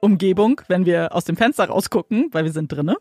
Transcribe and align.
Umgebung, 0.00 0.60
wenn 0.68 0.86
wir 0.86 1.14
aus 1.14 1.24
dem 1.24 1.36
Fenster 1.36 1.66
rausgucken, 1.66 2.28
weil 2.32 2.44
wir 2.44 2.52
sind 2.52 2.72
drinne. 2.72 2.96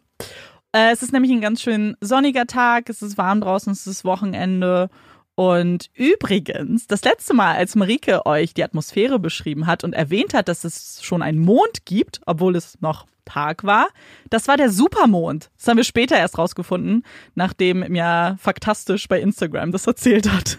Äh, 0.72 0.92
es 0.92 1.02
ist 1.02 1.14
nämlich 1.14 1.32
ein 1.32 1.42
ganz 1.42 1.62
schön 1.62 1.96
sonniger 2.02 2.46
Tag, 2.46 2.90
es 2.90 3.02
ist 3.02 3.18
warm 3.18 3.42
draußen, 3.42 3.74
es 3.74 3.88
ist 3.88 4.06
Wochenende. 4.06 4.90
Und 5.36 5.90
übrigens, 5.94 6.88
das 6.88 7.04
letzte 7.04 7.34
Mal, 7.34 7.56
als 7.56 7.76
Marike 7.76 8.26
euch 8.26 8.54
die 8.54 8.64
Atmosphäre 8.64 9.20
beschrieben 9.20 9.68
hat 9.68 9.84
und 9.84 9.94
erwähnt 9.94 10.34
hat, 10.34 10.50
dass 10.50 10.66
es 10.66 11.02
schon 11.02 11.22
einen 11.22 11.40
Mond 11.40 11.86
gibt, 11.86 12.20
obwohl 12.26 12.56
es 12.56 12.82
noch 12.82 13.08
Tag 13.24 13.64
war, 13.64 13.88
das 14.30 14.48
war 14.48 14.58
der 14.58 14.70
Supermond. 14.70 15.50
Das 15.58 15.68
haben 15.68 15.78
wir 15.78 15.84
später 15.84 16.18
erst 16.18 16.38
rausgefunden, 16.38 17.04
nachdem 17.36 17.80
mir 17.88 18.38
Faktastisch 18.40 19.08
bei 19.08 19.22
Instagram 19.22 19.72
das 19.72 19.88
erzählt 19.88 20.30
hat. 20.30 20.58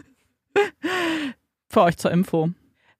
Für 1.69 1.83
euch 1.83 1.97
zur 1.99 2.11
Info. 2.11 2.51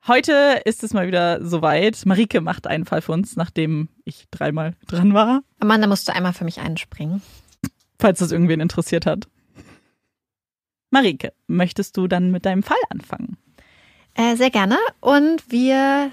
Heute 0.07 0.63
ist 0.65 0.83
es 0.83 0.95
mal 0.95 1.07
wieder 1.07 1.45
soweit. 1.45 2.07
Marike 2.07 2.41
macht 2.41 2.67
einen 2.67 2.87
Fall 2.87 3.03
für 3.03 3.13
uns, 3.13 3.37
nachdem 3.37 3.89
ich 4.05 4.27
dreimal 4.31 4.75
dran 4.87 5.13
war. 5.13 5.43
Amanda 5.59 5.87
musste 5.87 6.15
einmal 6.15 6.33
für 6.33 6.45
mich 6.45 6.61
einspringen. 6.61 7.23
Falls 7.99 8.19
das 8.19 8.33
irgendwen 8.33 8.61
interessiert 8.61 9.05
hat. 9.05 9.29
Marike, 10.91 11.33
möchtest 11.47 11.97
du 11.97 12.09
dann 12.09 12.31
mit 12.31 12.47
deinem 12.47 12.63
Fall 12.63 12.79
anfangen? 12.89 13.37
Äh, 14.15 14.37
sehr 14.37 14.51
gerne. 14.51 14.79
Und 15.01 15.51
wir 15.51 16.11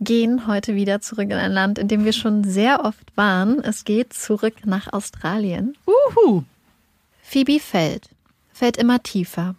gehen 0.00 0.46
heute 0.46 0.74
wieder 0.74 1.00
zurück 1.00 1.26
in 1.30 1.32
ein 1.32 1.52
Land, 1.52 1.78
in 1.78 1.88
dem 1.88 2.04
wir 2.04 2.12
schon 2.12 2.44
sehr 2.44 2.84
oft 2.84 3.16
waren. 3.16 3.60
Es 3.60 3.84
geht 3.84 4.12
zurück 4.12 4.54
nach 4.64 4.92
Australien. 4.92 5.76
Uhu. 5.86 6.44
Phoebe 7.22 7.58
fällt, 7.58 8.08
fällt 8.52 8.76
immer 8.76 9.02
tiefer. 9.02 9.56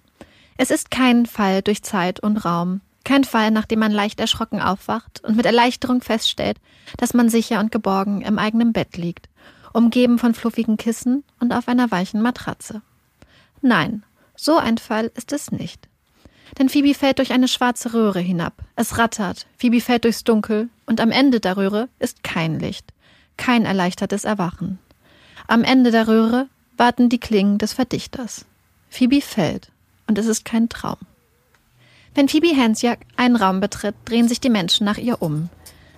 Es 0.55 0.71
ist 0.71 0.89
kein 0.89 1.25
Fall 1.25 1.61
durch 1.61 1.83
Zeit 1.83 2.19
und 2.21 2.37
Raum. 2.37 2.81
Kein 3.07 3.23
Fall, 3.23 3.51
nachdem 3.51 3.79
man 3.79 3.93
leicht 3.93 4.19
erschrocken 4.19 4.61
aufwacht 4.61 5.23
und 5.23 5.37
mit 5.37 5.45
Erleichterung 5.45 6.01
feststellt, 6.01 6.57
dass 6.97 7.13
man 7.13 7.29
sicher 7.29 7.61
und 7.61 7.71
geborgen 7.71 8.19
im 8.19 8.37
eigenen 8.37 8.73
Bett 8.73 8.97
liegt, 8.97 9.29
umgeben 9.71 10.19
von 10.19 10.33
fluffigen 10.33 10.75
Kissen 10.75 11.23
und 11.39 11.53
auf 11.53 11.69
einer 11.69 11.89
weichen 11.89 12.21
Matratze. 12.21 12.81
Nein, 13.61 14.03
so 14.35 14.57
ein 14.57 14.77
Fall 14.77 15.09
ist 15.15 15.31
es 15.31 15.53
nicht. 15.53 15.87
Denn 16.59 16.67
Phoebe 16.67 16.93
fällt 16.93 17.19
durch 17.19 17.31
eine 17.31 17.47
schwarze 17.47 17.93
Röhre 17.93 18.19
hinab. 18.19 18.55
Es 18.75 18.97
rattert, 18.97 19.47
Phoebe 19.57 19.79
fällt 19.79 20.03
durchs 20.03 20.25
Dunkel 20.25 20.67
und 20.85 20.99
am 20.99 21.11
Ende 21.11 21.39
der 21.39 21.55
Röhre 21.55 21.87
ist 21.99 22.23
kein 22.23 22.59
Licht, 22.59 22.91
kein 23.37 23.63
erleichtertes 23.63 24.25
Erwachen. 24.25 24.79
Am 25.47 25.63
Ende 25.63 25.91
der 25.91 26.09
Röhre 26.09 26.49
warten 26.75 27.07
die 27.07 27.21
Klingen 27.21 27.57
des 27.57 27.71
Verdichters. 27.71 28.43
Phoebe 28.89 29.21
fällt 29.21 29.71
und 30.07 30.17
es 30.17 30.25
ist 30.25 30.43
kein 30.43 30.67
Traum. 30.67 30.97
Wenn 32.17 32.29
Phoebe 32.29 32.57
Hansjak 32.57 33.01
einen 33.15 33.35
Raum 33.35 33.59
betritt, 33.59 33.93
drehen 34.05 34.27
sich 34.27 34.41
die 34.41 34.49
Menschen 34.49 34.85
nach 34.85 34.97
ihr 34.97 35.21
um. 35.21 35.49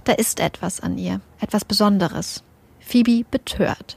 Da 0.04 0.12
ist 0.12 0.42
etwas 0.42 0.82
an 0.82 0.98
ihr, 0.98 1.22
etwas 1.40 1.64
Besonderes. 1.64 2.44
Phoebe 2.82 3.24
betört. 3.32 3.96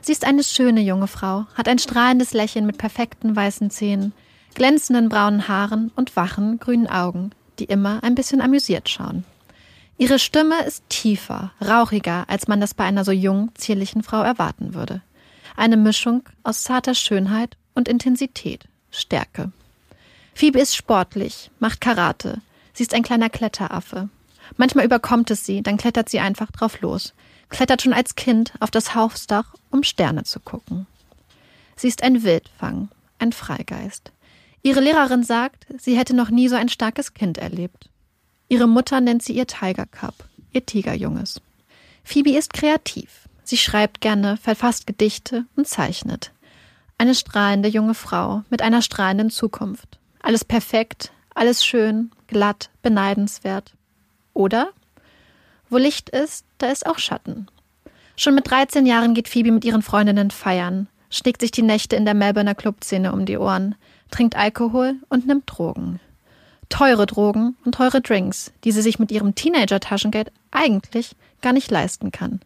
Sie 0.00 0.12
ist 0.12 0.24
eine 0.24 0.44
schöne 0.44 0.80
junge 0.80 1.08
Frau, 1.08 1.44
hat 1.54 1.68
ein 1.68 1.78
strahlendes 1.78 2.32
Lächeln 2.32 2.64
mit 2.64 2.78
perfekten 2.78 3.36
weißen 3.36 3.68
Zähnen, 3.68 4.14
glänzenden 4.54 5.10
braunen 5.10 5.46
Haaren 5.46 5.92
und 5.94 6.16
wachen 6.16 6.58
grünen 6.58 6.86
Augen, 6.86 7.32
die 7.58 7.66
immer 7.66 8.02
ein 8.02 8.14
bisschen 8.14 8.40
amüsiert 8.40 8.88
schauen. 8.88 9.24
Ihre 9.98 10.18
Stimme 10.18 10.64
ist 10.66 10.88
tiefer, 10.88 11.52
rauchiger, 11.62 12.24
als 12.28 12.48
man 12.48 12.62
das 12.62 12.72
bei 12.72 12.84
einer 12.84 13.04
so 13.04 13.12
jungen, 13.12 13.50
zierlichen 13.56 14.02
Frau 14.02 14.22
erwarten 14.22 14.72
würde. 14.72 15.02
Eine 15.54 15.76
Mischung 15.76 16.22
aus 16.44 16.62
zarter 16.62 16.94
Schönheit 16.94 17.58
und 17.74 17.88
Intensität, 17.88 18.64
Stärke. 18.90 19.52
Phoebe 20.38 20.60
ist 20.60 20.76
sportlich, 20.76 21.50
macht 21.58 21.80
Karate. 21.80 22.40
Sie 22.72 22.84
ist 22.84 22.94
ein 22.94 23.02
kleiner 23.02 23.28
Kletteraffe. 23.28 24.08
Manchmal 24.56 24.84
überkommt 24.84 25.32
es 25.32 25.44
sie, 25.44 25.64
dann 25.64 25.78
klettert 25.78 26.08
sie 26.08 26.20
einfach 26.20 26.52
drauf 26.52 26.80
los. 26.80 27.12
Klettert 27.48 27.82
schon 27.82 27.92
als 27.92 28.14
Kind 28.14 28.52
auf 28.60 28.70
das 28.70 28.94
Hausdach, 28.94 29.56
um 29.72 29.82
Sterne 29.82 30.22
zu 30.22 30.38
gucken. 30.38 30.86
Sie 31.74 31.88
ist 31.88 32.04
ein 32.04 32.22
Wildfang, 32.22 32.88
ein 33.18 33.32
Freigeist. 33.32 34.12
Ihre 34.62 34.78
Lehrerin 34.78 35.24
sagt, 35.24 35.66
sie 35.76 35.98
hätte 35.98 36.14
noch 36.14 36.30
nie 36.30 36.46
so 36.46 36.54
ein 36.54 36.68
starkes 36.68 37.14
Kind 37.14 37.38
erlebt. 37.38 37.90
Ihre 38.48 38.68
Mutter 38.68 39.00
nennt 39.00 39.24
sie 39.24 39.32
ihr 39.32 39.48
Tiger 39.48 39.86
Cup, 39.86 40.14
ihr 40.52 40.64
Tigerjunges. 40.64 41.40
Phoebe 42.04 42.30
ist 42.30 42.52
kreativ. 42.52 43.28
Sie 43.42 43.56
schreibt 43.56 44.00
gerne, 44.00 44.36
verfasst 44.36 44.86
Gedichte 44.86 45.46
und 45.56 45.66
zeichnet. 45.66 46.30
Eine 46.96 47.16
strahlende 47.16 47.68
junge 47.68 47.94
Frau 47.94 48.44
mit 48.50 48.62
einer 48.62 48.82
strahlenden 48.82 49.30
Zukunft. 49.30 49.98
Alles 50.20 50.44
perfekt, 50.44 51.12
alles 51.34 51.64
schön, 51.64 52.10
glatt, 52.26 52.70
beneidenswert. 52.82 53.74
Oder? 54.34 54.70
Wo 55.70 55.76
Licht 55.76 56.08
ist, 56.10 56.44
da 56.58 56.68
ist 56.68 56.86
auch 56.86 56.98
Schatten. 56.98 57.48
Schon 58.16 58.34
mit 58.34 58.50
13 58.50 58.86
Jahren 58.86 59.14
geht 59.14 59.28
Phoebe 59.28 59.52
mit 59.52 59.64
ihren 59.64 59.82
Freundinnen 59.82 60.30
feiern, 60.30 60.88
schlägt 61.10 61.40
sich 61.40 61.50
die 61.50 61.62
Nächte 61.62 61.94
in 61.94 62.04
der 62.04 62.14
Melbourner 62.14 62.54
Clubszene 62.54 63.12
um 63.12 63.26
die 63.26 63.38
Ohren, 63.38 63.76
trinkt 64.10 64.36
Alkohol 64.36 64.96
und 65.08 65.26
nimmt 65.26 65.44
Drogen. 65.46 66.00
Teure 66.68 67.06
Drogen 67.06 67.56
und 67.64 67.76
teure 67.76 68.00
Drinks, 68.00 68.52
die 68.64 68.72
sie 68.72 68.82
sich 68.82 68.98
mit 68.98 69.10
ihrem 69.10 69.34
Teenager-Taschengeld 69.34 70.32
eigentlich 70.50 71.14
gar 71.40 71.52
nicht 71.52 71.70
leisten 71.70 72.10
kann. 72.10 72.40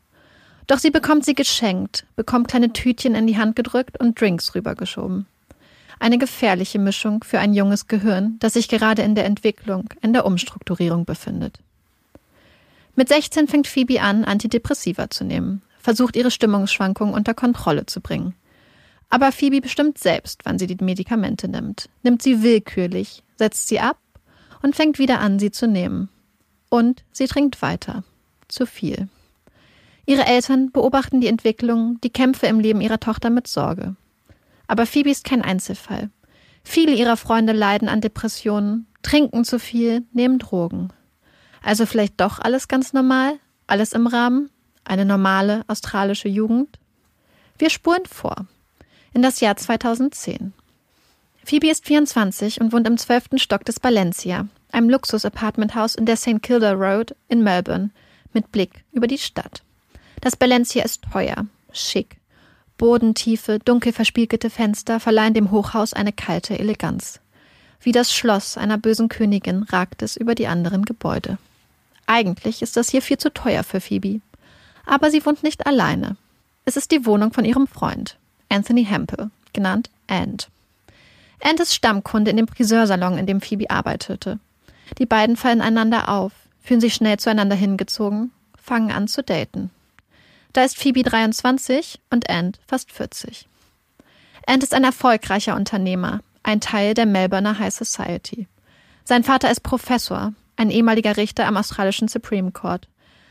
Doch 0.66 0.78
sie 0.78 0.90
bekommt 0.90 1.24
sie 1.24 1.34
geschenkt, 1.34 2.06
bekommt 2.16 2.48
kleine 2.48 2.72
Tütchen 2.72 3.14
in 3.14 3.26
die 3.26 3.38
Hand 3.38 3.56
gedrückt 3.56 3.98
und 3.98 4.20
Drinks 4.20 4.54
rübergeschoben. 4.54 5.26
Eine 6.02 6.18
gefährliche 6.18 6.80
Mischung 6.80 7.22
für 7.22 7.38
ein 7.38 7.54
junges 7.54 7.86
Gehirn, 7.86 8.34
das 8.40 8.54
sich 8.54 8.66
gerade 8.66 9.02
in 9.02 9.14
der 9.14 9.24
Entwicklung, 9.24 9.88
in 10.00 10.12
der 10.12 10.26
Umstrukturierung 10.26 11.04
befindet. 11.04 11.60
Mit 12.96 13.08
16 13.08 13.46
fängt 13.46 13.68
Phoebe 13.68 14.00
an, 14.00 14.24
Antidepressiva 14.24 15.10
zu 15.10 15.22
nehmen, 15.22 15.62
versucht 15.78 16.16
ihre 16.16 16.32
Stimmungsschwankungen 16.32 17.14
unter 17.14 17.34
Kontrolle 17.34 17.86
zu 17.86 18.00
bringen. 18.00 18.34
Aber 19.10 19.30
Phoebe 19.30 19.60
bestimmt 19.60 19.96
selbst, 19.96 20.40
wann 20.42 20.58
sie 20.58 20.66
die 20.66 20.84
Medikamente 20.84 21.46
nimmt, 21.46 21.88
nimmt 22.02 22.20
sie 22.20 22.42
willkürlich, 22.42 23.22
setzt 23.36 23.68
sie 23.68 23.78
ab 23.78 23.98
und 24.60 24.74
fängt 24.74 24.98
wieder 24.98 25.20
an, 25.20 25.38
sie 25.38 25.52
zu 25.52 25.68
nehmen. 25.68 26.08
Und 26.68 27.04
sie 27.12 27.28
trinkt 27.28 27.62
weiter. 27.62 28.02
Zu 28.48 28.66
viel. 28.66 29.06
Ihre 30.04 30.26
Eltern 30.26 30.72
beobachten 30.72 31.20
die 31.20 31.28
Entwicklung, 31.28 32.00
die 32.02 32.10
Kämpfe 32.10 32.48
im 32.48 32.58
Leben 32.58 32.80
ihrer 32.80 32.98
Tochter 32.98 33.30
mit 33.30 33.46
Sorge. 33.46 33.94
Aber 34.66 34.86
Phoebe 34.86 35.10
ist 35.10 35.24
kein 35.24 35.42
Einzelfall. 35.42 36.10
Viele 36.64 36.92
ihrer 36.92 37.16
Freunde 37.16 37.52
leiden 37.52 37.88
an 37.88 38.00
Depressionen, 38.00 38.86
trinken 39.02 39.44
zu 39.44 39.58
viel, 39.58 40.04
nehmen 40.12 40.38
Drogen. 40.38 40.90
Also 41.62 41.86
vielleicht 41.86 42.20
doch 42.20 42.38
alles 42.38 42.68
ganz 42.68 42.92
normal, 42.92 43.38
alles 43.66 43.92
im 43.92 44.06
Rahmen, 44.06 44.50
eine 44.84 45.04
normale 45.04 45.64
australische 45.68 46.28
Jugend? 46.28 46.78
Wir 47.58 47.70
spuren 47.70 48.06
vor 48.06 48.46
in 49.14 49.22
das 49.22 49.40
Jahr 49.40 49.56
2010. 49.56 50.52
Phoebe 51.44 51.68
ist 51.68 51.84
24 51.86 52.60
und 52.60 52.72
wohnt 52.72 52.86
im 52.86 52.98
zwölften 52.98 53.38
Stock 53.38 53.64
des 53.64 53.82
Valencia, 53.82 54.46
einem 54.70 54.88
Luxus-Apartmenthaus 54.88 55.94
in 55.94 56.06
der 56.06 56.16
St. 56.16 56.42
Kilda 56.42 56.72
Road 56.72 57.14
in 57.28 57.42
Melbourne, 57.42 57.90
mit 58.32 58.52
Blick 58.52 58.84
über 58.92 59.06
die 59.06 59.18
Stadt. 59.18 59.62
Das 60.20 60.40
Valencia 60.40 60.84
ist 60.84 61.02
teuer, 61.02 61.46
schick. 61.72 62.16
Bodentiefe, 62.82 63.60
dunkel 63.60 63.92
verspiegelte 63.92 64.50
Fenster 64.50 64.98
verleihen 64.98 65.34
dem 65.34 65.52
Hochhaus 65.52 65.92
eine 65.92 66.12
kalte 66.12 66.58
Eleganz. 66.58 67.20
Wie 67.80 67.92
das 67.92 68.12
Schloss 68.12 68.58
einer 68.58 68.76
bösen 68.76 69.08
Königin 69.08 69.62
ragt 69.62 70.02
es 70.02 70.16
über 70.16 70.34
die 70.34 70.48
anderen 70.48 70.84
Gebäude. 70.84 71.38
Eigentlich 72.06 72.60
ist 72.60 72.76
das 72.76 72.90
hier 72.90 73.00
viel 73.00 73.18
zu 73.18 73.32
teuer 73.32 73.62
für 73.62 73.80
Phoebe. 73.80 74.20
Aber 74.84 75.12
sie 75.12 75.24
wohnt 75.24 75.44
nicht 75.44 75.64
alleine. 75.64 76.16
Es 76.64 76.76
ist 76.76 76.90
die 76.90 77.06
Wohnung 77.06 77.32
von 77.32 77.44
ihrem 77.44 77.68
Freund, 77.68 78.18
Anthony 78.48 78.84
Hempel, 78.84 79.30
genannt 79.52 79.88
Ant. 80.08 80.48
Ant 81.40 81.60
ist 81.60 81.76
Stammkunde 81.76 82.32
in 82.32 82.36
dem 82.36 82.48
Friseursalon, 82.48 83.16
in 83.16 83.26
dem 83.26 83.40
Phoebe 83.40 83.70
arbeitete. 83.70 84.40
Die 84.98 85.06
beiden 85.06 85.36
fallen 85.36 85.60
einander 85.60 86.08
auf, 86.08 86.32
fühlen 86.60 86.80
sich 86.80 86.94
schnell 86.94 87.20
zueinander 87.20 87.54
hingezogen, 87.54 88.32
fangen 88.60 88.90
an 88.90 89.06
zu 89.06 89.22
daten. 89.22 89.70
Da 90.52 90.64
ist 90.64 90.76
Phoebe 90.76 91.02
23 91.02 92.00
und 92.10 92.28
Ant 92.28 92.60
fast 92.66 92.92
40. 92.92 93.48
Ant 94.46 94.62
ist 94.62 94.74
ein 94.74 94.84
erfolgreicher 94.84 95.56
Unternehmer, 95.56 96.20
ein 96.42 96.60
Teil 96.60 96.94
der 96.94 97.06
Melbourner 97.06 97.58
High 97.58 97.74
Society. 97.74 98.48
Sein 99.04 99.24
Vater 99.24 99.50
ist 99.50 99.60
Professor, 99.60 100.32
ein 100.56 100.70
ehemaliger 100.70 101.16
Richter 101.16 101.46
am 101.46 101.56
australischen 101.56 102.08
Supreme 102.08 102.52
Court. 102.52 102.88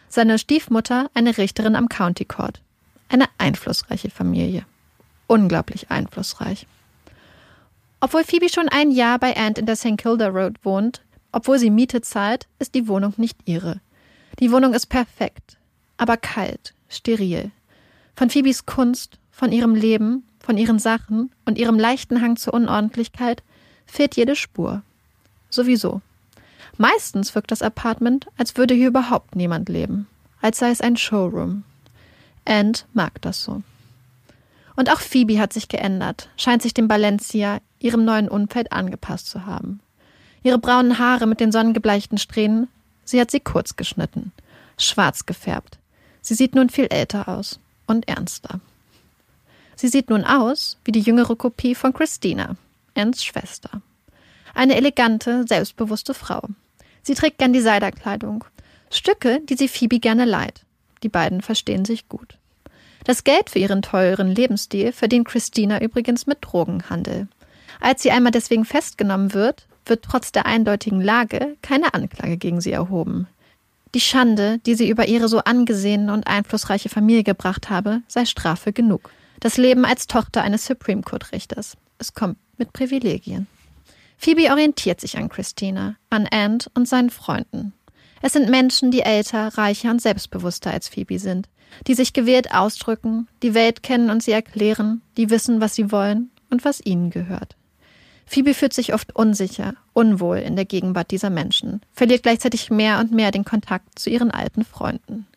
Seine 0.09 0.39
Stiefmutter 0.39 1.09
eine 1.13 1.37
Richterin 1.37 1.75
am 1.75 1.89
County 1.89 2.25
Court. 2.25 2.61
Eine 3.09 3.25
einflussreiche 3.37 4.09
Familie 4.09 4.65
unglaublich 5.31 5.89
einflussreich. 5.89 6.67
Obwohl 8.01 8.23
Phoebe 8.25 8.49
schon 8.49 8.67
ein 8.67 8.91
Jahr 8.91 9.17
bei 9.17 9.37
Ant 9.37 9.57
in 9.57 9.65
der 9.65 9.77
St. 9.77 9.97
Kilda 9.97 10.27
Road 10.27 10.55
wohnt, 10.63 11.01
obwohl 11.31 11.57
sie 11.57 11.69
Miete 11.69 12.01
zahlt, 12.01 12.47
ist 12.59 12.75
die 12.75 12.87
Wohnung 12.87 13.13
nicht 13.15 13.37
ihre. 13.45 13.79
Die 14.39 14.51
Wohnung 14.51 14.73
ist 14.73 14.87
perfekt, 14.87 15.57
aber 15.97 16.17
kalt, 16.17 16.73
steril. 16.91 17.51
Von 18.15 18.29
Phoebes 18.29 18.65
Kunst, 18.65 19.17
von 19.31 19.51
ihrem 19.51 19.73
Leben, 19.73 20.23
von 20.39 20.57
ihren 20.57 20.79
Sachen 20.79 21.31
und 21.45 21.57
ihrem 21.57 21.79
leichten 21.79 22.21
Hang 22.21 22.35
zur 22.35 22.53
Unordentlichkeit 22.53 23.41
fehlt 23.85 24.15
jede 24.15 24.35
Spur. 24.35 24.83
Sowieso. 25.49 26.01
Meistens 26.77 27.35
wirkt 27.35 27.51
das 27.51 27.61
Apartment, 27.61 28.27
als 28.37 28.57
würde 28.57 28.73
hier 28.73 28.87
überhaupt 28.87 29.35
niemand 29.35 29.69
leben, 29.69 30.07
als 30.41 30.59
sei 30.59 30.71
es 30.71 30.81
ein 30.81 30.97
Showroom. 30.97 31.63
Ant 32.45 32.85
mag 32.93 33.21
das 33.21 33.43
so. 33.43 33.61
Und 34.75 34.89
auch 34.89 34.99
Phoebe 34.99 35.39
hat 35.39 35.53
sich 35.53 35.67
geändert, 35.67 36.29
scheint 36.37 36.61
sich 36.61 36.73
dem 36.73 36.89
Valencia, 36.89 37.59
ihrem 37.79 38.05
neuen 38.05 38.29
Umfeld, 38.29 38.71
angepasst 38.71 39.27
zu 39.27 39.45
haben. 39.45 39.79
Ihre 40.43 40.57
braunen 40.57 40.97
Haare 40.97 41.27
mit 41.27 41.39
den 41.39 41.51
sonnengebleichten 41.51 42.17
Strähnen, 42.17 42.67
sie 43.03 43.19
hat 43.19 43.29
sie 43.29 43.41
kurz 43.41 43.75
geschnitten, 43.75 44.31
schwarz 44.77 45.25
gefärbt. 45.25 45.77
Sie 46.21 46.35
sieht 46.35 46.55
nun 46.55 46.69
viel 46.69 46.85
älter 46.85 47.27
aus 47.27 47.59
und 47.87 48.07
ernster. 48.07 48.59
Sie 49.75 49.87
sieht 49.87 50.09
nun 50.09 50.23
aus 50.23 50.77
wie 50.85 50.91
die 50.91 51.01
jüngere 51.01 51.35
Kopie 51.35 51.75
von 51.75 51.93
Christina, 51.93 52.55
Anns 52.95 53.23
Schwester. 53.23 53.81
Eine 54.53 54.75
elegante, 54.75 55.45
selbstbewusste 55.47 56.13
Frau. 56.13 56.43
Sie 57.01 57.15
trägt 57.15 57.39
gern 57.39 57.53
Designerkleidung. 57.53 58.43
Stücke, 58.91 59.39
die 59.41 59.55
sie 59.55 59.67
Phoebe 59.67 59.99
gerne 59.99 60.25
leiht. 60.25 60.61
Die 61.03 61.09
beiden 61.09 61.41
verstehen 61.41 61.85
sich 61.85 62.09
gut. 62.09 62.37
Das 63.05 63.23
Geld 63.23 63.49
für 63.49 63.59
ihren 63.59 63.81
teuren 63.81 64.35
Lebensstil 64.35 64.91
verdient 64.91 65.27
Christina 65.27 65.81
übrigens 65.81 66.27
mit 66.27 66.37
Drogenhandel. 66.41 67.27
Als 67.79 68.03
sie 68.03 68.11
einmal 68.11 68.31
deswegen 68.31 68.65
festgenommen 68.65 69.33
wird, 69.33 69.65
wird 69.85 70.03
trotz 70.03 70.31
der 70.31 70.45
eindeutigen 70.45 71.01
Lage 71.01 71.57
keine 71.63 71.93
Anklage 71.95 72.37
gegen 72.37 72.61
sie 72.61 72.71
erhoben. 72.71 73.27
Die 73.93 74.01
Schande, 74.01 74.59
die 74.65 74.75
sie 74.75 74.89
über 74.89 75.07
ihre 75.07 75.27
so 75.27 75.39
angesehene 75.39 76.13
und 76.13 76.27
einflussreiche 76.27 76.89
Familie 76.89 77.23
gebracht 77.23 77.69
habe, 77.69 78.01
sei 78.07 78.25
Strafe 78.25 78.71
genug. 78.71 79.09
Das 79.39 79.57
Leben 79.57 79.85
als 79.85 80.07
Tochter 80.07 80.43
eines 80.43 80.65
Supreme 80.65 81.01
Court 81.01 81.31
Richters. 81.31 81.75
Es 81.97 82.13
kommt 82.13 82.37
mit 82.57 82.73
Privilegien. 82.73 83.47
Phoebe 84.17 84.51
orientiert 84.51 85.01
sich 85.01 85.17
an 85.17 85.29
Christina, 85.29 85.95
an 86.09 86.27
Ant 86.31 86.69
und 86.73 86.87
seinen 86.87 87.09
Freunden. 87.09 87.73
Es 88.21 88.33
sind 88.33 88.49
Menschen, 88.49 88.91
die 88.91 89.01
älter, 89.01 89.57
reicher 89.57 89.89
und 89.89 90.01
selbstbewusster 90.01 90.71
als 90.71 90.87
Phoebe 90.87 91.17
sind 91.17 91.49
die 91.87 91.93
sich 91.93 92.13
gewählt 92.13 92.53
ausdrücken, 92.53 93.27
die 93.43 93.53
Welt 93.53 93.83
kennen 93.83 94.09
und 94.09 94.23
sie 94.23 94.31
erklären, 94.31 95.01
die 95.17 95.29
wissen, 95.29 95.61
was 95.61 95.75
sie 95.75 95.91
wollen 95.91 96.31
und 96.49 96.65
was 96.65 96.81
ihnen 96.83 97.09
gehört. 97.09 97.55
Phoebe 98.31 98.53
fühlt 98.53 98.71
sich 98.71 98.93
oft 98.93 99.13
unsicher, 99.13 99.73
unwohl 99.91 100.37
in 100.37 100.55
der 100.55 100.63
Gegenwart 100.63 101.11
dieser 101.11 101.29
Menschen, 101.29 101.81
verliert 101.91 102.23
gleichzeitig 102.23 102.71
mehr 102.71 102.99
und 102.99 103.11
mehr 103.11 103.29
den 103.29 103.43
Kontakt 103.43 103.99
zu 103.99 104.09
ihren 104.09 104.31
alten 104.31 104.63
Freunden. 104.63 105.27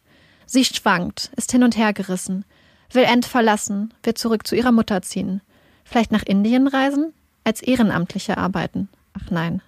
Sie 0.46 0.64
schwankt, 0.64 1.32
ist 1.34 1.50
hin 1.50 1.64
und 1.64 1.76
her 1.76 1.92
gerissen, 1.92 2.44
will 2.92 3.02
End 3.02 3.26
verlassen, 3.26 3.92
wird 4.04 4.16
zurück 4.16 4.46
zu 4.46 4.54
ihrer 4.54 4.70
Mutter 4.70 5.02
ziehen, 5.02 5.40
vielleicht 5.84 6.12
nach 6.12 6.22
Indien 6.22 6.68
reisen, 6.68 7.12
als 7.42 7.62
Ehrenamtliche 7.62 8.38
arbeiten. 8.38 8.88
Ach 9.14 9.28
nein, 9.28 9.60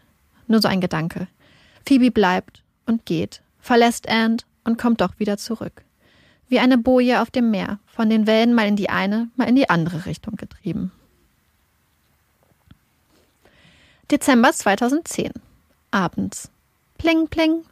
nur 0.46 0.62
so 0.62 0.68
ein 0.68 0.80
Gedanke. 0.80 1.26
Phoebe 1.84 2.12
bleibt 2.12 2.62
und 2.86 3.06
geht, 3.06 3.42
verlässt 3.58 4.06
End 4.06 4.46
und 4.62 4.78
kommt 4.78 5.00
doch 5.00 5.18
wieder 5.18 5.36
zurück. 5.36 5.82
Wie 6.48 6.60
eine 6.60 6.78
Boje 6.78 7.20
auf 7.20 7.32
dem 7.32 7.50
Meer, 7.50 7.80
von 7.88 8.08
den 8.08 8.28
Wellen 8.28 8.54
mal 8.54 8.68
in 8.68 8.76
die 8.76 8.88
eine, 8.88 9.30
mal 9.34 9.48
in 9.48 9.56
die 9.56 9.68
andere 9.68 10.06
Richtung 10.06 10.36
getrieben. 10.36 10.92
Dezember 14.08 14.52
2010. 14.52 15.32
Abends. 15.90 16.48
Pling, 16.96 17.26
pling. 17.26 17.64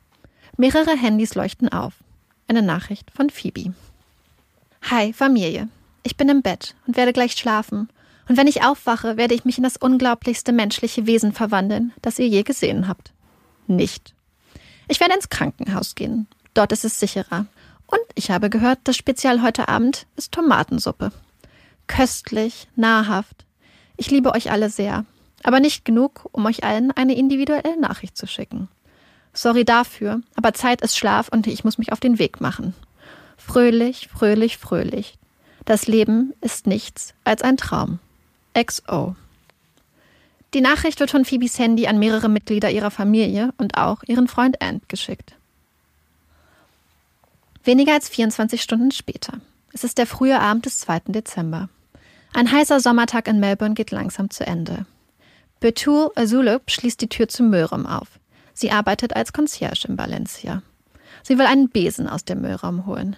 Mehrere 0.57 0.97
Handys 0.97 1.37
leuchten 1.37 1.69
auf. 1.69 1.93
Eine 2.49 2.61
Nachricht 2.61 3.13
von 3.13 3.31
Phoebe. 3.31 3.73
Hi, 4.91 5.13
Familie. 5.13 5.69
Ich 6.03 6.17
bin 6.17 6.29
im 6.29 6.43
Bett 6.43 6.75
und 6.89 6.97
werde 6.97 7.13
gleich 7.13 7.35
schlafen. 7.35 7.89
Und 8.29 8.37
wenn 8.37 8.49
ich 8.49 8.65
aufwache, 8.65 9.17
werde 9.17 9.35
ich 9.35 9.45
mich 9.45 9.59
in 9.59 9.63
das 9.63 9.77
unglaublichste 9.77 10.53
menschliche 10.53 11.07
Wesen 11.07 11.33
verwandeln, 11.33 11.93
das 12.03 12.19
ihr 12.19 12.27
je 12.27 12.43
gesehen 12.43 12.89
habt. 12.89 13.13
Nicht. 13.69 14.13
Ich 14.89 14.99
werde 14.99 15.15
ins 15.15 15.29
Krankenhaus 15.29 15.95
gehen. 15.95 16.27
Dort 16.53 16.73
ist 16.73 16.85
es 16.85 16.99
sicherer. 16.99 17.47
Und 17.87 18.03
ich 18.17 18.33
habe 18.33 18.51
gehört, 18.51 18.81
das 18.83 18.97
Spezial 18.97 19.41
heute 19.41 19.69
Abend 19.69 20.09
ist 20.17 20.33
Tomatensuppe. 20.33 21.13
Köstlich, 21.87 22.67
nahrhaft. 22.75 23.45
Ich 23.97 24.11
liebe 24.11 24.33
euch 24.35 24.51
alle 24.51 24.69
sehr 24.69 25.05
aber 25.45 25.61
nicht 25.61 25.85
genug, 25.85 26.29
um 26.33 26.45
euch 26.47 26.65
allen 26.65 26.91
eine 26.91 27.15
individuelle 27.15 27.79
Nachricht 27.79 28.17
zu 28.17 28.27
schicken. 28.27 28.69
Sorry 29.33 29.65
dafür, 29.65 30.21
aber 30.37 30.55
Zeit 30.55 30.81
ist 30.81 30.97
Schlaf 30.97 31.29
und 31.29 31.47
ich 31.47 31.65
muss 31.65 31.79
mich 31.79 31.93
auf 31.93 32.01
den 32.01 32.19
Weg 32.19 32.41
machen. 32.41 32.75
Fröhlich, 33.37 34.09
fröhlich, 34.09 34.59
fröhlich. 34.59 35.19
Das 35.65 35.87
Leben 35.87 36.33
ist 36.41 36.67
nichts 36.67 37.15
als 37.25 37.43
ein 37.43 37.57
Traum. 37.57 37.99
XO. 38.55 39.17
Die 40.55 40.61
Nachricht 40.61 41.01
wird 41.01 41.11
von 41.11 41.25
Phoebes 41.25 41.59
Handy 41.59 41.89
an 41.89 41.99
mehrere 41.99 42.29
Mitglieder 42.29 42.71
ihrer 42.71 42.93
Familie 42.93 43.53
und 43.59 43.77
auch 43.77 44.03
ihren 44.07 44.29
Freund 44.29 44.63
Ant 44.63 44.89
geschickt. 44.89 45.35
Weniger 47.65 47.95
als 47.95 48.09
24 48.09 48.63
Stunden 48.63 48.93
später. 48.93 49.41
Es 49.73 49.83
ist 49.83 49.99
der 49.99 50.07
frühe 50.07 50.39
Abend 50.39 50.67
des 50.67 50.79
2. 50.81 51.01
Dezember. 51.09 51.69
Ein 52.33 52.53
heißer 52.53 52.79
Sommertag 52.79 53.27
in 53.27 53.41
Melbourne 53.41 53.75
geht 53.75 53.91
langsam 53.91 54.31
zu 54.31 54.47
Ende. 54.47 54.87
Betul 55.65 56.11
Azulub 56.15 56.71
schließt 56.71 57.01
die 57.01 57.09
Tür 57.09 57.27
zum 57.27 57.49
Müllraum 57.49 57.87
auf. 57.87 58.21
Sie 58.53 58.71
arbeitet 58.71 59.17
als 59.17 59.33
Concierge 59.33 59.89
in 59.89 59.97
Valencia. 59.97 60.61
Sie 61.23 61.39
will 61.39 61.47
einen 61.47 61.71
Besen 61.71 62.07
aus 62.07 62.27
dem 62.27 62.43
Müllraum 62.43 62.85
holen. 62.85 63.17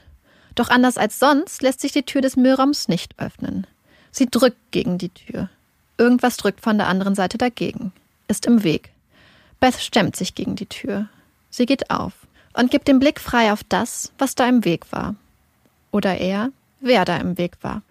Doch 0.55 0.69
anders 0.69 0.97
als 0.97 1.19
sonst 1.19 1.61
lässt 1.62 1.81
sich 1.81 1.91
die 1.91 2.05
Tür 2.05 2.21
des 2.21 2.37
Müllraums 2.37 2.87
nicht 2.87 3.19
öffnen. 3.19 3.67
Sie 4.12 4.26
drückt 4.26 4.59
gegen 4.71 4.97
die 4.97 5.09
Tür. 5.09 5.50
Irgendwas 5.99 6.37
drückt 6.37 6.61
von 6.61 6.79
der 6.79 6.87
anderen 6.87 7.17
Seite 7.17 7.37
dagegen. 7.37 7.91
Ist 8.29 8.47
im 8.47 8.62
Weg. 8.62 8.91
Beth 9.59 9.81
stemmt 9.81 10.15
sich 10.15 10.37
gegen 10.37 10.55
die 10.55 10.67
Tür. 10.67 11.09
Sie 11.50 11.67
geht 11.67 11.91
auf 11.91 12.12
und 12.53 12.71
gibt 12.71 12.87
den 12.87 13.00
Blick 13.00 13.19
frei 13.19 13.53
auf 13.53 13.65
das, 13.65 14.12
was 14.19 14.37
da 14.37 14.49
im 14.49 14.65
Weg 14.65 14.93
war. 14.93 15.17
Oder 15.91 16.19
eher, 16.19 16.53
wer 16.79 17.05
da 17.05 17.17
im 17.17 17.38
Weg 17.38 17.57
war. 17.62 17.83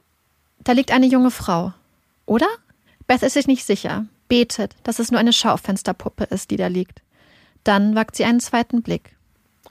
Da 0.63 0.71
liegt 0.71 0.91
eine 0.91 1.07
junge 1.07 1.31
Frau. 1.31 1.74
Oder? 2.25 2.47
Beth 3.05 3.21
ist 3.21 3.33
sich 3.33 3.47
nicht 3.47 3.65
sicher 3.65 4.05
betet, 4.27 4.75
dass 4.84 5.00
es 5.00 5.12
nur 5.12 5.20
eine 5.20 5.34
Schaufensterpuppe 5.34 6.25
ist, 6.25 6.51
die 6.51 6.58
da 6.58 6.67
liegt. 6.67 7.01
Dann 7.63 7.96
wagt 7.96 8.15
sie 8.15 8.25
einen 8.25 8.39
zweiten 8.39 8.82
Blick. 8.82 9.15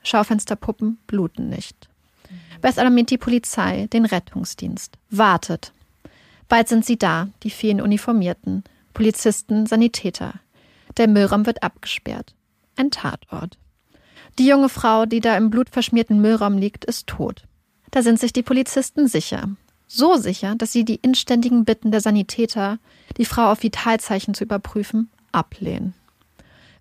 Schaufensterpuppen 0.02 0.98
bluten 1.06 1.48
nicht. 1.48 1.88
Beth 2.60 2.78
alarmiert 2.78 3.10
die 3.10 3.18
Polizei, 3.18 3.88
den 3.92 4.04
Rettungsdienst. 4.04 4.96
Wartet. 5.10 5.72
Bald 6.48 6.68
sind 6.68 6.84
sie 6.84 6.96
da, 6.96 7.28
die 7.42 7.50
vielen 7.50 7.80
Uniformierten. 7.80 8.64
Polizisten, 8.92 9.66
Sanitäter. 9.66 10.34
Der 10.96 11.08
Müllraum 11.08 11.46
wird 11.46 11.62
abgesperrt. 11.62 12.34
Ein 12.76 12.90
Tatort. 12.90 13.58
Die 14.38 14.46
junge 14.46 14.68
Frau, 14.68 15.06
die 15.06 15.20
da 15.20 15.36
im 15.36 15.50
blutverschmierten 15.50 16.20
Müllraum 16.20 16.58
liegt, 16.58 16.84
ist 16.84 17.06
tot. 17.06 17.44
Da 17.90 18.02
sind 18.02 18.18
sich 18.18 18.32
die 18.32 18.42
Polizisten 18.42 19.08
sicher. 19.08 19.48
So 19.86 20.16
sicher, 20.16 20.54
dass 20.56 20.72
sie 20.72 20.84
die 20.84 20.96
inständigen 20.96 21.64
Bitten 21.64 21.90
der 21.90 22.00
Sanitäter, 22.00 22.78
die 23.16 23.24
Frau 23.24 23.52
auf 23.52 23.62
Vitalzeichen 23.62 24.34
zu 24.34 24.44
überprüfen, 24.44 25.10
ablehnen. 25.32 25.94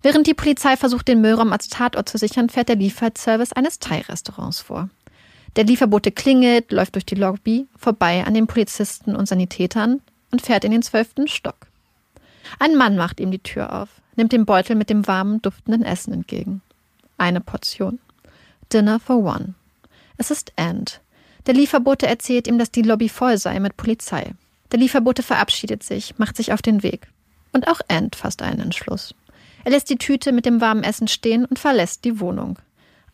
Während 0.01 0.27
die 0.27 0.33
Polizei 0.33 0.75
versucht, 0.75 1.07
den 1.07 1.21
Müllraum 1.21 1.53
als 1.53 1.69
Tatort 1.69 2.09
zu 2.09 2.17
sichern, 2.17 2.49
fährt 2.49 2.69
der 2.69 2.75
Lieferservice 2.75 3.53
eines 3.53 3.79
Thai-Restaurants 3.79 4.61
vor. 4.61 4.89
Der 5.55 5.63
Lieferbote 5.63 6.11
klingelt, 6.11 6.71
läuft 6.71 6.95
durch 6.95 7.05
die 7.05 7.15
Lobby, 7.15 7.67
vorbei 7.77 8.25
an 8.25 8.33
den 8.33 8.47
Polizisten 8.47 9.15
und 9.15 9.27
Sanitätern 9.27 10.01
und 10.31 10.41
fährt 10.41 10.65
in 10.65 10.71
den 10.71 10.81
zwölften 10.81 11.27
Stock. 11.27 11.67
Ein 12.59 12.75
Mann 12.75 12.97
macht 12.97 13.19
ihm 13.19 13.31
die 13.31 13.39
Tür 13.39 13.81
auf, 13.81 13.89
nimmt 14.15 14.31
den 14.31 14.45
Beutel 14.45 14.75
mit 14.75 14.89
dem 14.89 15.07
warmen, 15.07 15.41
duftenden 15.41 15.83
Essen 15.83 16.13
entgegen. 16.13 16.61
Eine 17.17 17.39
Portion. 17.39 17.99
Dinner 18.73 18.99
for 18.99 19.17
one. 19.17 19.53
Es 20.17 20.31
ist 20.31 20.51
End, 20.55 20.99
der 21.45 21.53
Lieferbote 21.53 22.07
erzählt 22.07 22.47
ihm, 22.47 22.57
dass 22.57 22.71
die 22.71 22.81
Lobby 22.81 23.09
voll 23.09 23.37
sei 23.37 23.59
mit 23.59 23.77
Polizei. 23.77 24.33
Der 24.71 24.79
Lieferbote 24.79 25.23
verabschiedet 25.23 25.83
sich, 25.83 26.17
macht 26.17 26.37
sich 26.37 26.53
auf 26.53 26.61
den 26.61 26.83
Weg. 26.83 27.07
Und 27.51 27.67
auch 27.67 27.81
Ant 27.87 28.15
fasst 28.15 28.41
einen 28.41 28.59
Entschluss. 28.59 29.13
Er 29.63 29.71
lässt 29.71 29.89
die 29.89 29.97
Tüte 29.97 30.31
mit 30.31 30.45
dem 30.45 30.61
warmen 30.61 30.83
Essen 30.83 31.07
stehen 31.07 31.45
und 31.45 31.59
verlässt 31.59 32.03
die 32.05 32.19
Wohnung. 32.19 32.59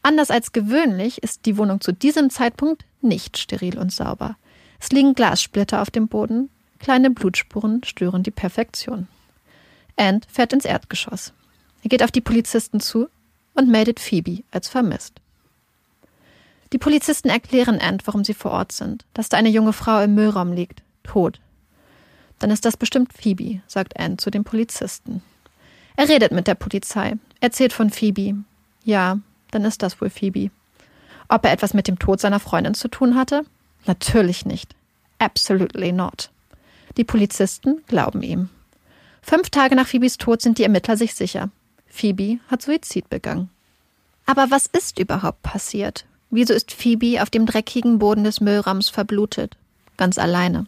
Anders 0.01 0.31
als 0.31 0.51
gewöhnlich 0.51 1.21
ist 1.21 1.45
die 1.45 1.57
Wohnung 1.57 1.81
zu 1.81 1.91
diesem 1.91 2.29
Zeitpunkt 2.29 2.86
nicht 3.01 3.38
steril 3.38 3.77
und 3.77 3.91
sauber. 3.91 4.38
Es 4.79 4.91
liegen 4.91 5.13
Glassplitter 5.13 5.81
auf 5.81 5.91
dem 5.91 6.07
Boden, 6.07 6.50
kleine 6.79 7.09
Blutspuren 7.09 7.83
stören 7.83 8.24
die 8.24 8.31
Perfektion. 8.31 9.07
Ant 9.98 10.25
fährt 10.31 10.53
ins 10.53 10.65
Erdgeschoss. 10.65 11.33
Er 11.83 11.89
geht 11.89 12.03
auf 12.03 12.12
die 12.12 12.21
Polizisten 12.21 12.79
zu 12.79 13.09
und 13.53 13.69
meldet 13.69 14.00
Phoebe 14.00 14.43
als 14.51 14.69
vermisst. 14.69 15.19
Die 16.71 16.77
Polizisten 16.77 17.29
erklären 17.29 17.79
Ant, 17.79 18.05
warum 18.05 18.23
sie 18.23 18.33
vor 18.33 18.51
Ort 18.51 18.71
sind, 18.71 19.05
dass 19.13 19.29
da 19.29 19.38
eine 19.38 19.49
junge 19.49 19.73
Frau 19.73 20.01
im 20.01 20.13
Müllraum 20.13 20.53
liegt, 20.53 20.83
tot. 21.03 21.39
Dann 22.38 22.51
ist 22.51 22.65
das 22.65 22.77
bestimmt 22.77 23.11
Phoebe, 23.13 23.61
sagt 23.67 23.99
Ant 23.99 24.21
zu 24.21 24.29
den 24.29 24.43
Polizisten. 24.43 25.21
Er 25.95 26.07
redet 26.07 26.31
mit 26.31 26.47
der 26.47 26.55
Polizei, 26.55 27.15
erzählt 27.41 27.73
von 27.73 27.89
Phoebe. 27.89 28.35
Ja, 28.83 29.19
dann 29.51 29.65
ist 29.65 29.81
das 29.81 29.99
wohl 29.99 30.09
Phoebe. 30.09 30.51
Ob 31.27 31.45
er 31.45 31.51
etwas 31.51 31.73
mit 31.73 31.88
dem 31.88 31.99
Tod 31.99 32.19
seiner 32.19 32.39
Freundin 32.39 32.73
zu 32.73 32.88
tun 32.88 33.15
hatte? 33.15 33.43
Natürlich 33.85 34.45
nicht. 34.45 34.75
Absolutely 35.17 35.91
not. 35.91 36.29
Die 36.97 37.03
Polizisten 37.03 37.83
glauben 37.88 38.23
ihm. 38.23 38.49
Fünf 39.21 39.49
Tage 39.49 39.75
nach 39.75 39.88
Phoebes 39.88 40.17
Tod 40.17 40.41
sind 40.41 40.57
die 40.57 40.63
Ermittler 40.63 40.97
sich 40.97 41.13
sicher. 41.13 41.49
Phoebe 41.88 42.39
hat 42.47 42.61
Suizid 42.61 43.09
begangen. 43.09 43.49
Aber 44.25 44.49
was 44.49 44.67
ist 44.67 44.99
überhaupt 44.99 45.41
passiert? 45.43 46.05
Wieso 46.29 46.53
ist 46.53 46.71
Phoebe 46.71 47.21
auf 47.21 47.29
dem 47.29 47.45
dreckigen 47.45 47.98
Boden 47.98 48.24
des 48.24 48.39
Müllraums 48.39 48.89
verblutet? 48.89 49.57
Ganz 49.98 50.17
alleine. 50.17 50.67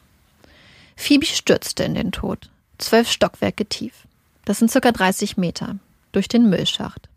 Phoebe 0.95 1.25
stürzte 1.25 1.83
in 1.83 1.93
den 1.93 2.11
Tod. 2.11 2.49
Zwölf 2.77 3.09
Stockwerke 3.09 3.65
tief. 3.65 4.07
Das 4.45 4.59
sind 4.59 4.71
circa 4.71 4.91
30 4.91 5.37
Meter. 5.37 5.77
Durch 6.11 6.27
den 6.27 6.49
Müllschacht. 6.49 7.09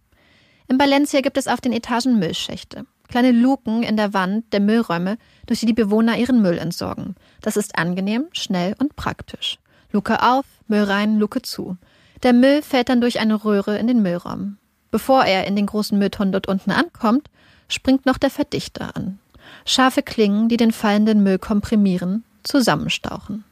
In 0.68 0.78
Valencia 0.78 1.20
gibt 1.20 1.36
es 1.36 1.48
auf 1.48 1.60
den 1.60 1.72
Etagen 1.72 2.18
Müllschächte. 2.18 2.86
Kleine 3.08 3.32
Luken 3.32 3.82
in 3.82 3.96
der 3.96 4.14
Wand 4.14 4.52
der 4.52 4.60
Müllräume, 4.60 5.18
durch 5.46 5.60
die 5.60 5.66
die 5.66 5.72
Bewohner 5.72 6.16
ihren 6.16 6.42
Müll 6.42 6.58
entsorgen. 6.58 7.16
Das 7.40 7.56
ist 7.56 7.78
angenehm, 7.78 8.26
schnell 8.32 8.74
und 8.78 8.96
praktisch. 8.96 9.58
Luke 9.92 10.22
auf, 10.22 10.44
Müll 10.68 10.84
rein, 10.84 11.18
Luke 11.18 11.42
zu. 11.42 11.76
Der 12.22 12.32
Müll 12.32 12.62
fällt 12.62 12.88
dann 12.88 13.00
durch 13.00 13.20
eine 13.20 13.44
Röhre 13.44 13.78
in 13.78 13.86
den 13.86 14.02
Müllraum. 14.02 14.58
Bevor 14.90 15.24
er 15.24 15.46
in 15.46 15.56
den 15.56 15.66
großen 15.66 15.98
Mülltonnen 15.98 16.32
dort 16.32 16.48
unten 16.48 16.70
ankommt, 16.70 17.28
springt 17.74 18.06
noch 18.06 18.18
der 18.18 18.30
Verdichter 18.30 18.96
an. 18.96 19.18
Scharfe 19.66 20.02
Klingen, 20.02 20.48
die 20.48 20.56
den 20.56 20.72
fallenden 20.72 21.22
Müll 21.22 21.38
komprimieren, 21.38 22.24
zusammenstauchen. 22.42 23.44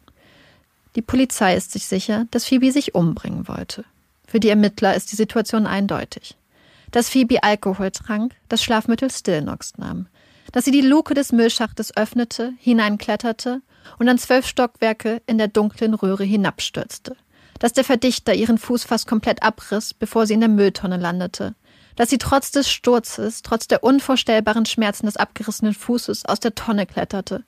Die 0.94 1.02
Polizei 1.02 1.56
ist 1.56 1.72
sich 1.72 1.86
sicher, 1.86 2.26
dass 2.30 2.46
Phoebe 2.46 2.70
sich 2.70 2.94
umbringen 2.94 3.48
wollte. 3.48 3.84
Für 4.26 4.40
die 4.40 4.50
Ermittler 4.50 4.94
ist 4.94 5.12
die 5.12 5.16
Situation 5.16 5.66
eindeutig. 5.66 6.36
Dass 6.90 7.08
Phoebe 7.08 7.42
Alkohol 7.42 7.90
trank, 7.90 8.34
das 8.48 8.62
Schlafmittel 8.62 9.10
Stillnox 9.10 9.78
nahm. 9.78 10.06
Dass 10.52 10.66
sie 10.66 10.70
die 10.70 10.82
Luke 10.82 11.14
des 11.14 11.32
Müllschachtes 11.32 11.96
öffnete, 11.96 12.52
hineinkletterte 12.58 13.62
und 13.98 14.08
an 14.08 14.18
zwölf 14.18 14.46
Stockwerke 14.46 15.22
in 15.26 15.38
der 15.38 15.48
dunklen 15.48 15.94
Röhre 15.94 16.24
hinabstürzte. 16.24 17.16
Dass 17.58 17.72
der 17.72 17.84
Verdichter 17.84 18.34
ihren 18.34 18.58
Fuß 18.58 18.84
fast 18.84 19.06
komplett 19.06 19.42
abriss, 19.42 19.94
bevor 19.94 20.26
sie 20.26 20.34
in 20.34 20.40
der 20.40 20.48
Mülltonne 20.50 20.98
landete 20.98 21.54
dass 21.96 22.10
sie 22.10 22.18
trotz 22.18 22.50
des 22.50 22.70
Sturzes, 22.70 23.42
trotz 23.42 23.68
der 23.68 23.84
unvorstellbaren 23.84 24.66
Schmerzen 24.66 25.06
des 25.06 25.16
abgerissenen 25.16 25.74
Fußes 25.74 26.24
aus 26.26 26.40
der 26.40 26.54
Tonne 26.54 26.86
kletterte, 26.86 27.44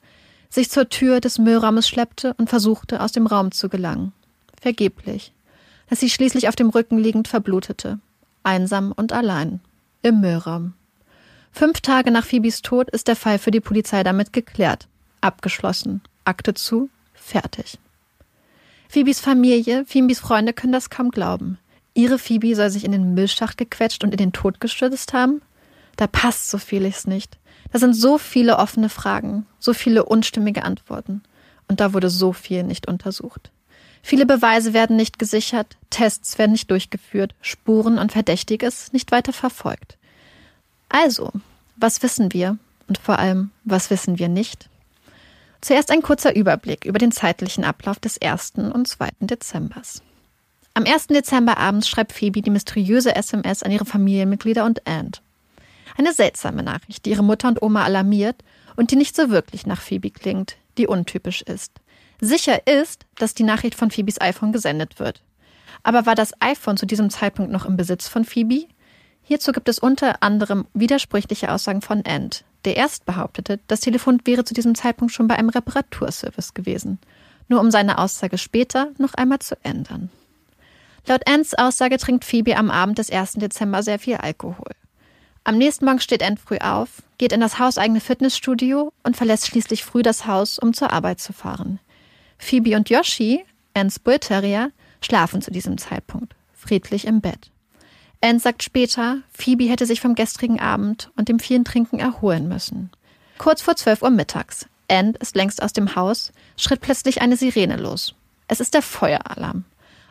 sich 0.49 0.69
zur 0.69 0.89
Tür 0.89 1.19
des 1.19 1.37
Müllraumes 1.39 1.87
schleppte 1.87 2.33
und 2.37 2.49
versuchte, 2.49 3.01
aus 3.01 3.11
dem 3.11 3.27
Raum 3.27 3.51
zu 3.51 3.69
gelangen. 3.69 4.13
Vergeblich. 4.61 5.31
dass 5.87 5.99
sie 5.99 6.09
schließlich 6.09 6.47
auf 6.47 6.55
dem 6.55 6.69
Rücken 6.69 6.97
liegend 6.97 7.27
verblutete. 7.27 7.99
Einsam 8.41 8.91
und 8.91 9.13
allein. 9.13 9.59
Im 10.01 10.19
Müllraum. 10.19 10.73
Fünf 11.51 11.81
Tage 11.81 12.09
nach 12.11 12.25
Phoebes 12.25 12.61
Tod 12.63 12.89
ist 12.89 13.07
der 13.07 13.15
Fall 13.15 13.37
für 13.37 13.51
die 13.51 13.59
Polizei 13.59 14.03
damit 14.03 14.33
geklärt. 14.33 14.87
Abgeschlossen. 15.21 16.01
Akte 16.23 16.53
zu. 16.55 16.89
Fertig. 17.13 17.77
Phoebes 18.89 19.19
Familie, 19.19 19.85
Phoebes 19.85 20.19
Freunde 20.19 20.53
können 20.53 20.73
das 20.73 20.89
kaum 20.89 21.11
glauben. 21.11 21.57
Ihre 21.95 22.19
Phoebe 22.19 22.55
soll 22.55 22.69
sich 22.69 22.83
in 22.83 22.91
den 22.91 23.15
Müllschacht 23.15 23.57
gequetscht 23.57 24.03
und 24.03 24.11
in 24.11 24.17
den 24.17 24.33
Tod 24.33 24.59
gestürzt 24.59 25.13
haben? 25.13 25.41
Da 25.95 26.07
passt 26.07 26.49
so 26.49 26.57
vieles 26.57 27.07
nicht. 27.07 27.37
Da 27.71 27.79
sind 27.79 27.93
so 27.93 28.17
viele 28.17 28.57
offene 28.57 28.89
Fragen, 28.89 29.45
so 29.59 29.73
viele 29.73 30.05
unstimmige 30.05 30.63
Antworten. 30.63 31.23
Und 31.67 31.79
da 31.79 31.93
wurde 31.93 32.09
so 32.09 32.33
viel 32.33 32.63
nicht 32.63 32.87
untersucht. 32.87 33.49
Viele 34.03 34.25
Beweise 34.25 34.73
werden 34.73 34.97
nicht 34.97 35.17
gesichert, 35.17 35.77
Tests 35.89 36.37
werden 36.37 36.51
nicht 36.51 36.69
durchgeführt, 36.69 37.33
Spuren 37.41 37.97
und 37.97 38.11
Verdächtiges 38.11 38.93
nicht 38.93 39.11
weiter 39.11 39.33
verfolgt. 39.33 39.97
Also, 40.89 41.31
was 41.75 42.03
wissen 42.03 42.31
wir? 42.31 42.57
Und 42.87 42.99
vor 42.99 43.17
allem, 43.17 43.49
was 43.63 43.89
wissen 43.89 44.19
wir 44.19 44.27
nicht? 44.27 44.69
Zuerst 45.61 45.89
ein 45.89 46.03
kurzer 46.03 46.35
Überblick 46.35 46.85
über 46.85 46.99
den 46.99 47.11
zeitlichen 47.11 47.63
Ablauf 47.63 47.99
des 47.99 48.21
1. 48.21 48.53
und 48.57 48.87
2. 48.87 49.09
Dezembers. 49.21 50.03
Am 50.77 50.83
1. 50.83 51.07
Dezember 51.07 51.57
abends 51.57 51.87
schreibt 51.87 52.11
Phoebe 52.11 52.41
die 52.41 52.49
mysteriöse 52.49 53.15
SMS 53.15 53.63
an 53.63 53.71
ihre 53.71 53.85
Familienmitglieder 53.85 54.65
und 54.65 54.85
Aunt. 54.85 55.21
Eine 55.97 56.11
seltsame 56.11 56.63
Nachricht, 56.63 57.05
die 57.05 57.11
ihre 57.11 57.23
Mutter 57.23 57.47
und 57.47 57.61
Oma 57.61 57.85
alarmiert 57.85 58.43
und 58.75 58.91
die 58.91 58.97
nicht 58.97 59.15
so 59.15 59.29
wirklich 59.29 59.65
nach 59.65 59.79
Phoebe 59.79 60.11
klingt, 60.11 60.57
die 60.77 60.87
untypisch 60.87 61.41
ist. 61.43 61.71
Sicher 62.19 62.67
ist, 62.67 63.05
dass 63.15 63.33
die 63.33 63.43
Nachricht 63.43 63.75
von 63.75 63.89
Phoebes 63.89 64.19
iPhone 64.19 64.51
gesendet 64.51 64.99
wird. 64.99 65.23
Aber 65.83 66.05
war 66.05 66.13
das 66.13 66.33
iPhone 66.41 66.75
zu 66.75 66.85
diesem 66.85 67.09
Zeitpunkt 67.09 67.53
noch 67.53 67.65
im 67.65 67.77
Besitz 67.77 68.09
von 68.09 68.25
Phoebe? 68.25 68.67
Hierzu 69.23 69.53
gibt 69.53 69.69
es 69.69 69.79
unter 69.79 70.21
anderem 70.23 70.67
widersprüchliche 70.73 71.53
Aussagen 71.53 71.83
von 71.83 72.05
Ant, 72.05 72.43
der 72.65 72.75
erst 72.75 73.05
behauptete, 73.05 73.61
das 73.67 73.79
Telefon 73.79 74.19
wäre 74.25 74.43
zu 74.43 74.53
diesem 74.53 74.75
Zeitpunkt 74.75 75.13
schon 75.13 75.29
bei 75.29 75.37
einem 75.37 75.47
Reparaturservice 75.47 76.53
gewesen, 76.53 76.99
nur 77.47 77.61
um 77.61 77.71
seine 77.71 77.97
Aussage 77.97 78.37
später 78.37 78.89
noch 78.97 79.13
einmal 79.13 79.39
zu 79.39 79.55
ändern. 79.63 80.09
Laut 81.07 81.27
Ants 81.27 81.53
Aussage 81.53 81.97
trinkt 81.97 82.25
Phoebe 82.25 82.57
am 82.57 82.71
Abend 82.71 82.97
des 82.97 83.11
1. 83.11 83.33
Dezember 83.33 83.83
sehr 83.83 83.99
viel 83.99 84.15
Alkohol. 84.15 84.71
Am 85.43 85.57
nächsten 85.57 85.85
Morgen 85.85 85.99
steht 85.99 86.23
Ant 86.23 86.39
früh 86.39 86.57
auf, 86.57 87.03
geht 87.19 87.31
in 87.31 87.41
das 87.41 87.59
hauseigene 87.59 87.99
Fitnessstudio 87.99 88.91
und 89.03 89.15
verlässt 89.15 89.45
schließlich 89.45 89.85
früh 89.85 90.01
das 90.01 90.25
Haus, 90.25 90.57
um 90.57 90.73
zur 90.73 90.91
Arbeit 90.91 91.19
zu 91.19 91.33
fahren. 91.33 91.79
Phoebe 92.39 92.75
und 92.75 92.89
Yoshi, 92.89 93.45
Ants 93.75 93.99
Bullterrier, 93.99 94.71
schlafen 95.01 95.43
zu 95.43 95.51
diesem 95.51 95.77
Zeitpunkt, 95.77 96.33
friedlich 96.53 97.05
im 97.05 97.21
Bett. 97.21 97.51
Anne 98.21 98.39
sagt 98.39 98.63
später, 98.63 99.19
Phoebe 99.31 99.69
hätte 99.69 99.85
sich 99.85 100.01
vom 100.01 100.15
gestrigen 100.15 100.59
Abend 100.59 101.11
und 101.15 101.29
dem 101.29 101.37
vielen 101.37 101.63
Trinken 101.63 101.99
erholen 101.99 102.47
müssen. 102.47 102.89
Kurz 103.37 103.61
vor 103.61 103.75
12 103.75 104.01
Uhr 104.01 104.09
mittags. 104.09 104.65
Anne 104.87 105.13
ist 105.19 105.35
längst 105.35 105.61
aus 105.61 105.73
dem 105.73 105.95
Haus, 105.95 106.31
schritt 106.57 106.81
plötzlich 106.81 107.21
eine 107.21 107.37
Sirene 107.37 107.75
los. 107.75 108.15
Es 108.47 108.59
ist 108.59 108.73
der 108.73 108.81
Feueralarm. 108.81 109.65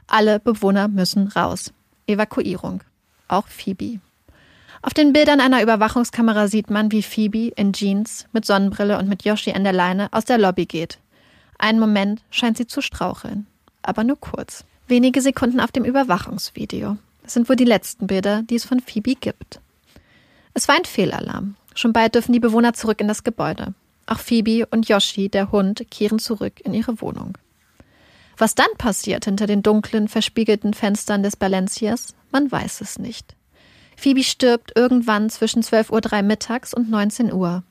Alle 0.06 0.40
Bewohner 0.40 0.88
müssen 0.88 1.28
raus. 1.28 1.72
Evakuierung. 2.06 2.82
Auch 3.28 3.48
Phoebe. 3.48 4.00
Auf 4.82 4.92
den 4.92 5.14
Bildern 5.14 5.40
einer 5.40 5.62
Überwachungskamera 5.62 6.46
sieht 6.48 6.68
man, 6.68 6.92
wie 6.92 7.02
Phoebe 7.02 7.48
in 7.56 7.72
Jeans, 7.72 8.26
mit 8.32 8.44
Sonnenbrille 8.44 8.98
und 8.98 9.08
mit 9.08 9.24
Yoshi 9.24 9.52
an 9.52 9.64
der 9.64 9.72
Leine 9.72 10.08
aus 10.12 10.26
der 10.26 10.36
Lobby 10.36 10.66
geht. 10.66 10.98
Einen 11.58 11.80
Moment 11.80 12.20
scheint 12.30 12.58
sie 12.58 12.66
zu 12.66 12.82
straucheln. 12.82 13.46
Aber 13.82 14.04
nur 14.04 14.20
kurz. 14.20 14.64
Wenige 14.86 15.22
Sekunden 15.22 15.60
auf 15.60 15.72
dem 15.72 15.84
Überwachungsvideo. 15.84 16.98
Das 17.22 17.32
sind 17.32 17.48
wohl 17.48 17.56
die 17.56 17.64
letzten 17.64 18.06
Bilder, 18.06 18.42
die 18.42 18.56
es 18.56 18.64
von 18.64 18.80
Phoebe 18.80 19.14
gibt. 19.14 19.60
Es 20.52 20.68
war 20.68 20.76
ein 20.76 20.84
Fehlalarm. 20.84 21.56
Schon 21.74 21.94
bald 21.94 22.14
dürfen 22.14 22.32
die 22.32 22.40
Bewohner 22.40 22.74
zurück 22.74 23.00
in 23.00 23.08
das 23.08 23.24
Gebäude. 23.24 23.72
Auch 24.06 24.18
Phoebe 24.18 24.66
und 24.66 24.86
Yoshi, 24.88 25.30
der 25.30 25.50
Hund, 25.50 25.90
kehren 25.90 26.18
zurück 26.18 26.60
in 26.60 26.74
ihre 26.74 27.00
Wohnung. 27.00 27.38
Was 28.36 28.54
dann 28.54 28.72
passiert 28.78 29.24
hinter 29.26 29.46
den 29.46 29.62
dunklen, 29.62 30.08
verspiegelten 30.08 30.74
Fenstern 30.74 31.22
des 31.22 31.36
Balencias, 31.36 32.14
man 32.32 32.50
weiß 32.50 32.80
es 32.80 32.98
nicht. 32.98 33.36
Phoebe 33.96 34.24
stirbt 34.24 34.72
irgendwann 34.76 35.30
zwischen 35.30 35.62
12.03 35.62 36.16
Uhr 36.16 36.22
mittags 36.22 36.74
und 36.74 36.90
19 36.90 37.32
Uhr. 37.32 37.62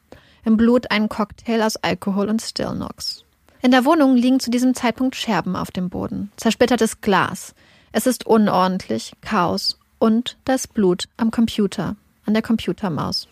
Im 0.46 0.58
Blut 0.58 0.92
ein 0.92 1.10
Cocktail 1.10 1.62
aus 1.62 1.78
Alkohol 1.78 2.30
und 2.30 2.42
Stillnox. 2.42 3.24
In 3.62 3.72
der 3.72 3.86
Wohnung 3.86 4.16
liegen 4.16 4.40
zu 4.40 4.52
diesem 4.52 4.74
Zeitpunkt 4.74 5.16
Scherben 5.16 5.56
auf 5.56 5.72
dem 5.72 5.90
Boden, 5.90 6.32
zersplittertes 6.38 7.02
Glas. 7.02 7.56
Es 7.92 8.08
ist 8.08 8.26
unordentlich, 8.26 9.14
Chaos 9.22 9.80
und 10.00 10.38
das 10.44 10.68
Blut 10.68 11.08
am 11.16 11.32
Computer, 11.32 11.96
an 12.26 12.34
der 12.34 12.44
Computermaus. 12.44 13.28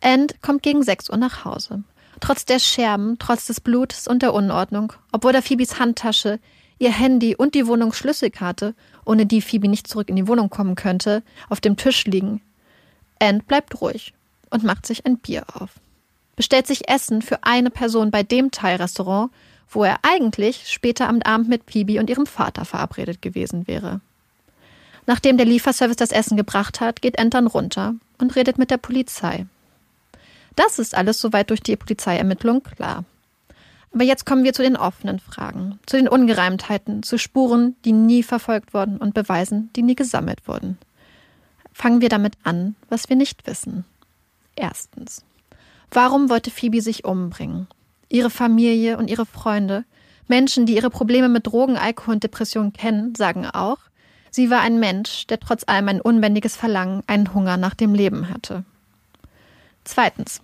End 0.00 0.40
kommt 0.42 0.62
gegen 0.62 0.82
6 0.82 1.10
Uhr 1.10 1.16
nach 1.16 1.44
Hause. 1.44 1.82
Trotz 2.22 2.44
der 2.44 2.60
Scherben, 2.60 3.16
trotz 3.18 3.46
des 3.46 3.60
Blutes 3.60 4.06
und 4.06 4.22
der 4.22 4.32
Unordnung, 4.32 4.92
obwohl 5.10 5.32
da 5.32 5.42
Phoebes 5.42 5.80
Handtasche, 5.80 6.38
ihr 6.78 6.92
Handy 6.92 7.34
und 7.34 7.56
die 7.56 7.66
Wohnungsschlüsselkarte, 7.66 8.76
ohne 9.04 9.26
die 9.26 9.42
Phoebe 9.42 9.66
nicht 9.66 9.88
zurück 9.88 10.08
in 10.08 10.14
die 10.14 10.28
Wohnung 10.28 10.48
kommen 10.48 10.76
könnte, 10.76 11.24
auf 11.48 11.60
dem 11.60 11.76
Tisch 11.76 12.04
liegen. 12.04 12.40
Anne 13.18 13.40
bleibt 13.40 13.80
ruhig 13.80 14.14
und 14.50 14.62
macht 14.62 14.86
sich 14.86 15.04
ein 15.04 15.18
Bier 15.18 15.42
auf. 15.52 15.70
Bestellt 16.36 16.68
sich 16.68 16.88
Essen 16.88 17.22
für 17.22 17.42
eine 17.42 17.70
Person 17.70 18.12
bei 18.12 18.22
dem 18.22 18.52
Thai-Restaurant, 18.52 19.32
wo 19.68 19.82
er 19.82 19.98
eigentlich 20.02 20.68
später 20.68 21.08
am 21.08 21.22
Abend 21.22 21.48
mit 21.48 21.68
Phoebe 21.68 21.98
und 21.98 22.08
ihrem 22.08 22.26
Vater 22.26 22.64
verabredet 22.64 23.20
gewesen 23.20 23.66
wäre. 23.66 24.00
Nachdem 25.06 25.38
der 25.38 25.46
Lieferservice 25.46 25.96
das 25.96 26.12
Essen 26.12 26.36
gebracht 26.36 26.80
hat, 26.80 27.02
geht 27.02 27.18
Anne 27.18 27.30
dann 27.30 27.48
runter 27.48 27.96
und 28.18 28.36
redet 28.36 28.58
mit 28.58 28.70
der 28.70 28.76
Polizei. 28.76 29.46
Das 30.56 30.78
ist 30.78 30.94
alles 30.94 31.20
soweit 31.20 31.50
durch 31.50 31.62
die 31.62 31.76
Polizeiermittlung 31.76 32.62
klar. 32.62 33.04
Aber 33.94 34.04
jetzt 34.04 34.24
kommen 34.24 34.44
wir 34.44 34.52
zu 34.52 34.62
den 34.62 34.76
offenen 34.76 35.18
Fragen, 35.18 35.78
zu 35.86 35.96
den 35.96 36.08
Ungereimtheiten, 36.08 37.02
zu 37.02 37.18
Spuren, 37.18 37.76
die 37.84 37.92
nie 37.92 38.22
verfolgt 38.22 38.72
wurden 38.72 38.96
und 38.96 39.14
Beweisen, 39.14 39.70
die 39.76 39.82
nie 39.82 39.94
gesammelt 39.94 40.48
wurden. 40.48 40.78
Fangen 41.72 42.00
wir 42.00 42.08
damit 42.08 42.34
an, 42.42 42.74
was 42.88 43.08
wir 43.08 43.16
nicht 43.16 43.46
wissen. 43.46 43.84
Erstens. 44.56 45.24
Warum 45.90 46.30
wollte 46.30 46.50
Phoebe 46.50 46.80
sich 46.80 47.04
umbringen? 47.04 47.66
Ihre 48.08 48.30
Familie 48.30 48.96
und 48.96 49.08
ihre 49.08 49.26
Freunde, 49.26 49.84
Menschen, 50.26 50.64
die 50.64 50.74
ihre 50.74 50.90
Probleme 50.90 51.28
mit 51.28 51.46
Drogen, 51.46 51.76
Alkohol 51.76 52.14
und 52.14 52.24
Depression 52.24 52.72
kennen, 52.72 53.14
sagen 53.14 53.46
auch, 53.46 53.78
sie 54.30 54.48
war 54.48 54.60
ein 54.60 54.80
Mensch, 54.80 55.26
der 55.26 55.40
trotz 55.40 55.64
allem 55.66 55.88
ein 55.88 56.00
unbändiges 56.00 56.56
Verlangen, 56.56 57.02
einen 57.06 57.34
Hunger 57.34 57.58
nach 57.58 57.74
dem 57.74 57.94
Leben 57.94 58.30
hatte. 58.30 58.64
Zweitens. 59.84 60.40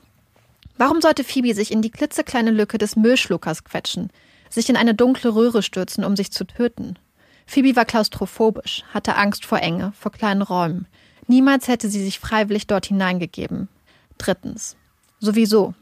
Warum 0.77 1.01
sollte 1.01 1.24
Phoebe 1.24 1.55
sich 1.55 1.72
in 1.72 1.83
die 1.83 1.90
klitzekleine 1.90 2.51
Lücke 2.51 2.79
des 2.79 2.96
Müllschluckers 2.96 3.64
quetschen, 3.64 4.11
sich 4.48 4.68
in 4.68 4.77
eine 4.77 4.94
dunkle 4.94 5.35
Röhre 5.35 5.62
stürzen, 5.62 6.05
um 6.05 6.16
sich 6.16 6.31
zu 6.31 6.44
töten? 6.44 6.98
Phoebe 7.46 7.74
war 7.77 7.85
klaustrophobisch, 7.85 8.85
hatte 8.92 9.16
Angst 9.16 9.44
vor 9.44 9.61
Enge, 9.61 9.92
vor 9.98 10.12
kleinen 10.12 10.42
Räumen. 10.42 10.87
Niemals 11.27 11.66
hätte 11.66 11.88
sie 11.88 12.05
sich 12.05 12.18
freiwillig 12.18 12.66
dort 12.66 12.87
hineingegeben. 12.87 13.68
Drittens. 14.18 14.77
Sowieso. 15.18 15.74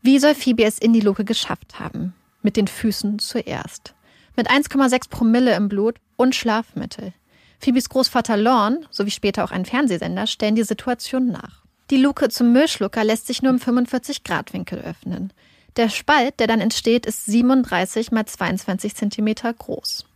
Wie 0.00 0.18
soll 0.18 0.34
Phoebe 0.34 0.64
es 0.64 0.78
in 0.78 0.92
die 0.92 1.00
Luke 1.00 1.24
geschafft 1.24 1.78
haben? 1.78 2.14
Mit 2.42 2.56
den 2.56 2.66
Füßen 2.66 3.18
zuerst. 3.18 3.94
Mit 4.36 4.50
1,6 4.50 5.08
Promille 5.08 5.54
im 5.54 5.68
Blut 5.68 5.96
und 6.16 6.34
Schlafmittel. 6.34 7.12
Phoebes 7.60 7.88
Großvater 7.88 8.36
Lorne, 8.36 8.80
sowie 8.90 9.10
später 9.10 9.44
auch 9.44 9.52
ein 9.52 9.64
Fernsehsender, 9.64 10.26
stellen 10.26 10.56
die 10.56 10.64
Situation 10.64 11.28
nach. 11.28 11.61
Die 11.92 11.98
Luke 11.98 12.30
zum 12.30 12.54
Müllschlucker 12.54 13.04
lässt 13.04 13.26
sich 13.26 13.42
nur 13.42 13.52
im 13.52 13.58
45-Grad-Winkel 13.58 14.78
öffnen. 14.78 15.30
Der 15.76 15.90
Spalt, 15.90 16.40
der 16.40 16.46
dann 16.46 16.62
entsteht, 16.62 17.04
ist 17.04 17.26
37 17.26 18.10
mal 18.12 18.24
22 18.24 18.94
Zentimeter 18.94 19.52
groß. 19.52 20.06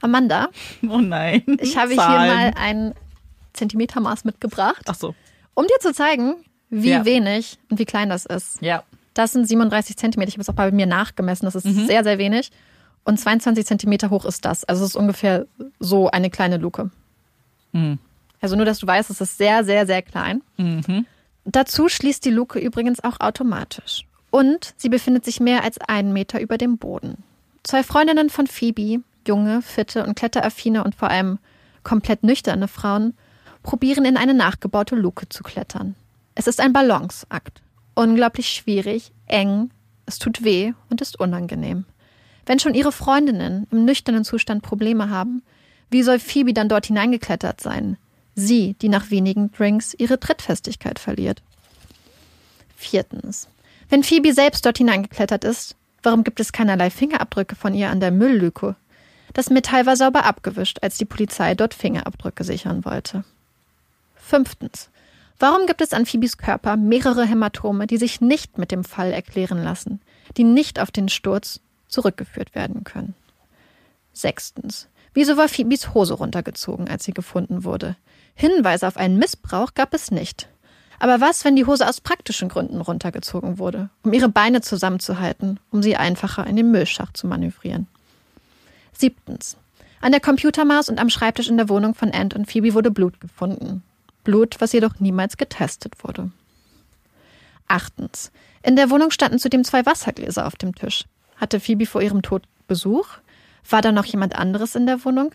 Amanda. 0.00 0.50
Oh 0.88 0.98
nein. 0.98 1.42
Ich 1.60 1.76
habe 1.76 1.96
Zahlen. 1.96 2.22
hier 2.22 2.34
mal 2.34 2.52
ein 2.56 2.94
Zentimetermaß 3.52 4.24
mitgebracht. 4.24 4.82
Ach 4.86 4.94
so. 4.94 5.16
Um 5.54 5.66
dir 5.66 5.80
zu 5.80 5.92
zeigen, 5.92 6.36
wie 6.70 6.90
ja. 6.90 7.04
wenig 7.04 7.58
und 7.68 7.80
wie 7.80 7.84
klein 7.84 8.10
das 8.10 8.26
ist. 8.26 8.62
Ja. 8.62 8.84
Das 9.14 9.32
sind 9.32 9.48
37 9.48 9.96
Zentimeter. 9.96 10.28
Ich 10.28 10.34
habe 10.34 10.42
es 10.42 10.48
auch 10.48 10.54
bei 10.54 10.70
mir 10.70 10.86
nachgemessen. 10.86 11.46
Das 11.46 11.56
ist 11.56 11.64
mhm. 11.64 11.86
sehr, 11.88 12.04
sehr 12.04 12.18
wenig. 12.18 12.52
Und 13.02 13.18
22 13.18 13.66
Zentimeter 13.66 14.10
hoch 14.10 14.24
ist 14.24 14.44
das. 14.44 14.62
Also 14.62 14.84
es 14.84 14.90
ist 14.90 14.96
ungefähr 14.96 15.46
so 15.80 16.08
eine 16.12 16.30
kleine 16.30 16.58
Luke. 16.58 16.92
Mhm. 17.72 17.98
Also 18.40 18.54
nur, 18.54 18.66
dass 18.66 18.78
du 18.78 18.86
weißt, 18.86 19.10
es 19.10 19.20
ist 19.20 19.36
sehr, 19.36 19.64
sehr, 19.64 19.84
sehr 19.84 20.02
klein. 20.02 20.40
Mhm. 20.58 21.06
Dazu 21.44 21.88
schließt 21.88 22.24
die 22.24 22.30
Luke 22.30 22.58
übrigens 22.58 23.02
auch 23.02 23.20
automatisch. 23.20 24.06
Und 24.30 24.74
sie 24.76 24.88
befindet 24.88 25.24
sich 25.24 25.40
mehr 25.40 25.62
als 25.62 25.78
einen 25.78 26.12
Meter 26.12 26.40
über 26.40 26.58
dem 26.58 26.78
Boden. 26.78 27.22
Zwei 27.62 27.82
Freundinnen 27.82 28.30
von 28.30 28.46
Phoebe, 28.46 29.02
junge, 29.26 29.62
fitte 29.62 30.04
und 30.04 30.16
kletteraffine 30.16 30.82
und 30.84 30.94
vor 30.94 31.10
allem 31.10 31.38
komplett 31.82 32.24
nüchterne 32.24 32.68
Frauen, 32.68 33.14
probieren 33.62 34.04
in 34.04 34.16
eine 34.16 34.34
nachgebaute 34.34 34.96
Luke 34.96 35.28
zu 35.28 35.42
klettern. 35.42 35.94
Es 36.34 36.46
ist 36.46 36.60
ein 36.60 36.72
Balanceakt. 36.72 37.62
Unglaublich 37.94 38.48
schwierig, 38.48 39.12
eng, 39.26 39.70
es 40.06 40.18
tut 40.18 40.42
weh 40.44 40.72
und 40.90 41.00
ist 41.00 41.18
unangenehm. 41.18 41.84
Wenn 42.44 42.58
schon 42.58 42.74
ihre 42.74 42.92
Freundinnen 42.92 43.66
im 43.70 43.84
nüchternen 43.84 44.24
Zustand 44.24 44.62
Probleme 44.62 45.08
haben, 45.10 45.42
Wie 45.90 46.02
soll 46.02 46.18
Phoebe 46.18 46.52
dann 46.52 46.68
dort 46.68 46.86
hineingeklettert 46.86 47.60
sein? 47.60 47.98
Sie, 48.34 48.74
die 48.74 48.88
nach 48.88 49.10
wenigen 49.10 49.52
Drinks 49.52 49.94
ihre 49.94 50.18
Trittfestigkeit 50.18 50.98
verliert. 50.98 51.42
Viertens. 52.76 53.48
Wenn 53.88 54.02
Phoebe 54.02 54.32
selbst 54.32 54.66
dort 54.66 54.78
hineingeklettert 54.78 55.44
ist, 55.44 55.76
warum 56.02 56.24
gibt 56.24 56.40
es 56.40 56.52
keinerlei 56.52 56.90
Fingerabdrücke 56.90 57.54
von 57.54 57.74
ihr 57.74 57.90
an 57.90 58.00
der 58.00 58.10
Mülllücke? 58.10 58.76
Das 59.32 59.50
Metall 59.50 59.86
war 59.86 59.96
sauber 59.96 60.24
abgewischt, 60.24 60.78
als 60.82 60.98
die 60.98 61.04
Polizei 61.04 61.54
dort 61.54 61.74
Fingerabdrücke 61.74 62.44
sichern 62.44 62.84
wollte. 62.84 63.24
Fünftens. 64.14 64.90
Warum 65.38 65.66
gibt 65.66 65.80
es 65.80 65.92
an 65.92 66.06
Phoebes 66.06 66.38
Körper 66.38 66.76
mehrere 66.76 67.26
Hämatome, 67.26 67.86
die 67.86 67.96
sich 67.96 68.20
nicht 68.20 68.58
mit 68.58 68.70
dem 68.70 68.84
Fall 68.84 69.12
erklären 69.12 69.62
lassen, 69.62 70.00
die 70.36 70.44
nicht 70.44 70.80
auf 70.80 70.90
den 70.90 71.08
Sturz 71.08 71.60
zurückgeführt 71.88 72.54
werden 72.54 72.84
können? 72.84 73.14
Sechstens. 74.12 74.88
Wieso 75.12 75.36
war 75.36 75.48
Phoebes 75.48 75.92
Hose 75.94 76.14
runtergezogen, 76.14 76.88
als 76.88 77.04
sie 77.04 77.12
gefunden 77.12 77.64
wurde? 77.64 77.96
Hinweise 78.34 78.86
auf 78.86 78.96
einen 78.96 79.18
Missbrauch 79.18 79.74
gab 79.74 79.94
es 79.94 80.10
nicht. 80.10 80.48
Aber 80.98 81.20
was, 81.20 81.44
wenn 81.44 81.56
die 81.56 81.66
Hose 81.66 81.88
aus 81.88 82.00
praktischen 82.00 82.48
Gründen 82.48 82.80
runtergezogen 82.80 83.58
wurde, 83.58 83.90
um 84.02 84.12
ihre 84.12 84.28
Beine 84.28 84.60
zusammenzuhalten, 84.60 85.60
um 85.70 85.82
sie 85.82 85.96
einfacher 85.96 86.46
in 86.46 86.56
den 86.56 86.70
Müllschacht 86.70 87.16
zu 87.16 87.26
manövrieren? 87.26 87.86
Siebtens. 88.92 89.56
An 90.00 90.12
der 90.12 90.20
Computermaus 90.20 90.88
und 90.88 91.00
am 91.00 91.10
Schreibtisch 91.10 91.48
in 91.48 91.56
der 91.56 91.68
Wohnung 91.68 91.94
von 91.94 92.12
Ant 92.12 92.34
und 92.34 92.50
Phoebe 92.50 92.74
wurde 92.74 92.90
Blut 92.90 93.20
gefunden. 93.20 93.82
Blut, 94.22 94.56
was 94.60 94.72
jedoch 94.72 95.00
niemals 95.00 95.36
getestet 95.36 96.02
wurde. 96.02 96.30
Achtens. 97.68 98.30
In 98.62 98.76
der 98.76 98.90
Wohnung 98.90 99.10
standen 99.10 99.38
zudem 99.38 99.64
zwei 99.64 99.84
Wassergläser 99.86 100.46
auf 100.46 100.56
dem 100.56 100.74
Tisch. 100.74 101.04
Hatte 101.36 101.60
Phoebe 101.60 101.86
vor 101.86 102.02
ihrem 102.02 102.22
Tod 102.22 102.44
Besuch? 102.66 103.06
War 103.68 103.82
da 103.82 103.92
noch 103.92 104.04
jemand 104.04 104.36
anderes 104.36 104.74
in 104.74 104.86
der 104.86 105.04
Wohnung? 105.04 105.32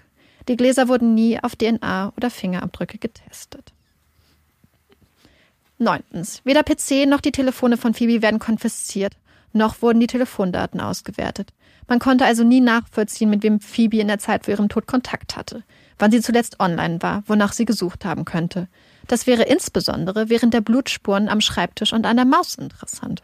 Die 0.50 0.58
Gläser 0.58 0.88
wurden 0.88 1.14
nie 1.14 1.40
auf 1.40 1.56
DNA 1.56 2.12
oder 2.18 2.32
Fingerabdrücke 2.32 2.98
getestet. 2.98 3.72
Neuntens. 5.78 6.42
Weder 6.44 6.64
PC 6.64 7.08
noch 7.08 7.22
die 7.22 7.32
Telefone 7.32 7.78
von 7.78 7.94
Phoebe 7.94 8.24
werden 8.24 8.40
konfisziert, 8.40 9.16
noch 9.54 9.84
wurden 9.84 10.00
die 10.00 10.08
Telefondaten 10.08 10.82
ausgewertet. 10.82 11.54
Man 11.88 12.00
konnte 12.00 12.26
also 12.26 12.44
nie 12.44 12.62
nachvollziehen, 12.62 13.30
mit 13.30 13.44
wem 13.44 13.60
Phoebe 13.60 14.00
in 14.00 14.08
der 14.08 14.18
Zeit 14.18 14.46
vor 14.46 14.56
ihrem 14.56 14.70
Tod 14.70 14.88
Kontakt 14.88 15.38
hatte, 15.38 15.64
wann 16.00 16.12
sie 16.12 16.20
zuletzt 16.20 16.60
online 16.60 17.00
war, 17.02 17.24
wonach 17.28 17.54
sie 17.54 17.66
gesucht 17.66 18.04
haben 18.04 18.26
könnte. 18.26 18.68
Das 19.08 19.28
wäre 19.28 19.44
insbesondere 19.44 20.30
während 20.30 20.56
der 20.56 20.62
Blutspuren 20.62 21.30
am 21.30 21.42
Schreibtisch 21.42 21.94
und 21.94 22.08
an 22.08 22.18
der 22.18 22.26
Maus 22.26 22.56
interessant. 22.56 23.22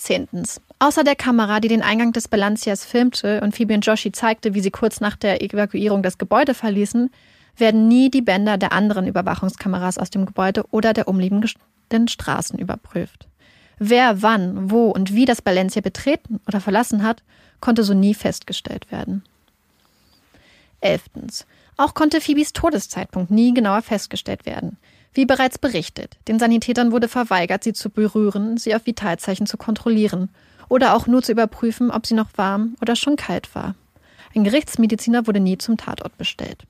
Zehntens. 0.00 0.60
Außer 0.78 1.04
der 1.04 1.14
Kamera, 1.14 1.60
die 1.60 1.68
den 1.68 1.82
Eingang 1.82 2.12
des 2.12 2.26
Balancias 2.26 2.84
filmte 2.84 3.40
und 3.42 3.54
Phoebe 3.54 3.74
und 3.74 3.84
Joshi 3.86 4.12
zeigte, 4.12 4.54
wie 4.54 4.60
sie 4.60 4.70
kurz 4.70 5.00
nach 5.00 5.16
der 5.16 5.42
Evakuierung 5.42 6.02
das 6.02 6.18
Gebäude 6.18 6.54
verließen, 6.54 7.10
werden 7.56 7.88
nie 7.88 8.10
die 8.10 8.22
Bänder 8.22 8.56
der 8.56 8.72
anderen 8.72 9.06
Überwachungskameras 9.06 9.98
aus 9.98 10.10
dem 10.10 10.26
Gebäude 10.26 10.64
oder 10.70 10.92
der 10.92 11.06
umliegenden 11.06 12.08
Straßen 12.08 12.58
überprüft. 12.58 13.28
Wer 13.78 14.22
wann, 14.22 14.70
wo 14.70 14.90
und 14.90 15.14
wie 15.14 15.24
das 15.24 15.42
Balencia 15.42 15.82
betreten 15.82 16.40
oder 16.46 16.60
verlassen 16.60 17.02
hat, 17.02 17.22
konnte 17.60 17.84
so 17.84 17.94
nie 17.94 18.14
festgestellt 18.14 18.90
werden. 18.90 19.22
Elftens. 20.80 21.46
Auch 21.76 21.94
konnte 21.94 22.20
Phoebes 22.20 22.52
Todeszeitpunkt 22.52 23.30
nie 23.30 23.54
genauer 23.54 23.82
festgestellt 23.82 24.46
werden. 24.46 24.76
Wie 25.12 25.26
bereits 25.26 25.58
berichtet, 25.58 26.16
den 26.28 26.38
Sanitätern 26.38 26.92
wurde 26.92 27.08
verweigert, 27.08 27.64
sie 27.64 27.72
zu 27.72 27.90
berühren, 27.90 28.56
sie 28.56 28.74
auf 28.74 28.86
Vitalzeichen 28.86 29.46
zu 29.46 29.56
kontrollieren 29.56 30.30
oder 30.68 30.94
auch 30.94 31.06
nur 31.06 31.22
zu 31.22 31.32
überprüfen, 31.32 31.90
ob 31.90 32.06
sie 32.06 32.14
noch 32.14 32.30
warm 32.36 32.76
oder 32.80 32.94
schon 32.94 33.16
kalt 33.16 33.52
war. 33.54 33.74
Ein 34.34 34.44
Gerichtsmediziner 34.44 35.26
wurde 35.26 35.40
nie 35.40 35.58
zum 35.58 35.76
Tatort 35.76 36.16
bestellt. 36.16 36.64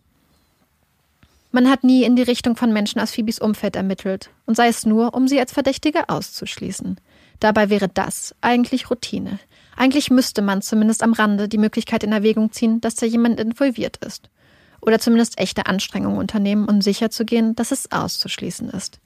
Man 1.53 1.69
hat 1.69 1.85
nie 1.85 2.05
in 2.05 2.17
die 2.17 2.23
Richtung 2.23 2.57
von 2.57 2.73
Menschen 2.73 3.01
aus 3.01 3.11
Phoebes 3.11 3.41
Umfeld 3.41 3.77
ermittelt, 3.77 4.31
und 4.47 4.57
sei 4.57 4.69
es 4.69 4.87
nur, 4.87 5.15
um 5.15 5.29
sie 5.29 5.39
als 5.39 5.53
Verdächtige 5.53 6.09
auszuschließen. 6.09 6.99
Dabei 7.41 7.69
wäre 7.69 7.89
das 7.89 8.35
eigentlich 8.41 8.89
Routine. 8.89 9.39
Eigentlich 9.77 10.11
müsste 10.11 10.43
man 10.43 10.63
zumindest 10.63 11.03
am 11.03 11.13
Rande 11.13 11.49
die 11.49 11.59
Möglichkeit 11.59 12.05
in 12.05 12.13
Erwägung 12.13 12.53
ziehen, 12.53 12.81
dass 12.81 12.95
da 12.95 13.05
jemand 13.05 13.41
involviert 13.41 13.99
ist 13.99 14.31
oder 14.81 14.99
zumindest 14.99 15.39
echte 15.39 15.67
Anstrengungen 15.67 16.19
unternehmen, 16.19 16.69
um 16.69 16.81
sicherzugehen, 16.81 17.55
dass 17.55 17.71
es 17.71 17.91
auszuschließen 17.93 18.71
ist. 18.71 19.01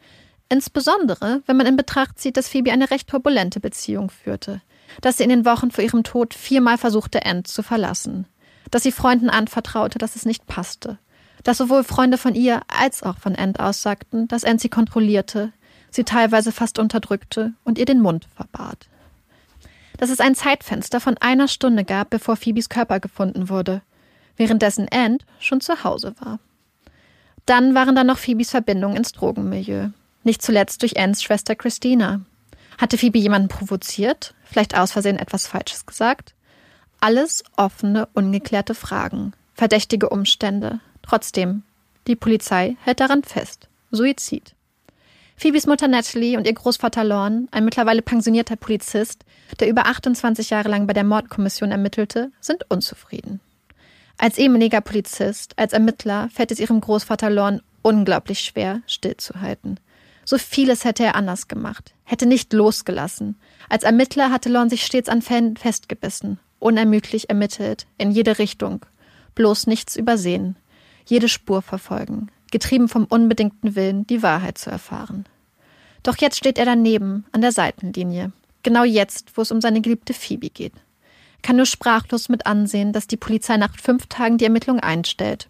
Insbesondere, 0.49 1.43
wenn 1.47 1.57
man 1.57 1.67
in 1.67 1.77
Betracht 1.77 2.19
zieht, 2.19 2.37
dass 2.37 2.49
Phoebe 2.49 2.73
eine 2.73 2.91
recht 2.91 3.09
turbulente 3.09 3.61
Beziehung 3.61 4.11
führte, 4.11 4.61
dass 5.01 5.17
sie 5.17 5.25
in 5.25 5.31
den 5.31 5.45
Wochen 5.45 5.71
vor 5.71 5.83
ihrem 5.83 6.05
Tod 6.05 6.35
viermal 6.35 6.79
versuchte, 6.79 7.23
End 7.23 7.49
zu 7.49 7.63
verlassen, 7.63 8.27
dass 8.71 8.83
sie 8.83 8.93
Freunden 8.93 9.31
anvertraute, 9.31 9.99
dass 9.99 10.17
es 10.17 10.27
nicht 10.27 10.47
passte, 10.47 10.99
dass 11.43 11.59
sowohl 11.59 11.83
Freunde 11.83 12.19
von 12.19 12.35
ihr 12.35 12.61
als 12.69 13.03
auch 13.03 13.19
von 13.19 13.35
End 13.35 13.59
aussagten, 13.59 14.29
dass 14.29 14.45
End 14.45 14.61
sie 14.61 14.69
kontrollierte, 14.69 15.53
sie 15.91 16.05
teilweise 16.05 16.53
fast 16.53 16.79
unterdrückte 16.79 17.55
und 17.65 17.79
ihr 17.79 17.87
den 17.87 18.01
Mund 18.01 18.27
verbat. 18.37 18.89
Dass 19.97 20.11
es 20.11 20.21
ein 20.21 20.35
Zeitfenster 20.35 21.01
von 21.01 21.17
einer 21.19 21.49
Stunde 21.49 21.85
gab, 21.85 22.11
bevor 22.11 22.37
Phoebes 22.37 22.69
Körper 22.69 23.01
gefunden 23.01 23.49
wurde– 23.49 23.81
währenddessen 24.37 24.89
Ant 24.91 25.25
schon 25.39 25.61
zu 25.61 25.85
Hause 25.85 26.15
war. 26.21 26.39
Dann 27.47 27.75
waren 27.75 27.95
da 27.95 28.05
noch 28.05 28.19
Phoebes 28.19 28.51
Verbindungen 28.51 28.97
ins 28.97 29.13
Drogenmilieu. 29.13 29.89
Nicht 30.23 30.43
zuletzt 30.43 30.83
durch 30.83 30.99
Anns 30.99 31.23
Schwester 31.23 31.55
Christina. 31.55 32.23
Hatte 32.79 32.99
Phoebe 32.99 33.19
jemanden 33.19 33.49
provoziert? 33.49 34.35
Vielleicht 34.45 34.77
aus 34.77 34.93
Versehen 34.93 35.19
etwas 35.19 35.47
Falsches 35.47 35.85
gesagt? 35.87 36.35
Alles 37.01 37.45
offene, 37.57 38.09
ungeklärte 38.15 38.75
Fragen. 38.75 39.35
Verdächtige 39.55 40.09
Umstände. 40.09 40.81
Trotzdem, 41.03 41.63
die 42.07 42.17
Polizei 42.17 42.77
hält 42.83 43.01
daran 43.01 43.23
fest. 43.23 43.69
Suizid. 43.91 44.55
Phoebes 45.37 45.67
Mutter 45.67 45.89
Natalie 45.89 46.37
und 46.37 46.47
ihr 46.47 46.55
Großvater 46.55 47.05
Lorne, 47.05 47.49
ein 47.51 47.65
mittlerweile 47.65 48.03
pensionierter 48.03 48.57
Polizist, 48.57 49.25
der 49.61 49.69
über 49.69 49.87
28 49.87 50.51
Jahre 50.51 50.69
lang 50.69 50.87
bei 50.87 50.93
der 50.93 51.05
Mordkommission 51.05 51.73
ermittelte, 51.73 52.31
sind 52.41 52.71
unzufrieden. 52.71 53.41
Als 54.17 54.39
ehemaliger 54.39 54.81
Polizist, 54.81 55.59
als 55.59 55.73
Ermittler 55.73 56.29
fällt 56.33 56.53
es 56.53 56.61
ihrem 56.61 56.81
Großvater 56.81 57.31
Lorne 57.31 57.63
unglaublich 57.83 58.41
schwer, 58.41 58.83
stillzuhalten. 58.87 59.81
So 60.25 60.39
vieles 60.39 60.85
hätte 60.85 61.05
er 61.05 61.17
anders 61.17 61.49
gemacht, 61.49 61.95
hätte 62.05 62.25
nicht 62.25 62.53
losgelassen. 62.53 63.37
Als 63.69 63.85
Ermittler 63.85 64.31
hatte 64.31 64.49
Lorne 64.49 64.71
sich 64.71 64.87
stets 64.87 65.09
an 65.09 65.21
Fällen 65.21 65.57
festgebissen, 65.57 66.39
unermüdlich 66.61 67.29
ermittelt, 67.29 67.87
in 67.99 68.11
jede 68.11 68.39
Richtung, 68.39 68.87
bloß 69.35 69.67
nichts 69.67 69.97
übersehen, 69.97 70.57
jede 71.05 71.29
Spur 71.29 71.61
verfolgen, 71.61 72.31
getrieben 72.51 72.89
vom 72.89 73.05
unbedingten 73.05 73.75
Willen, 73.75 74.07
die 74.07 74.23
Wahrheit 74.23 74.57
zu 74.57 74.71
erfahren. 74.71 75.27
Doch 76.03 76.17
jetzt 76.19 76.39
steht 76.39 76.59
er 76.59 76.65
daneben, 76.65 77.27
an 77.33 77.43
der 77.43 77.53
Seitenlinie, 77.53 78.33
genau 78.63 78.85
jetzt, 78.85 79.37
wo 79.37 79.43
es 79.43 79.51
um 79.51 79.61
seine 79.61 79.83
geliebte 79.83 80.15
Phoebe 80.15 80.49
geht 80.49 80.73
kann 81.45 81.57
nur 81.57 81.67
sprachlos 81.67 82.31
mit 82.31 82.47
ansehen, 82.47 82.93
dass 82.95 83.07
die 83.07 83.19
Polizei 83.19 83.59
nach 83.59 83.77
fünf 83.77 84.07
Tagen 84.07 84.39
die 84.39 84.45
Ermittlung 84.45 84.81
einstellt. 84.81 85.49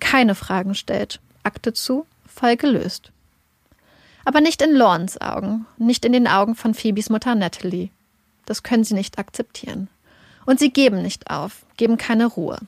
Keine 0.00 0.34
Fragen 0.34 0.74
stellt. 0.74 1.20
Akte 1.44 1.72
zu, 1.72 2.06
Fall 2.26 2.56
gelöst. 2.56 3.12
Aber 4.24 4.40
nicht 4.40 4.60
in 4.60 4.74
Lawrence 4.74 5.18
Augen, 5.20 5.64
nicht 5.78 6.04
in 6.04 6.12
den 6.12 6.26
Augen 6.26 6.56
von 6.56 6.74
Phoebes 6.74 7.08
Mutter 7.08 7.36
Natalie. 7.36 7.90
Das 8.46 8.64
können 8.64 8.82
sie 8.82 8.94
nicht 8.94 9.18
akzeptieren. 9.18 9.88
Und 10.44 10.58
sie 10.58 10.70
geben 10.70 11.02
nicht 11.02 11.30
auf, 11.30 11.64
geben 11.76 11.98
keine 11.98 12.26
Ruhe. 12.26 12.58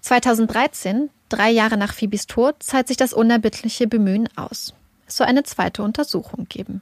2013, 0.00 1.10
drei 1.28 1.50
Jahre 1.50 1.76
nach 1.76 1.92
Phoebes 1.92 2.26
Tod, 2.26 2.56
zahlt 2.62 2.88
sich 2.88 2.96
das 2.96 3.12
unerbittliche 3.12 3.86
Bemühen 3.86 4.30
aus. 4.34 4.72
Es 5.06 5.18
soll 5.18 5.26
eine 5.26 5.42
zweite 5.42 5.82
Untersuchung 5.82 6.46
geben. 6.48 6.80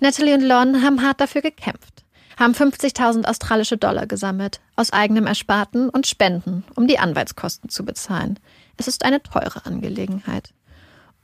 Natalie 0.00 0.34
und 0.34 0.42
Lorne 0.42 0.82
haben 0.82 1.02
hart 1.02 1.20
dafür 1.20 1.40
gekämpft 1.40 2.01
haben 2.38 2.52
50.000 2.52 3.24
australische 3.24 3.76
Dollar 3.76 4.06
gesammelt, 4.06 4.60
aus 4.76 4.92
eigenem 4.92 5.26
Ersparten 5.26 5.88
und 5.88 6.06
Spenden, 6.06 6.64
um 6.74 6.86
die 6.86 6.98
Anwaltskosten 6.98 7.70
zu 7.70 7.84
bezahlen. 7.84 8.38
Es 8.76 8.88
ist 8.88 9.04
eine 9.04 9.22
teure 9.22 9.66
Angelegenheit. 9.66 10.52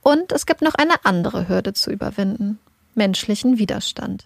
Und 0.01 0.31
es 0.31 0.45
gibt 0.45 0.61
noch 0.61 0.75
eine 0.75 1.05
andere 1.05 1.49
Hürde 1.49 1.73
zu 1.73 1.91
überwinden, 1.91 2.59
menschlichen 2.95 3.57
Widerstand. 3.57 4.25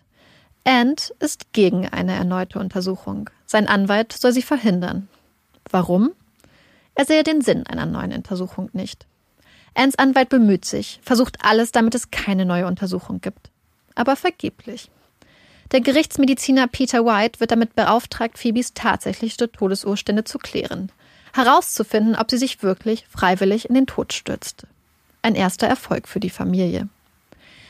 Ant 0.65 1.13
ist 1.19 1.51
gegen 1.51 1.87
eine 1.89 2.13
erneute 2.13 2.59
Untersuchung. 2.59 3.29
Sein 3.45 3.67
Anwalt 3.67 4.13
soll 4.13 4.31
sie 4.31 4.41
verhindern. 4.41 5.09
Warum? 5.69 6.11
Er 6.95 7.05
sehe 7.05 7.23
den 7.23 7.41
Sinn 7.41 7.65
einer 7.67 7.85
neuen 7.85 8.13
Untersuchung 8.13 8.69
nicht. 8.73 9.05
Ants 9.75 9.97
Anwalt 9.97 10.29
bemüht 10.29 10.65
sich, 10.65 10.99
versucht 11.03 11.43
alles, 11.43 11.71
damit 11.71 11.95
es 11.95 12.11
keine 12.11 12.45
neue 12.45 12.67
Untersuchung 12.67 13.19
gibt. 13.21 13.49
Aber 13.95 14.15
vergeblich. 14.15 14.89
Der 15.71 15.81
Gerichtsmediziner 15.81 16.67
Peter 16.67 17.05
White 17.05 17.39
wird 17.39 17.51
damit 17.51 17.75
beauftragt, 17.75 18.37
Phoebes 18.37 18.73
tatsächliche 18.73 19.51
Todesurstände 19.51 20.23
zu 20.23 20.37
klären, 20.37 20.91
herauszufinden, 21.33 22.15
ob 22.15 22.29
sie 22.29 22.37
sich 22.37 22.61
wirklich 22.61 23.05
freiwillig 23.09 23.69
in 23.69 23.75
den 23.75 23.87
Tod 23.87 24.13
stürzte. 24.13 24.67
Ein 25.21 25.35
erster 25.35 25.67
Erfolg 25.67 26.07
für 26.07 26.19
die 26.19 26.29
Familie. 26.29 26.89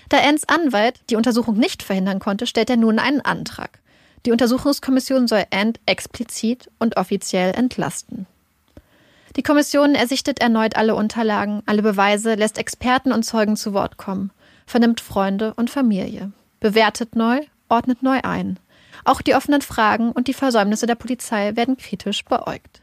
Da 0.09 0.17
Anns 0.19 0.47
Anwalt 0.47 0.99
die 1.09 1.15
Untersuchung 1.15 1.57
nicht 1.57 1.81
verhindern 1.81 2.19
konnte, 2.19 2.45
stellt 2.45 2.69
er 2.69 2.77
nun 2.77 2.99
einen 2.99 3.21
Antrag. 3.21 3.79
Die 4.25 4.31
Untersuchungskommission 4.31 5.27
soll 5.27 5.45
Ann 5.51 5.73
explizit 5.85 6.69
und 6.79 6.97
offiziell 6.97 7.53
entlasten. 7.55 8.25
Die 9.35 9.43
Kommission 9.43 9.95
ersichtet 9.95 10.39
erneut 10.39 10.75
alle 10.75 10.95
Unterlagen, 10.95 11.63
alle 11.65 11.81
Beweise, 11.81 12.35
lässt 12.35 12.57
Experten 12.57 13.11
und 13.11 13.23
Zeugen 13.23 13.55
zu 13.55 13.73
Wort 13.73 13.97
kommen, 13.97 14.31
vernimmt 14.67 15.01
Freunde 15.01 15.53
und 15.55 15.69
Familie, 15.69 16.31
bewertet 16.59 17.15
neu, 17.15 17.41
ordnet 17.73 18.03
neu 18.03 18.19
ein. 18.21 18.57
Auch 19.03 19.21
die 19.21 19.35
offenen 19.35 19.61
Fragen 19.61 20.11
und 20.11 20.27
die 20.27 20.33
Versäumnisse 20.33 20.85
der 20.85 20.95
Polizei 20.95 21.55
werden 21.55 21.75
kritisch 21.75 22.23
beäugt. 22.23 22.81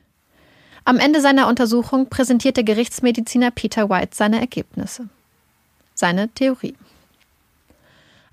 Am 0.85 0.99
Ende 0.99 1.21
seiner 1.21 1.47
Untersuchung 1.47 2.09
präsentiert 2.09 2.57
der 2.57 2.65
Gerichtsmediziner 2.65 3.51
Peter 3.51 3.89
White 3.89 4.17
seine 4.17 4.41
Ergebnisse. 4.41 5.09
Seine 5.95 6.29
Theorie. 6.29 6.75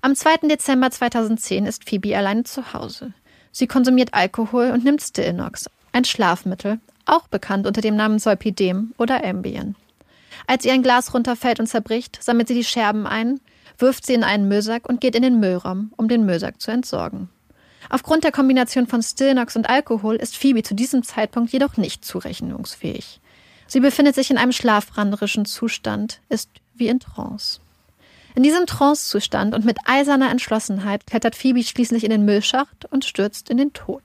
Am 0.00 0.14
2. 0.14 0.48
Dezember 0.48 0.90
2010 0.90 1.66
ist 1.66 1.88
Phoebe 1.88 2.16
alleine 2.16 2.44
zu 2.44 2.72
Hause. 2.72 3.12
Sie 3.52 3.66
konsumiert 3.66 4.14
Alkohol 4.14 4.70
und 4.70 4.84
nimmt 4.84 5.02
Stilnox, 5.02 5.66
ein 5.92 6.04
Schlafmittel, 6.04 6.80
auch 7.06 7.28
bekannt 7.28 7.66
unter 7.66 7.80
dem 7.80 7.96
Namen 7.96 8.18
Solpidem 8.18 8.92
oder 8.98 9.24
Ambien. 9.24 9.76
Als 10.46 10.64
ihr 10.64 10.72
ein 10.72 10.82
Glas 10.82 11.14
runterfällt 11.14 11.60
und 11.60 11.66
zerbricht, 11.66 12.22
sammelt 12.22 12.48
sie 12.48 12.54
die 12.54 12.64
Scherben 12.64 13.06
ein, 13.06 13.40
wirft 13.78 14.06
sie 14.06 14.14
in 14.14 14.24
einen 14.24 14.48
Müllsack 14.48 14.88
und 14.88 15.00
geht 15.00 15.14
in 15.14 15.22
den 15.22 15.40
Müllraum, 15.40 15.92
um 15.96 16.08
den 16.08 16.26
Müllsack 16.26 16.60
zu 16.60 16.70
entsorgen. 16.70 17.28
Aufgrund 17.90 18.24
der 18.24 18.32
Kombination 18.32 18.86
von 18.86 19.02
Stillnox 19.02 19.56
und 19.56 19.70
Alkohol 19.70 20.16
ist 20.16 20.36
Phoebe 20.36 20.62
zu 20.62 20.74
diesem 20.74 21.02
Zeitpunkt 21.02 21.52
jedoch 21.52 21.76
nicht 21.76 22.04
zurechnungsfähig. 22.04 23.20
Sie 23.66 23.80
befindet 23.80 24.14
sich 24.14 24.30
in 24.30 24.38
einem 24.38 24.52
schlafranderischen 24.52 25.44
Zustand, 25.44 26.20
ist 26.28 26.50
wie 26.74 26.88
in 26.88 27.00
Trance. 27.00 27.60
In 28.34 28.42
diesem 28.42 28.66
Trancezustand 28.66 29.54
und 29.54 29.64
mit 29.64 29.78
eiserner 29.84 30.30
Entschlossenheit 30.30 31.06
klettert 31.06 31.34
Phoebe 31.34 31.62
schließlich 31.62 32.04
in 32.04 32.10
den 32.10 32.24
Müllschacht 32.24 32.86
und 32.90 33.04
stürzt 33.04 33.50
in 33.50 33.56
den 33.56 33.72
Tod. 33.72 34.02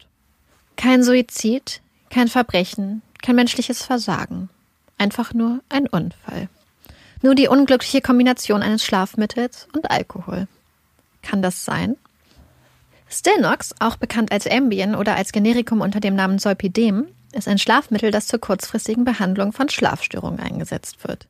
Kein 0.76 1.04
Suizid, 1.04 1.82
kein 2.10 2.28
Verbrechen, 2.28 3.02
kein 3.22 3.36
menschliches 3.36 3.84
Versagen. 3.84 4.50
Einfach 4.98 5.34
nur 5.34 5.62
ein 5.70 5.88
Unfall. 5.88 6.50
Nur 7.24 7.36
die 7.36 7.48
unglückliche 7.48 8.02
Kombination 8.02 8.62
eines 8.62 8.84
Schlafmittels 8.84 9.70
und 9.74 9.90
Alkohol. 9.90 10.48
Kann 11.22 11.42
das 11.42 11.64
sein? 11.64 11.96
Stilnox, 13.10 13.74
auch 13.80 13.96
bekannt 13.96 14.34
als 14.34 14.46
Ambien 14.46 14.94
oder 14.94 15.16
als 15.16 15.32
Generikum 15.32 15.80
unter 15.80 16.02
dem 16.02 16.16
Namen 16.16 16.38
Solpidem, 16.38 17.08
ist 17.32 17.48
ein 17.48 17.60
Schlafmittel, 17.60 18.12
das 18.12 18.28
zur 18.28 18.40
kurzfristigen 18.40 19.06
Behandlung 19.06 19.54
von 19.54 19.70
Schlafstörungen 19.70 20.42
eingesetzt 20.42 21.08
wird. 21.08 21.28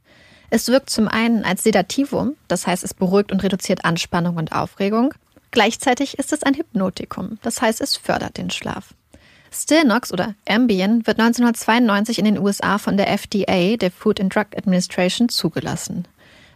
Es 0.50 0.68
wirkt 0.68 0.90
zum 0.90 1.08
einen 1.08 1.46
als 1.46 1.62
Sedativum, 1.62 2.38
das 2.48 2.66
heißt 2.66 2.84
es 2.84 2.96
beruhigt 2.96 3.32
und 3.32 3.44
reduziert 3.44 3.86
Anspannung 3.86 4.38
und 4.38 4.52
Aufregung. 4.52 5.14
Gleichzeitig 5.52 6.18
ist 6.18 6.34
es 6.34 6.42
ein 6.42 6.56
Hypnotikum, 6.56 7.38
das 7.44 7.62
heißt 7.62 7.82
es 7.82 7.98
fördert 7.98 8.38
den 8.38 8.50
Schlaf. 8.50 8.96
Stilnox 9.54 10.12
oder 10.12 10.34
Ambien 10.48 11.06
wird 11.06 11.20
1992 11.20 12.18
in 12.18 12.26
den 12.26 12.40
USA 12.40 12.78
von 12.80 12.98
der 12.98 13.12
FDA, 13.12 13.78
der 13.78 13.92
Food 13.92 14.20
and 14.20 14.34
Drug 14.34 14.48
Administration, 14.58 15.30
zugelassen. 15.30 16.08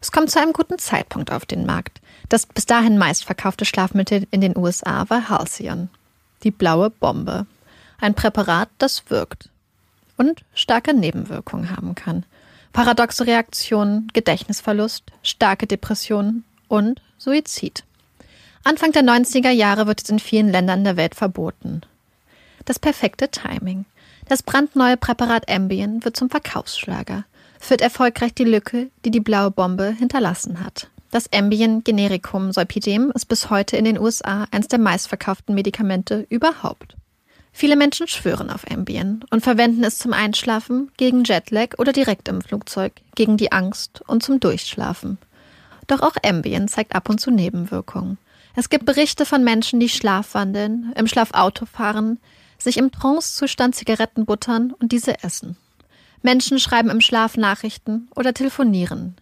Es 0.01 0.11
kommt 0.11 0.31
zu 0.31 0.39
einem 0.41 0.53
guten 0.53 0.79
Zeitpunkt 0.79 1.31
auf 1.31 1.45
den 1.45 1.65
Markt. 1.65 2.01
Das 2.29 2.45
bis 2.45 2.65
dahin 2.65 2.97
meistverkaufte 2.97 3.65
Schlafmittel 3.65 4.27
in 4.31 4.41
den 4.41 4.57
USA 4.57 5.05
war 5.09 5.29
Halcyon. 5.29 5.89
Die 6.43 6.51
blaue 6.51 6.89
Bombe. 6.89 7.45
Ein 7.99 8.13
Präparat, 8.13 8.69
das 8.77 9.09
wirkt 9.09 9.49
und 10.17 10.43
starke 10.53 10.93
Nebenwirkungen 10.93 11.69
haben 11.75 11.95
kann. 11.95 12.25
Paradoxe 12.73 13.25
Reaktionen, 13.25 14.07
Gedächtnisverlust, 14.13 15.03
starke 15.23 15.67
Depressionen 15.67 16.43
und 16.67 17.01
Suizid. 17.17 17.83
Anfang 18.63 18.91
der 18.91 19.03
90er 19.03 19.51
Jahre 19.51 19.87
wird 19.87 20.03
es 20.03 20.09
in 20.09 20.19
vielen 20.19 20.51
Ländern 20.51 20.83
der 20.83 20.97
Welt 20.97 21.15
verboten. 21.15 21.81
Das 22.67 22.79
perfekte 22.79 23.29
Timing. 23.29 23.85
Das 24.27 24.43
brandneue 24.43 24.97
Präparat 24.97 25.49
Ambien 25.49 26.03
wird 26.03 26.17
zum 26.17 26.29
Verkaufsschlager, 26.29 27.23
führt 27.61 27.79
erfolgreich 27.79 28.33
die 28.33 28.43
Lücke, 28.43 28.89
die 29.05 29.09
die 29.09 29.21
blaue 29.21 29.51
Bombe 29.51 29.95
hinterlassen 29.97 30.61
hat. 30.61 30.89
Das 31.11 31.31
Ambien 31.31 31.85
Genericum 31.85 32.51
Solpidem 32.51 33.09
ist 33.15 33.27
bis 33.27 33.49
heute 33.49 33.77
in 33.77 33.85
den 33.85 33.97
USA 33.97 34.47
eines 34.51 34.67
der 34.67 34.79
meistverkauften 34.79 35.55
Medikamente 35.55 36.27
überhaupt. 36.29 36.97
Viele 37.53 37.77
Menschen 37.77 38.09
schwören 38.09 38.49
auf 38.49 38.69
Ambien 38.69 39.23
und 39.29 39.43
verwenden 39.43 39.85
es 39.85 39.97
zum 39.97 40.11
Einschlafen, 40.11 40.91
gegen 40.97 41.23
Jetlag 41.23 41.79
oder 41.79 41.93
direkt 41.93 42.27
im 42.27 42.41
Flugzeug, 42.41 42.91
gegen 43.15 43.37
die 43.37 43.53
Angst 43.53 44.01
und 44.07 44.23
zum 44.23 44.41
Durchschlafen. 44.41 45.19
Doch 45.87 46.01
auch 46.01 46.17
Ambien 46.21 46.67
zeigt 46.67 46.95
ab 46.95 47.07
und 47.07 47.21
zu 47.21 47.31
Nebenwirkungen. 47.31 48.17
Es 48.57 48.67
gibt 48.67 48.85
Berichte 48.85 49.25
von 49.25 49.45
Menschen, 49.45 49.79
die 49.79 49.87
schlafwandeln, 49.87 50.91
im 50.97 51.07
Schlaf 51.07 51.31
Auto 51.33 51.65
fahren, 51.65 52.19
sich 52.57 52.77
im 52.77 52.91
Trancezustand 52.91 53.75
Zigaretten 53.75 54.25
buttern 54.25 54.73
und 54.79 54.91
diese 54.91 55.23
essen. 55.23 55.57
Menschen 56.21 56.59
schreiben 56.59 56.89
im 56.89 57.01
Schlaf 57.01 57.37
Nachrichten 57.37 58.09
oder 58.15 58.33
telefonieren, 58.33 59.15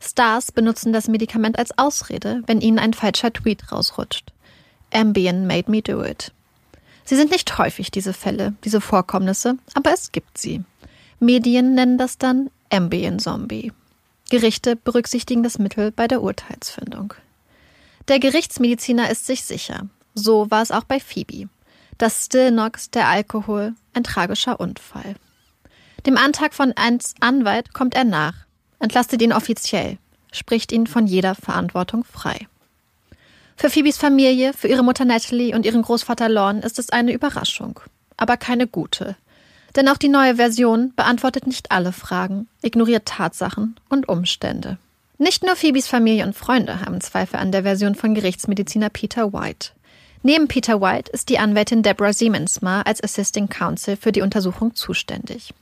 Stars 0.00 0.52
benutzen 0.52 0.92
das 0.92 1.08
Medikament 1.08 1.58
als 1.58 1.76
Ausrede, 1.76 2.42
wenn 2.46 2.60
ihnen 2.60 2.78
ein 2.78 2.94
falscher 2.94 3.32
Tweet 3.32 3.72
rausrutscht. 3.72 4.32
Ambien 4.92 5.46
made 5.46 5.70
me 5.70 5.82
do 5.82 6.02
it. 6.04 6.32
Sie 7.04 7.16
sind 7.16 7.30
nicht 7.30 7.58
häufig, 7.58 7.90
diese 7.90 8.12
Fälle, 8.12 8.54
diese 8.64 8.80
Vorkommnisse, 8.80 9.56
aber 9.74 9.92
es 9.92 10.12
gibt 10.12 10.38
sie. 10.38 10.62
Medien 11.20 11.74
nennen 11.74 11.98
das 11.98 12.18
dann 12.18 12.50
Ambien 12.70 13.18
Zombie. 13.18 13.72
Gerichte 14.30 14.76
berücksichtigen 14.76 15.42
das 15.42 15.58
Mittel 15.58 15.90
bei 15.90 16.06
der 16.06 16.22
Urteilsfindung. 16.22 17.14
Der 18.08 18.18
Gerichtsmediziner 18.18 19.10
ist 19.10 19.26
sich 19.26 19.42
sicher. 19.42 19.88
So 20.14 20.50
war 20.50 20.62
es 20.62 20.70
auch 20.70 20.84
bei 20.84 21.00
Phoebe. 21.00 21.48
Das 21.98 22.26
Stillnox, 22.26 22.90
der 22.90 23.08
Alkohol, 23.08 23.74
ein 23.92 24.04
tragischer 24.04 24.60
Unfall. 24.60 25.16
Dem 26.06 26.16
Antrag 26.16 26.54
von 26.54 26.72
eins 26.76 27.14
Anwalt 27.20 27.74
kommt 27.74 27.94
er 27.94 28.04
nach 28.04 28.48
entlastet 28.78 29.22
ihn 29.22 29.32
offiziell, 29.32 29.98
spricht 30.32 30.72
ihn 30.72 30.86
von 30.86 31.06
jeder 31.06 31.34
Verantwortung 31.34 32.04
frei. 32.04 32.46
Für 33.56 33.70
Phoebes 33.70 33.96
Familie, 33.96 34.52
für 34.52 34.68
ihre 34.68 34.84
Mutter 34.84 35.04
Natalie 35.04 35.54
und 35.54 35.66
ihren 35.66 35.82
Großvater 35.82 36.28
Lorne 36.28 36.62
ist 36.62 36.78
es 36.78 36.90
eine 36.90 37.12
Überraschung, 37.12 37.80
aber 38.16 38.36
keine 38.36 38.68
gute. 38.68 39.16
Denn 39.74 39.88
auch 39.88 39.96
die 39.96 40.08
neue 40.08 40.36
Version 40.36 40.92
beantwortet 40.94 41.46
nicht 41.46 41.72
alle 41.72 41.92
Fragen, 41.92 42.48
ignoriert 42.62 43.06
Tatsachen 43.06 43.76
und 43.88 44.08
Umstände. 44.08 44.78
Nicht 45.18 45.42
nur 45.42 45.56
Phoebes 45.56 45.88
Familie 45.88 46.24
und 46.24 46.36
Freunde 46.36 46.80
haben 46.80 47.00
Zweifel 47.00 47.36
an 47.40 47.50
der 47.50 47.64
Version 47.64 47.96
von 47.96 48.14
Gerichtsmediziner 48.14 48.88
Peter 48.88 49.32
White. 49.32 49.70
Neben 50.22 50.48
Peter 50.48 50.80
White 50.80 51.12
ist 51.12 51.28
die 51.28 51.38
Anwältin 51.38 51.82
Deborah 51.82 52.12
Siemensma 52.12 52.82
als 52.82 53.02
Assisting 53.02 53.48
Counsel 53.48 53.96
für 53.96 54.10
die 54.10 54.22
Untersuchung 54.22 54.74
zuständig. 54.74 55.54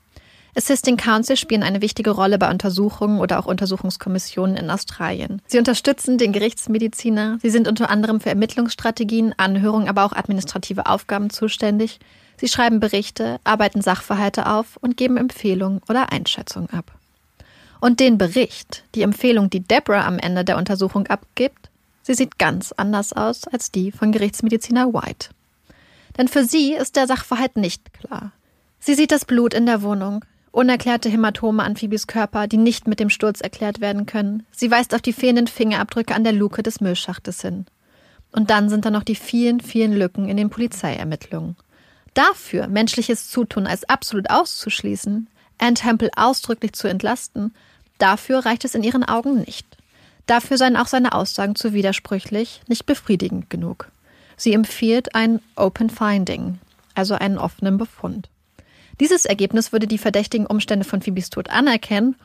Assisting 0.57 0.97
Counsel 0.97 1.37
spielen 1.37 1.63
eine 1.63 1.83
wichtige 1.83 2.11
Rolle 2.11 2.39
bei 2.39 2.51
Untersuchungen 2.51 3.21
oder 3.21 3.39
auch 3.39 3.45
Untersuchungskommissionen 3.45 4.57
in 4.57 4.71
Australien. 4.71 5.43
Sie 5.47 5.59
unterstützen 5.59 6.17
den 6.17 6.33
Gerichtsmediziner. 6.33 7.39
Sie 7.43 7.51
sind 7.51 7.69
unter 7.69 7.91
anderem 7.91 8.21
für 8.21 8.31
Ermittlungsstrategien, 8.31 9.35
Anhörungen, 9.37 9.89
aber 9.89 10.07
auch 10.07 10.15
administrative 10.15 10.87
Aufgaben 10.87 11.29
zuständig. 11.29 12.01
Sie 12.39 12.49
schreiben 12.49 12.81
Berichte, 12.81 13.39
arbeiten 13.45 13.83
Sachverhalte 13.83 14.47
auf 14.47 14.79
und 14.81 14.97
geben 14.97 15.19
Empfehlungen 15.19 15.83
oder 15.91 16.11
Einschätzungen 16.11 16.71
ab. 16.71 16.93
Und 17.81 18.01
den 18.01 18.17
Bericht, 18.17 18.85
die 18.95 19.03
Empfehlung, 19.03 19.51
die 19.51 19.61
Deborah 19.61 20.07
am 20.07 20.19
Ende 20.19 20.43
der 20.43 20.57
Untersuchung 20.57 21.07
abgibt, 21.09 21.69
sie 22.07 22.15
sieht 22.15 22.39
ganz 22.39 22.73
anders 22.73 23.13
aus 23.13 23.47
als 23.49 23.73
die 23.73 23.91
von 23.91 24.13
Gerichtsmediziner 24.13 24.95
White. 24.95 25.31
Denn 26.17 26.29
für 26.29 26.45
sie 26.45 26.73
ist 26.73 26.97
der 26.97 27.07
Sachverhalt 27.07 27.57
nicht 27.57 27.93
klar. 27.93 28.33
Sie 28.79 28.95
sieht 28.95 29.11
das 29.11 29.25
Blut 29.25 29.53
in 29.53 29.67
der 29.67 29.83
Wohnung, 29.83 30.25
Unerklärte 30.57 31.11
Hämatome 31.11 31.63
an 31.63 31.77
Phoebes 31.77 32.07
Körper, 32.07 32.47
die 32.47 32.57
nicht 32.57 32.89
mit 32.89 32.99
dem 32.99 33.11
Sturz 33.11 33.43
erklärt 33.43 33.83
werden 33.83 34.07
können. 34.07 34.47
Sie 34.53 34.71
weist 34.71 34.95
auf 34.95 35.03
die 35.03 35.13
fehlenden 35.13 35.49
Fingerabdrücke 35.49 36.15
an 36.15 36.25
der 36.25 36.33
Luke 36.33 36.63
des 36.63 36.81
Müllschachtes 36.81 37.43
hin. 37.43 37.67
Und 38.33 38.49
dann 38.49 38.71
sind 38.71 38.87
da 38.87 38.91
noch 38.91 39.03
die 39.03 39.17
vielen, 39.17 39.61
vielen 39.61 39.93
Lücken 39.93 40.31
in 40.31 40.39
den 40.39 40.49
Polizeiermittlungen. 40.49 41.57
Dafür 42.15 42.69
menschliches 42.69 43.29
Zutun 43.29 43.67
als 43.67 43.87
absolut 43.87 44.31
auszuschließen, 44.31 45.29
Anne 45.59 45.75
Temple 45.75 46.09
ausdrücklich 46.17 46.73
zu 46.73 46.89
entlasten, 46.89 47.55
dafür 47.99 48.47
reicht 48.47 48.65
es 48.65 48.75
in 48.75 48.83
ihren 48.83 49.05
Augen 49.05 49.41
nicht. 49.41 49.67
Dafür 50.27 50.59
seien 50.59 50.77
auch 50.77 50.89
seine 50.89 51.13
Aussagen 51.13 51.55
zu 51.55 51.73
widersprüchlich, 51.73 52.61
nicht 52.67 52.87
befriedigend 52.87 53.49
genug. 53.49 53.91
Sie 54.37 54.53
empfiehlt 54.53 55.15
ein 55.15 55.41
Open 55.55 55.89
Finding, 55.89 56.59
also 56.95 57.15
einen 57.15 57.39
offenen 57.39 57.79
Befund. 57.79 58.29
Dieses 59.01 59.25
Ergebnis 59.25 59.73
würde 59.73 59.87
die 59.87 59.99
verdächtigen 59.99 60.47
Umstände 60.47 60.85
von 60.85 61.03
Phoebes 61.03 61.31
Tod 61.31 61.51
anerkennen, 61.51 62.17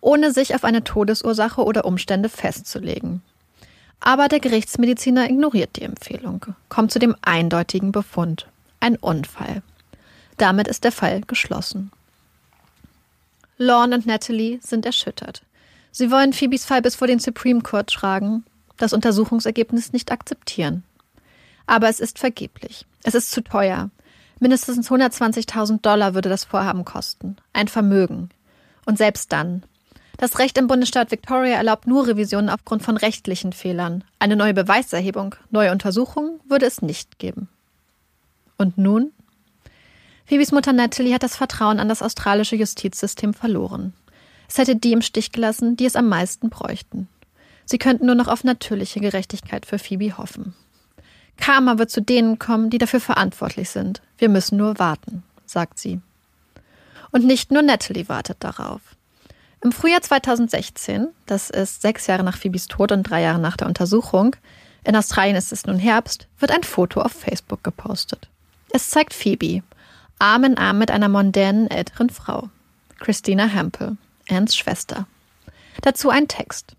ohne 0.00 0.32
sich 0.32 0.54
auf 0.54 0.64
eine 0.64 0.84
Todesursache 0.84 1.62
oder 1.62 1.84
Umstände 1.84 2.28
festzulegen. 2.28 3.22
Aber 4.00 4.28
der 4.28 4.40
Gerichtsmediziner 4.40 5.28
ignoriert 5.28 5.76
die 5.76 5.82
Empfehlung, 5.82 6.46
kommt 6.70 6.90
zu 6.90 6.98
dem 6.98 7.14
eindeutigen 7.20 7.92
Befund. 7.92 8.46
Ein 8.80 8.96
Unfall. 8.96 9.62
Damit 10.38 10.68
ist 10.68 10.84
der 10.84 10.92
Fall 10.92 11.20
geschlossen. 11.20 11.92
Lorne 13.58 13.96
und 13.96 14.06
Natalie 14.06 14.58
sind 14.62 14.86
erschüttert. 14.86 15.42
Sie 15.92 16.10
wollen 16.10 16.32
Phoebes 16.32 16.64
Fall 16.64 16.82
bis 16.82 16.96
vor 16.96 17.06
den 17.06 17.18
Supreme 17.18 17.62
Court 17.62 17.90
tragen, 17.90 18.44
das 18.76 18.92
Untersuchungsergebnis 18.92 19.92
nicht 19.92 20.12
akzeptieren. 20.12 20.84
Aber 21.66 21.88
es 21.88 22.00
ist 22.00 22.18
vergeblich. 22.18 22.86
Es 23.02 23.14
ist 23.14 23.30
zu 23.30 23.42
teuer. 23.42 23.90
Mindestens 24.40 24.90
120.000 24.90 25.82
Dollar 25.82 26.14
würde 26.14 26.28
das 26.28 26.44
Vorhaben 26.44 26.84
kosten. 26.84 27.36
Ein 27.52 27.68
Vermögen. 27.68 28.30
Und 28.86 28.98
selbst 28.98 29.32
dann. 29.32 29.62
Das 30.16 30.38
Recht 30.38 30.58
im 30.58 30.66
Bundesstaat 30.66 31.10
Victoria 31.10 31.56
erlaubt 31.56 31.86
nur 31.86 32.06
Revisionen 32.06 32.50
aufgrund 32.50 32.82
von 32.82 32.96
rechtlichen 32.96 33.52
Fehlern. 33.52 34.04
Eine 34.18 34.36
neue 34.36 34.54
Beweiserhebung, 34.54 35.34
neue 35.50 35.72
Untersuchungen 35.72 36.40
würde 36.48 36.66
es 36.66 36.82
nicht 36.82 37.18
geben. 37.18 37.48
Und 38.58 38.76
nun? 38.76 39.12
Phoebes 40.26 40.52
Mutter 40.52 40.72
Natalie 40.72 41.14
hat 41.14 41.22
das 41.22 41.36
Vertrauen 41.36 41.80
an 41.80 41.88
das 41.88 42.02
australische 42.02 42.56
Justizsystem 42.56 43.32
verloren. 43.34 43.94
Es 44.50 44.58
hätte 44.58 44.74
die 44.74 44.92
im 44.92 45.00
Stich 45.00 45.30
gelassen, 45.30 45.76
die 45.76 45.86
es 45.86 45.94
am 45.94 46.08
meisten 46.08 46.50
bräuchten. 46.50 47.08
Sie 47.66 47.78
könnten 47.78 48.06
nur 48.06 48.16
noch 48.16 48.26
auf 48.26 48.42
natürliche 48.42 48.98
Gerechtigkeit 48.98 49.64
für 49.64 49.78
Phoebe 49.78 50.18
hoffen. 50.18 50.54
Karma 51.36 51.78
wird 51.78 51.92
zu 51.92 52.02
denen 52.02 52.40
kommen, 52.40 52.68
die 52.68 52.78
dafür 52.78 52.98
verantwortlich 52.98 53.70
sind. 53.70 54.02
Wir 54.18 54.28
müssen 54.28 54.58
nur 54.58 54.80
warten, 54.80 55.22
sagt 55.46 55.78
sie. 55.78 56.00
Und 57.12 57.24
nicht 57.24 57.52
nur 57.52 57.62
Natalie 57.62 58.08
wartet 58.08 58.38
darauf. 58.40 58.80
Im 59.60 59.70
Frühjahr 59.70 60.02
2016, 60.02 61.06
das 61.26 61.48
ist 61.48 61.80
sechs 61.80 62.08
Jahre 62.08 62.24
nach 62.24 62.36
Phoebes 62.36 62.66
Tod 62.66 62.90
und 62.90 63.04
drei 63.04 63.22
Jahre 63.22 63.38
nach 63.38 63.56
der 63.56 63.68
Untersuchung, 63.68 64.34
in 64.82 64.96
Australien 64.96 65.36
ist 65.36 65.52
es 65.52 65.64
nun 65.64 65.78
Herbst, 65.78 66.26
wird 66.40 66.50
ein 66.50 66.64
Foto 66.64 67.02
auf 67.02 67.12
Facebook 67.12 67.62
gepostet. 67.62 68.28
Es 68.72 68.90
zeigt 68.90 69.14
Phoebe, 69.14 69.62
Arm 70.18 70.42
in 70.42 70.58
Arm 70.58 70.78
mit 70.78 70.90
einer 70.90 71.08
mondänen 71.08 71.70
älteren 71.70 72.10
Frau, 72.10 72.48
Christina 72.98 73.46
Hempel, 73.46 73.96
Anns 74.30 74.56
Schwester. 74.56 75.06
Dazu 75.82 76.10
ein 76.10 76.28
Text. 76.28 76.74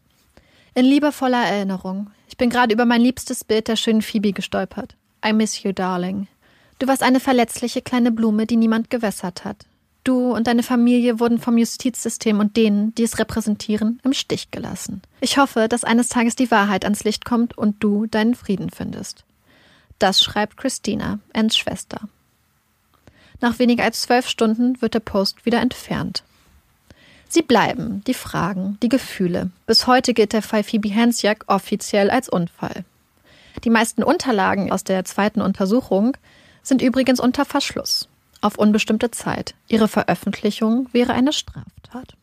In 0.73 0.85
liebevoller 0.85 1.43
Erinnerung, 1.43 2.11
ich 2.27 2.37
bin 2.37 2.49
gerade 2.49 2.73
über 2.73 2.85
mein 2.85 3.01
liebstes 3.01 3.43
Bild 3.43 3.67
der 3.67 3.75
schönen 3.75 4.01
Phoebe 4.01 4.31
gestolpert. 4.31 4.95
I 5.25 5.33
miss 5.33 5.63
you, 5.63 5.71
darling. 5.73 6.27
Du 6.79 6.87
warst 6.87 7.03
eine 7.03 7.19
verletzliche 7.19 7.81
kleine 7.81 8.11
Blume, 8.11 8.47
die 8.47 8.57
niemand 8.57 8.89
gewässert 8.89 9.45
hat. 9.45 9.65
Du 10.03 10.33
und 10.33 10.47
deine 10.47 10.63
Familie 10.63 11.19
wurden 11.19 11.37
vom 11.37 11.57
Justizsystem 11.57 12.39
und 12.39 12.57
denen, 12.57 12.95
die 12.95 13.03
es 13.03 13.19
repräsentieren, 13.19 13.99
im 14.03 14.13
Stich 14.13 14.49
gelassen. 14.49 15.01
Ich 15.19 15.37
hoffe, 15.37 15.67
dass 15.67 15.83
eines 15.83 16.09
Tages 16.09 16.35
die 16.35 16.49
Wahrheit 16.49 16.85
ans 16.85 17.03
Licht 17.03 17.23
kommt 17.23 17.55
und 17.55 17.83
du 17.83 18.07
deinen 18.07 18.33
Frieden 18.33 18.71
findest. 18.71 19.25
Das 19.99 20.23
schreibt 20.23 20.57
Christina, 20.57 21.19
Anns 21.33 21.55
Schwester. 21.55 22.09
Nach 23.41 23.59
weniger 23.59 23.83
als 23.83 24.01
zwölf 24.01 24.27
Stunden 24.27 24.81
wird 24.81 24.95
der 24.95 24.99
Post 25.01 25.45
wieder 25.45 25.61
entfernt. 25.61 26.23
Sie 27.33 27.43
bleiben, 27.43 28.03
die 28.07 28.13
Fragen, 28.13 28.77
die 28.83 28.89
Gefühle. 28.89 29.51
Bis 29.65 29.87
heute 29.87 30.13
gilt 30.13 30.33
der 30.33 30.41
Fall 30.41 30.65
Phoebe 30.65 30.93
Hansjak 30.93 31.45
offiziell 31.47 32.09
als 32.09 32.27
Unfall. 32.27 32.83
Die 33.63 33.69
meisten 33.69 34.03
Unterlagen 34.03 34.69
aus 34.69 34.83
der 34.83 35.05
zweiten 35.05 35.39
Untersuchung 35.39 36.17
sind 36.61 36.81
übrigens 36.81 37.21
unter 37.21 37.45
Verschluss. 37.45 38.09
Auf 38.41 38.57
unbestimmte 38.57 39.11
Zeit. 39.11 39.55
Ihre 39.69 39.87
Veröffentlichung 39.87 40.89
wäre 40.91 41.13
eine 41.13 41.31
Straftat. 41.31 42.17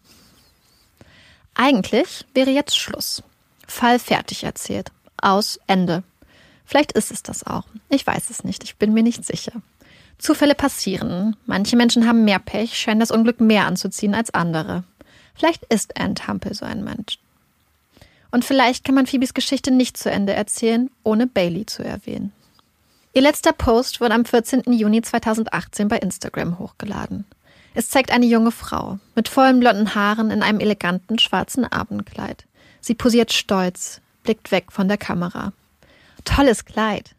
Eigentlich 1.55 2.27
wäre 2.35 2.51
jetzt 2.51 2.77
Schluss. 2.77 3.23
Fall 3.67 3.99
fertig 3.99 4.45
erzählt. 4.45 4.93
Aus 5.23 5.59
Ende. 5.67 6.03
Vielleicht 6.67 6.93
ist 6.93 7.11
es 7.11 7.23
das 7.23 7.47
auch. 7.47 7.65
Ich 7.89 8.07
weiß 8.07 8.29
es 8.29 8.45
nicht. 8.45 8.63
Ich 8.63 8.77
bin 8.77 8.93
mir 8.93 9.03
nicht 9.03 9.25
sicher. 9.25 9.53
Zufälle 10.19 10.55
passieren. 10.55 11.35
Manche 11.47 11.77
Menschen 11.77 12.07
haben 12.07 12.27
mehr 12.27 12.41
Pech, 12.41 12.79
scheinen 12.79 13.01
das 13.01 13.11
Unglück 13.11 13.41
mehr 13.41 13.65
anzuziehen 13.65 14.15
als 14.15 14.35
andere. 14.35 14.85
Vielleicht 15.39 15.65
ist 15.67 15.99
Anne 15.99 16.17
Hampel 16.27 16.53
so 16.53 16.65
ein 16.67 16.83
Mensch. 16.83 17.19
Und 18.33 18.45
vielleicht 18.45 18.85
kann 18.85 18.97
man 18.97 19.07
Phoebes 19.07 19.35
Geschichte 19.35 19.71
nicht 19.71 19.97
zu 19.97 20.11
Ende 20.11 20.33
erzählen, 20.33 20.91
ohne 21.05 21.27
Bailey 21.27 21.65
zu 21.65 21.85
erwähnen. 21.85 22.33
Ihr 23.15 23.23
letzter 23.23 23.53
Post 23.53 24.01
wurde 24.01 24.15
am 24.15 24.25
14. 24.25 24.65
Juni 24.73 25.01
2018 25.01 25.89
bei 25.89 25.99
Instagram 25.99 26.59
hochgeladen. 26.59 27.25
Es 27.75 27.89
zeigt 27.89 28.11
eine 28.11 28.27
junge 28.27 28.51
Frau 28.51 28.99
mit 29.15 29.29
vollen 29.29 29.61
blonden 29.61 29.95
Haaren 29.95 30.31
in 30.31 30.43
einem 30.43 30.61
eleganten 30.61 31.19
schwarzen 31.19 31.65
Abendkleid. 31.65 32.45
Sie 32.81 32.95
posiert 32.95 33.33
stolz, 33.33 34.01
blickt 34.25 34.51
weg 34.51 34.73
von 34.73 34.89
der 34.89 34.99
Kamera. 34.99 35.53
Tolles 36.25 36.65
Kleid. 36.65 37.15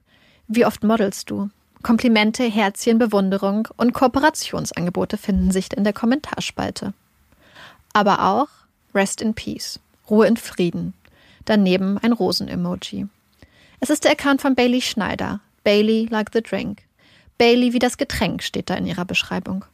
Wie 0.47 0.65
oft 0.65 0.83
modelst 0.83 1.29
du? 1.29 1.49
Komplimente, 1.83 2.43
Herzchen, 2.43 2.99
Bewunderung 2.99 3.69
und 3.77 3.93
Kooperationsangebote 3.93 5.17
finden 5.17 5.51
sich 5.51 5.71
in 5.75 5.85
der 5.85 5.93
Kommentarspalte 5.93 6.93
aber 7.99 8.23
auch 8.23 8.47
Rest 8.95 9.21
in 9.21 9.33
Peace, 9.33 9.77
Ruhe 10.09 10.25
in 10.25 10.37
Frieden. 10.37 10.93
Daneben 11.43 11.97
ein 11.97 12.13
Rosen-Emoji. 12.13 13.07
Es 13.81 13.89
ist 13.89 14.05
der 14.05 14.11
Account 14.11 14.41
von 14.41 14.55
Bailey 14.55 14.81
Schneider. 14.81 15.41
Bailey 15.65 16.07
like 16.09 16.29
the 16.31 16.41
drink. 16.41 16.83
Bailey 17.37 17.73
wie 17.73 17.79
das 17.79 17.97
Getränk 17.97 18.41
steht 18.41 18.69
da 18.69 18.75
in 18.75 18.85
ihrer 18.85 19.03
Beschreibung. 19.03 19.65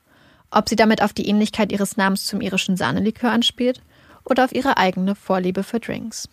Ob 0.49 0.67
sie 0.67 0.75
damit 0.75 1.03
auf 1.03 1.13
die 1.13 1.27
Ähnlichkeit 1.27 1.71
ihres 1.71 1.97
Namens 1.97 2.25
zum 2.25 2.41
irischen 2.41 2.77
Sahnelikör 2.77 3.31
anspielt 3.31 3.81
oder 4.23 4.45
auf 4.45 4.55
ihre 4.55 4.77
eigene 4.77 5.13
Vorliebe 5.13 5.61
für 5.61 5.79
Drinks. 5.79 6.27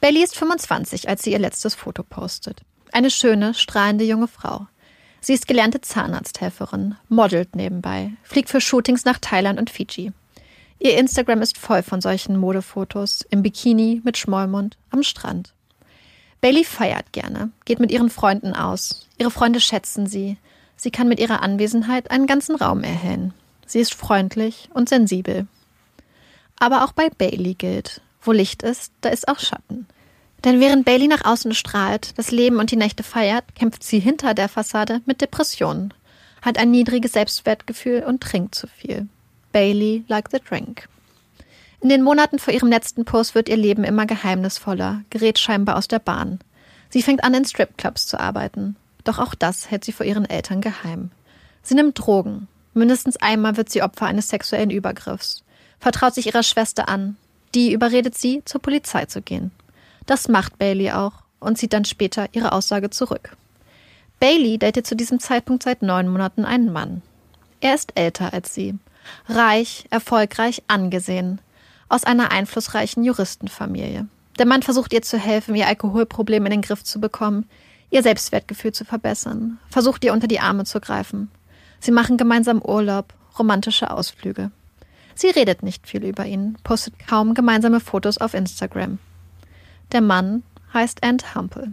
Bailey 0.00 0.24
ist 0.24 0.36
25, 0.36 1.08
als 1.08 1.22
sie 1.22 1.30
ihr 1.30 1.38
letztes 1.38 1.76
Foto 1.76 2.02
postet. 2.02 2.62
Eine 2.92 3.10
schöne, 3.10 3.54
strahlende 3.54 4.04
junge 4.04 4.28
Frau. 4.28 4.66
Sie 5.20 5.32
ist 5.32 5.46
gelernte 5.46 5.80
Zahnarzthelferin, 5.80 6.96
modelt 7.08 7.54
nebenbei, 7.54 8.12
fliegt 8.24 8.50
für 8.50 8.60
Shootings 8.60 9.04
nach 9.04 9.18
Thailand 9.20 9.60
und 9.60 9.70
Fiji. 9.70 10.12
Ihr 10.78 10.98
Instagram 10.98 11.42
ist 11.42 11.58
voll 11.58 11.82
von 11.82 12.00
solchen 12.00 12.36
Modefotos 12.36 13.24
im 13.30 13.42
Bikini 13.42 14.02
mit 14.04 14.18
Schmollmund 14.18 14.76
am 14.90 15.02
Strand. 15.02 15.52
Bailey 16.40 16.64
feiert 16.64 17.12
gerne, 17.12 17.50
geht 17.64 17.80
mit 17.80 17.90
ihren 17.90 18.10
Freunden 18.10 18.54
aus. 18.54 19.06
Ihre 19.18 19.30
Freunde 19.30 19.60
schätzen 19.60 20.06
sie. 20.06 20.36
Sie 20.76 20.90
kann 20.90 21.08
mit 21.08 21.18
ihrer 21.18 21.42
Anwesenheit 21.42 22.10
einen 22.10 22.26
ganzen 22.26 22.56
Raum 22.56 22.84
erhellen. 22.84 23.32
Sie 23.66 23.80
ist 23.80 23.94
freundlich 23.94 24.68
und 24.74 24.88
sensibel. 24.88 25.46
Aber 26.58 26.84
auch 26.84 26.92
bei 26.92 27.08
Bailey 27.08 27.54
gilt, 27.54 28.00
wo 28.20 28.32
Licht 28.32 28.62
ist, 28.62 28.92
da 29.00 29.08
ist 29.08 29.28
auch 29.28 29.38
Schatten. 29.38 29.86
Denn 30.44 30.60
während 30.60 30.84
Bailey 30.84 31.08
nach 31.08 31.24
außen 31.24 31.54
strahlt, 31.54 32.16
das 32.18 32.30
Leben 32.30 32.58
und 32.58 32.70
die 32.70 32.76
Nächte 32.76 33.02
feiert, 33.02 33.54
kämpft 33.54 33.82
sie 33.82 33.98
hinter 33.98 34.34
der 34.34 34.48
Fassade 34.48 35.00
mit 35.06 35.20
Depressionen, 35.22 35.92
hat 36.42 36.58
ein 36.58 36.70
niedriges 36.70 37.12
Selbstwertgefühl 37.12 38.04
und 38.06 38.22
trinkt 38.22 38.54
zu 38.54 38.66
viel. 38.66 39.08
Bailey 39.56 40.04
like 40.08 40.28
the 40.30 40.38
drink. 40.38 40.86
In 41.80 41.88
den 41.88 42.02
Monaten 42.02 42.38
vor 42.38 42.52
ihrem 42.52 42.68
letzten 42.68 43.06
Post 43.06 43.34
wird 43.34 43.48
ihr 43.48 43.56
Leben 43.56 43.84
immer 43.84 44.04
geheimnisvoller, 44.04 45.00
gerät 45.08 45.38
scheinbar 45.38 45.78
aus 45.78 45.88
der 45.88 45.98
Bahn. 45.98 46.40
Sie 46.90 47.00
fängt 47.00 47.24
an, 47.24 47.32
in 47.32 47.46
Stripclubs 47.46 48.06
zu 48.06 48.20
arbeiten. 48.20 48.76
Doch 49.04 49.18
auch 49.18 49.34
das 49.34 49.70
hält 49.70 49.82
sie 49.82 49.92
vor 49.92 50.04
ihren 50.04 50.28
Eltern 50.28 50.60
geheim. 50.60 51.10
Sie 51.62 51.74
nimmt 51.74 51.98
Drogen. 51.98 52.48
Mindestens 52.74 53.16
einmal 53.16 53.56
wird 53.56 53.70
sie 53.70 53.80
Opfer 53.80 54.04
eines 54.04 54.28
sexuellen 54.28 54.68
Übergriffs. 54.68 55.42
Vertraut 55.80 56.14
sich 56.14 56.26
ihrer 56.26 56.42
Schwester 56.42 56.90
an. 56.90 57.16
Die 57.54 57.72
überredet 57.72 58.14
sie, 58.14 58.42
zur 58.44 58.60
Polizei 58.60 59.06
zu 59.06 59.22
gehen. 59.22 59.52
Das 60.04 60.28
macht 60.28 60.58
Bailey 60.58 60.90
auch 60.90 61.22
und 61.40 61.56
zieht 61.56 61.72
dann 61.72 61.86
später 61.86 62.28
ihre 62.32 62.52
Aussage 62.52 62.90
zurück. 62.90 63.34
Bailey 64.20 64.58
datet 64.58 64.86
zu 64.86 64.96
diesem 64.96 65.18
Zeitpunkt 65.18 65.62
seit 65.62 65.80
neun 65.80 66.08
Monaten 66.08 66.44
einen 66.44 66.70
Mann. 66.70 67.00
Er 67.62 67.74
ist 67.74 67.92
älter 67.94 68.34
als 68.34 68.52
sie. 68.52 68.74
Reich, 69.28 69.86
erfolgreich, 69.90 70.62
angesehen. 70.68 71.40
Aus 71.88 72.04
einer 72.04 72.32
einflussreichen 72.32 73.04
Juristenfamilie. 73.04 74.06
Der 74.38 74.46
Mann 74.46 74.62
versucht 74.62 74.92
ihr 74.92 75.02
zu 75.02 75.18
helfen, 75.18 75.54
ihr 75.54 75.66
Alkoholproblem 75.66 76.44
in 76.46 76.50
den 76.50 76.62
Griff 76.62 76.84
zu 76.84 77.00
bekommen, 77.00 77.48
ihr 77.90 78.02
Selbstwertgefühl 78.02 78.72
zu 78.72 78.84
verbessern, 78.84 79.58
versucht 79.70 80.04
ihr 80.04 80.12
unter 80.12 80.26
die 80.26 80.40
Arme 80.40 80.64
zu 80.64 80.80
greifen. 80.80 81.30
Sie 81.80 81.92
machen 81.92 82.16
gemeinsam 82.16 82.60
Urlaub, 82.60 83.14
romantische 83.38 83.90
Ausflüge. 83.90 84.50
Sie 85.14 85.28
redet 85.28 85.62
nicht 85.62 85.86
viel 85.86 86.04
über 86.04 86.26
ihn, 86.26 86.58
postet 86.62 86.94
kaum 86.98 87.34
gemeinsame 87.34 87.80
Fotos 87.80 88.18
auf 88.18 88.34
Instagram. 88.34 88.98
Der 89.92 90.00
Mann 90.02 90.42
heißt 90.74 91.02
Ant 91.02 91.34
Humple. 91.34 91.72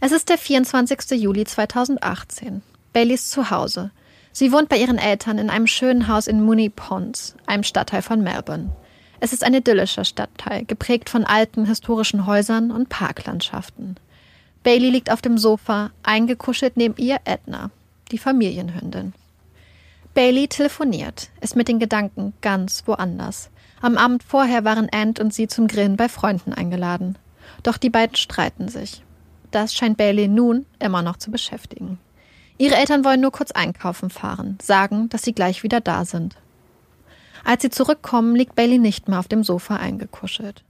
Es 0.00 0.12
ist 0.12 0.28
der 0.28 0.38
24. 0.38 1.20
Juli 1.20 1.44
2018. 1.44 2.62
Baileys 2.92 3.30
Zuhause. 3.30 3.90
Sie 4.36 4.50
wohnt 4.50 4.68
bei 4.68 4.78
ihren 4.78 4.98
Eltern 4.98 5.38
in 5.38 5.48
einem 5.48 5.68
schönen 5.68 6.08
Haus 6.08 6.26
in 6.26 6.42
Mooney 6.42 6.68
Ponds, 6.68 7.36
einem 7.46 7.62
Stadtteil 7.62 8.02
von 8.02 8.20
Melbourne. 8.20 8.70
Es 9.20 9.32
ist 9.32 9.44
ein 9.44 9.54
idyllischer 9.54 10.04
Stadtteil, 10.04 10.64
geprägt 10.64 11.08
von 11.08 11.22
alten 11.22 11.66
historischen 11.66 12.26
Häusern 12.26 12.72
und 12.72 12.88
Parklandschaften. 12.88 13.94
Bailey 14.64 14.90
liegt 14.90 15.12
auf 15.12 15.22
dem 15.22 15.38
Sofa, 15.38 15.92
eingekuschelt 16.02 16.76
neben 16.76 16.96
ihr 16.96 17.18
Edna, 17.24 17.70
die 18.10 18.18
Familienhündin. 18.18 19.12
Bailey 20.14 20.48
telefoniert, 20.48 21.30
ist 21.40 21.54
mit 21.54 21.68
den 21.68 21.78
Gedanken 21.78 22.32
ganz 22.40 22.82
woanders. 22.86 23.50
Am 23.80 23.96
Abend 23.96 24.24
vorher 24.24 24.64
waren 24.64 24.88
Ant 24.92 25.20
und 25.20 25.32
sie 25.32 25.46
zum 25.46 25.68
Grillen 25.68 25.96
bei 25.96 26.08
Freunden 26.08 26.52
eingeladen. 26.52 27.18
Doch 27.62 27.76
die 27.76 27.90
beiden 27.90 28.16
streiten 28.16 28.66
sich. 28.66 29.04
Das 29.52 29.72
scheint 29.74 29.96
Bailey 29.96 30.26
nun 30.26 30.66
immer 30.80 31.02
noch 31.02 31.18
zu 31.18 31.30
beschäftigen. 31.30 32.00
Ihre 32.56 32.76
Eltern 32.76 33.04
wollen 33.04 33.20
nur 33.20 33.32
kurz 33.32 33.50
einkaufen 33.50 34.10
fahren, 34.10 34.58
sagen, 34.62 35.08
dass 35.08 35.22
sie 35.22 35.32
gleich 35.32 35.62
wieder 35.62 35.80
da 35.80 36.04
sind. 36.04 36.36
Als 37.44 37.62
sie 37.62 37.70
zurückkommen, 37.70 38.36
liegt 38.36 38.54
Bailey 38.54 38.78
nicht 38.78 39.08
mehr 39.08 39.18
auf 39.18 39.28
dem 39.28 39.42
Sofa 39.42 39.76
eingekuschelt. 39.76 40.62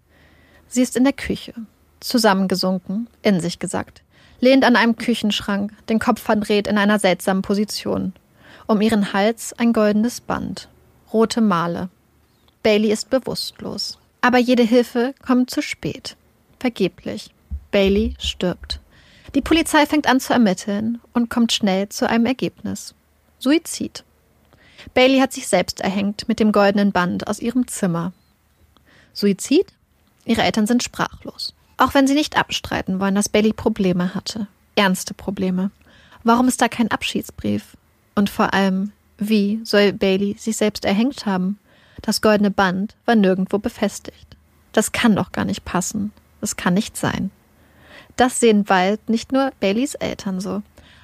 Sie 0.66 0.82
ist 0.82 0.97
in 0.97 1.05
der 1.05 1.12
Küche, 1.12 1.55
zusammengesunken, 2.01 3.09
in 3.22 3.41
sich 3.41 3.59
gesackt, 3.59 4.03
lehnt 4.41 4.64
an 4.64 4.76
einem 4.76 4.97
Küchenschrank, 4.97 5.72
den 5.89 5.99
Kopf 5.99 6.20
verdreht 6.20 6.66
in 6.66 6.78
einer 6.78 6.99
seltsamen 6.99 7.43
Position. 7.43 8.12
Um 8.66 8.80
ihren 8.80 9.12
Hals 9.12 9.53
ein 9.53 9.72
goldenes 9.72 10.20
Band. 10.20 10.68
Rote 11.12 11.41
Male. 11.41 11.91
Bailey 12.62 12.91
ist 12.91 13.11
bewusstlos. 13.11 13.99
Aber 14.22 14.39
jede 14.39 14.62
Hilfe 14.62 15.14
kommt 15.24 15.51
zu 15.51 15.61
spät. 15.61 16.16
Vergeblich. 16.59 17.30
Bailey 17.70 18.14
stirbt. 18.18 18.80
Die 19.35 19.41
Polizei 19.41 19.85
fängt 19.87 20.07
an 20.07 20.20
zu 20.20 20.32
ermitteln 20.32 21.01
und 21.12 21.28
kommt 21.28 21.53
schnell 21.53 21.89
zu 21.89 22.09
einem 22.09 22.26
Ergebnis. 22.26 22.95
Suizid. 23.39 24.05
Bailey 24.95 25.18
hat 25.18 25.32
sich 25.32 25.49
selbst 25.49 25.80
erhängt 25.80 26.28
mit 26.28 26.39
dem 26.39 26.53
goldenen 26.53 26.93
Band 26.93 27.26
aus 27.26 27.41
ihrem 27.41 27.66
Zimmer. 27.66 28.12
Suizid? 29.12 29.72
Ihre 30.24 30.43
Eltern 30.43 30.66
sind 30.66 30.82
sprachlos. 30.82 31.55
Auch 31.76 31.95
wenn 31.95 32.07
sie 32.07 32.14
nicht 32.14 32.37
abstreiten 32.37 33.01
wollen, 33.01 33.16
dass 33.16 33.28
Bailey 33.28 33.53
Probleme 33.53 34.14
hatte. 34.14 34.47
Ernste 34.76 35.14
Probleme. 35.14 35.70
Warum 36.22 36.47
ist 36.47 36.61
da 36.61 36.68
kein 36.68 36.91
Abschiedsbrief? 36.91 37.76
Und 38.14 38.30
vor 38.30 38.55
allem, 38.55 38.93
wie 39.18 39.61
soll 39.64 39.93
Bailey 39.93 40.37
sich 40.39 40.57
selbst 40.57 40.85
erhängt 40.85 41.26
haben? 41.26 41.59
Das 42.03 42.20
goldene 42.20 42.51
Band 42.51 42.95
war 43.05 43.16
nirgendwo 43.16 43.59
befestigt. 43.59 44.37
Das 44.72 44.93
kann 44.93 45.16
doch 45.16 45.32
gar 45.32 45.45
nicht 45.45 45.64
passen. 45.64 46.12
Das 46.41 46.57
kann 46.57 46.74
nicht 46.74 46.97
sein. 46.97 47.30
Das 48.17 48.41
sehen 48.41 48.65
bald 48.65 49.09
nicht 49.09 49.33
nur 49.33 49.53
Baileys 49.61 49.95
Eltern 49.95 50.41
so. 50.41 50.62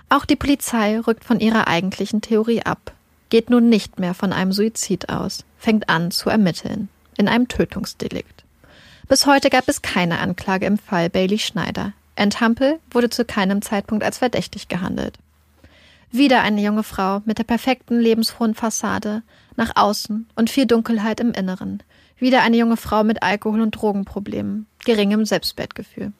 Auch 0.09 0.25
die 0.25 0.37
Polizei 0.37 0.99
rückt 0.99 1.25
von 1.25 1.41
ihrer 1.41 1.69
eigentlichen 1.69 2.21
Theorie 2.21 2.63
ab, 2.63 2.93
geht 3.31 3.49
nun 3.49 3.69
nicht 3.69 3.99
mehr 3.99 4.15
von 4.15 4.33
einem 4.33 4.53
Suizid 4.53 5.09
aus, 5.09 5.45
fängt 5.59 5.89
an 5.89 6.11
zu 6.11 6.31
ermitteln, 6.31 6.89
in 7.17 7.29
einem 7.29 7.49
Tötungsdelikt. 7.49 8.45
Bis 9.09 9.27
heute 9.27 9.51
gab 9.51 9.69
es 9.69 9.83
keine 9.83 10.19
Anklage 10.19 10.67
im 10.67 10.79
Fall 10.79 11.11
Bailey 11.11 11.39
Schneider. 11.39 11.93
Enthampel 12.17 12.79
wurde 12.91 13.11
zu 13.11 13.25
keinem 13.25 13.63
Zeitpunkt 13.63 14.05
als 14.05 14.19
verdächtig 14.19 14.69
gehandelt. 14.69 15.19
Wieder 16.13 16.43
eine 16.43 16.61
junge 16.61 16.83
Frau 16.83 17.23
mit 17.25 17.39
der 17.39 17.45
perfekten 17.45 18.01
lebensfrohen 18.01 18.55
Fassade 18.55 19.23
nach 19.57 19.73
außen 19.77 20.29
und 20.35 20.51
viel 20.51 20.67
Dunkelheit 20.67 21.21
im 21.21 21.33
Inneren. 21.33 21.83
Wieder 22.19 22.43
eine 22.43 22.57
junge 22.57 22.77
Frau 22.77 23.05
mit 23.05 23.23
Alkohol- 23.23 23.61
und 23.61 23.71
Drogenproblemen, 23.73 24.67
geringem 24.85 25.25
Selbstwertgefühl. 25.25 26.13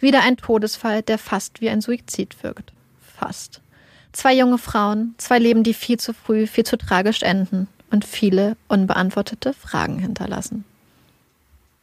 Wieder 0.00 0.22
ein 0.22 0.36
Todesfall, 0.36 1.02
der 1.02 1.18
fast 1.18 1.60
wie 1.60 1.68
ein 1.68 1.80
Suizid 1.80 2.42
wirkt. 2.42 2.72
Fast. 3.00 3.60
Zwei 4.12 4.34
junge 4.34 4.58
Frauen, 4.58 5.14
zwei 5.18 5.38
Leben, 5.38 5.62
die 5.62 5.74
viel 5.74 5.98
zu 5.98 6.14
früh, 6.14 6.46
viel 6.46 6.64
zu 6.64 6.78
tragisch 6.78 7.22
enden 7.22 7.68
und 7.90 8.04
viele 8.04 8.56
unbeantwortete 8.68 9.52
Fragen 9.52 9.98
hinterlassen. 9.98 10.64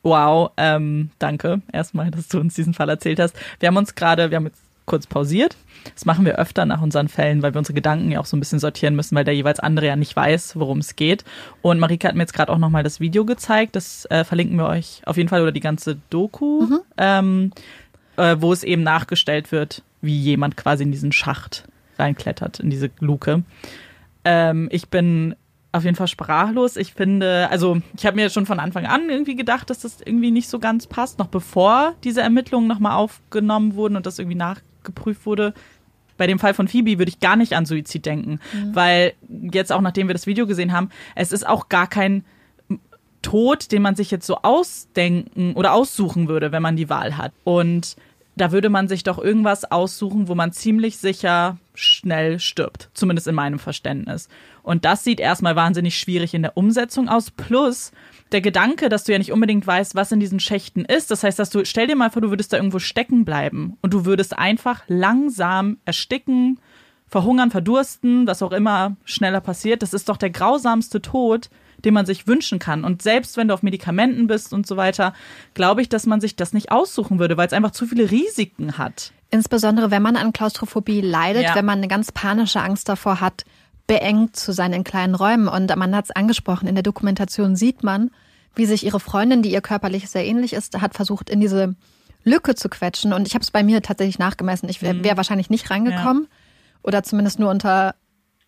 Wow, 0.03 0.51
ähm, 0.57 1.09
danke 1.17 1.61
erstmal, 1.71 2.11
dass 2.11 2.27
du 2.27 2.39
uns 2.39 2.53
diesen 2.53 2.73
Fall 2.73 2.89
erzählt 2.89 3.19
hast. 3.19 3.35
Wir 3.59 3.67
haben 3.67 3.77
uns 3.77 3.95
gerade, 3.95 4.29
wir 4.29 4.37
haben 4.37 4.45
jetzt 4.45 4.61
kurz 4.85 5.07
pausiert. 5.07 5.57
Das 5.93 6.05
machen 6.05 6.25
wir 6.25 6.37
öfter 6.37 6.65
nach 6.65 6.81
unseren 6.81 7.07
Fällen, 7.07 7.41
weil 7.41 7.53
wir 7.53 7.59
unsere 7.59 7.73
Gedanken 7.73 8.11
ja 8.11 8.19
auch 8.19 8.25
so 8.25 8.37
ein 8.37 8.39
bisschen 8.39 8.59
sortieren 8.59 8.95
müssen, 8.95 9.15
weil 9.15 9.23
der 9.23 9.35
jeweils 9.35 9.59
andere 9.59 9.87
ja 9.87 9.95
nicht 9.95 10.15
weiß, 10.15 10.59
worum 10.59 10.79
es 10.79 10.95
geht. 10.95 11.23
Und 11.61 11.79
Marika 11.79 12.07
hat 12.07 12.15
mir 12.15 12.21
jetzt 12.21 12.33
gerade 12.33 12.51
auch 12.51 12.57
nochmal 12.57 12.83
das 12.83 12.99
Video 12.99 13.25
gezeigt. 13.25 13.75
Das 13.75 14.05
äh, 14.11 14.23
verlinken 14.23 14.57
wir 14.57 14.67
euch 14.67 15.01
auf 15.05 15.17
jeden 15.17 15.29
Fall 15.29 15.41
oder 15.41 15.51
die 15.51 15.59
ganze 15.59 15.97
Doku, 16.09 16.63
mhm. 16.63 16.79
ähm, 16.97 17.51
äh, 18.17 18.37
wo 18.39 18.53
es 18.53 18.63
eben 18.63 18.83
nachgestellt 18.83 19.51
wird, 19.51 19.83
wie 20.01 20.17
jemand 20.17 20.57
quasi 20.57 20.83
in 20.83 20.91
diesen 20.91 21.11
Schacht 21.11 21.67
reinklettert, 21.97 22.59
in 22.59 22.69
diese 22.69 22.91
Luke. 22.99 23.43
Ähm, 24.23 24.67
ich 24.71 24.89
bin 24.89 25.35
auf 25.71 25.83
jeden 25.83 25.95
Fall 25.95 26.07
sprachlos. 26.07 26.77
Ich 26.77 26.93
finde, 26.93 27.49
also 27.49 27.81
ich 27.97 28.05
habe 28.05 28.15
mir 28.15 28.29
schon 28.29 28.45
von 28.45 28.59
Anfang 28.59 28.85
an 28.85 29.09
irgendwie 29.09 29.35
gedacht, 29.35 29.69
dass 29.69 29.79
das 29.79 29.99
irgendwie 30.01 30.31
nicht 30.31 30.49
so 30.49 30.59
ganz 30.59 30.87
passt, 30.87 31.19
noch 31.19 31.27
bevor 31.27 31.95
diese 32.03 32.21
Ermittlungen 32.21 32.67
nochmal 32.67 32.93
aufgenommen 32.93 33.75
wurden 33.75 33.97
und 33.97 34.05
das 34.05 34.17
irgendwie 34.17 34.37
nachgeprüft 34.37 35.25
wurde. 35.25 35.53
Bei 36.17 36.27
dem 36.27 36.39
Fall 36.39 36.53
von 36.53 36.69
Phoebe 36.69 36.97
würde 36.97 37.09
ich 37.09 37.19
gar 37.19 37.35
nicht 37.35 37.53
an 37.53 37.65
Suizid 37.65 38.05
denken, 38.05 38.39
mhm. 38.53 38.73
weil 38.73 39.13
jetzt 39.51 39.73
auch 39.73 39.81
nachdem 39.81 40.07
wir 40.07 40.13
das 40.13 40.27
Video 40.27 40.47
gesehen 40.47 40.71
haben, 40.71 40.89
es 41.13 41.33
ist 41.33 41.45
auch 41.45 41.67
gar 41.67 41.87
kein 41.87 42.23
Tod, 43.25 43.71
den 43.71 43.81
man 43.81 43.95
sich 43.95 44.11
jetzt 44.11 44.27
so 44.27 44.37
ausdenken 44.43 45.53
oder 45.55 45.73
aussuchen 45.73 46.27
würde, 46.27 46.51
wenn 46.51 46.61
man 46.61 46.75
die 46.75 46.91
Wahl 46.91 47.17
hat. 47.17 47.33
Und 47.43 47.95
da 48.35 48.51
würde 48.51 48.69
man 48.69 48.87
sich 48.87 49.01
doch 49.01 49.17
irgendwas 49.17 49.71
aussuchen, 49.71 50.27
wo 50.27 50.35
man 50.35 50.51
ziemlich 50.51 50.97
sicher 50.97 51.57
schnell 51.73 52.39
stirbt. 52.39 52.89
Zumindest 52.93 53.27
in 53.27 53.33
meinem 53.33 53.57
Verständnis. 53.57 54.29
Und 54.61 54.85
das 54.85 55.03
sieht 55.03 55.19
erstmal 55.19 55.55
wahnsinnig 55.55 55.97
schwierig 55.97 56.35
in 56.35 56.43
der 56.43 56.55
Umsetzung 56.55 57.09
aus. 57.09 57.31
Plus 57.31 57.91
der 58.31 58.41
Gedanke, 58.41 58.89
dass 58.89 59.05
du 59.05 59.11
ja 59.13 59.17
nicht 59.17 59.31
unbedingt 59.31 59.65
weißt, 59.65 59.95
was 59.95 60.11
in 60.11 60.19
diesen 60.19 60.39
Schächten 60.39 60.85
ist. 60.85 61.09
Das 61.09 61.23
heißt, 61.23 61.39
dass 61.39 61.49
du, 61.49 61.65
stell 61.65 61.87
dir 61.87 61.95
mal 61.95 62.11
vor, 62.11 62.21
du 62.21 62.29
würdest 62.29 62.53
da 62.53 62.57
irgendwo 62.57 62.77
stecken 62.79 63.25
bleiben 63.25 63.77
und 63.81 63.91
du 63.91 64.05
würdest 64.05 64.37
einfach 64.37 64.83
langsam 64.87 65.77
ersticken, 65.85 66.59
verhungern, 67.07 67.51
verdursten, 67.51 68.27
was 68.27 68.41
auch 68.41 68.51
immer 68.51 68.95
schneller 69.05 69.41
passiert. 69.41 69.81
Das 69.81 69.93
ist 69.93 70.09
doch 70.09 70.17
der 70.17 70.31
grausamste 70.31 71.01
Tod, 71.01 71.49
den 71.83 71.93
man 71.93 72.05
sich 72.05 72.27
wünschen 72.27 72.59
kann. 72.59 72.83
Und 72.83 73.01
selbst 73.01 73.37
wenn 73.37 73.47
du 73.47 73.53
auf 73.53 73.63
Medikamenten 73.63 74.27
bist 74.27 74.53
und 74.53 74.65
so 74.65 74.75
weiter, 74.75 75.13
glaube 75.53 75.81
ich, 75.81 75.89
dass 75.89 76.05
man 76.05 76.19
sich 76.19 76.35
das 76.35 76.53
nicht 76.53 76.71
aussuchen 76.71 77.19
würde, 77.19 77.37
weil 77.37 77.47
es 77.47 77.53
einfach 77.53 77.71
zu 77.71 77.85
viele 77.85 78.09
Risiken 78.09 78.77
hat. 78.77 79.11
Insbesondere 79.29 79.91
wenn 79.91 80.01
man 80.01 80.15
an 80.15 80.33
Klaustrophobie 80.33 81.01
leidet, 81.01 81.43
ja. 81.43 81.55
wenn 81.55 81.65
man 81.65 81.79
eine 81.79 81.87
ganz 81.87 82.11
panische 82.11 82.61
Angst 82.61 82.89
davor 82.89 83.21
hat, 83.21 83.45
beengt 83.87 84.35
zu 84.35 84.51
sein 84.51 84.73
in 84.73 84.83
kleinen 84.83 85.13
Räumen. 85.13 85.47
Und 85.47 85.75
man 85.75 85.95
hat 85.95 86.05
es 86.05 86.11
angesprochen, 86.11 86.67
in 86.67 86.75
der 86.75 86.83
Dokumentation 86.83 87.55
sieht 87.55 87.83
man, 87.83 88.09
wie 88.55 88.65
sich 88.65 88.85
ihre 88.85 88.99
Freundin, 88.99 89.41
die 89.41 89.51
ihr 89.51 89.61
körperlich 89.61 90.09
sehr 90.09 90.25
ähnlich 90.25 90.53
ist, 90.53 90.81
hat 90.81 90.95
versucht, 90.95 91.29
in 91.29 91.39
diese 91.39 91.75
Lücke 92.23 92.55
zu 92.55 92.69
quetschen. 92.69 93.13
Und 93.13 93.27
ich 93.27 93.35
habe 93.35 93.43
es 93.43 93.51
bei 93.51 93.63
mir 93.63 93.81
tatsächlich 93.81 94.17
nachgemessen. 94.17 94.69
Ich 94.69 94.81
wäre 94.81 94.93
mhm. 94.93 95.17
wahrscheinlich 95.17 95.49
nicht 95.49 95.69
reingekommen 95.69 96.23
ja. 96.23 96.29
Oder 96.85 97.03
zumindest 97.03 97.39
nur 97.39 97.49
unter 97.49 97.95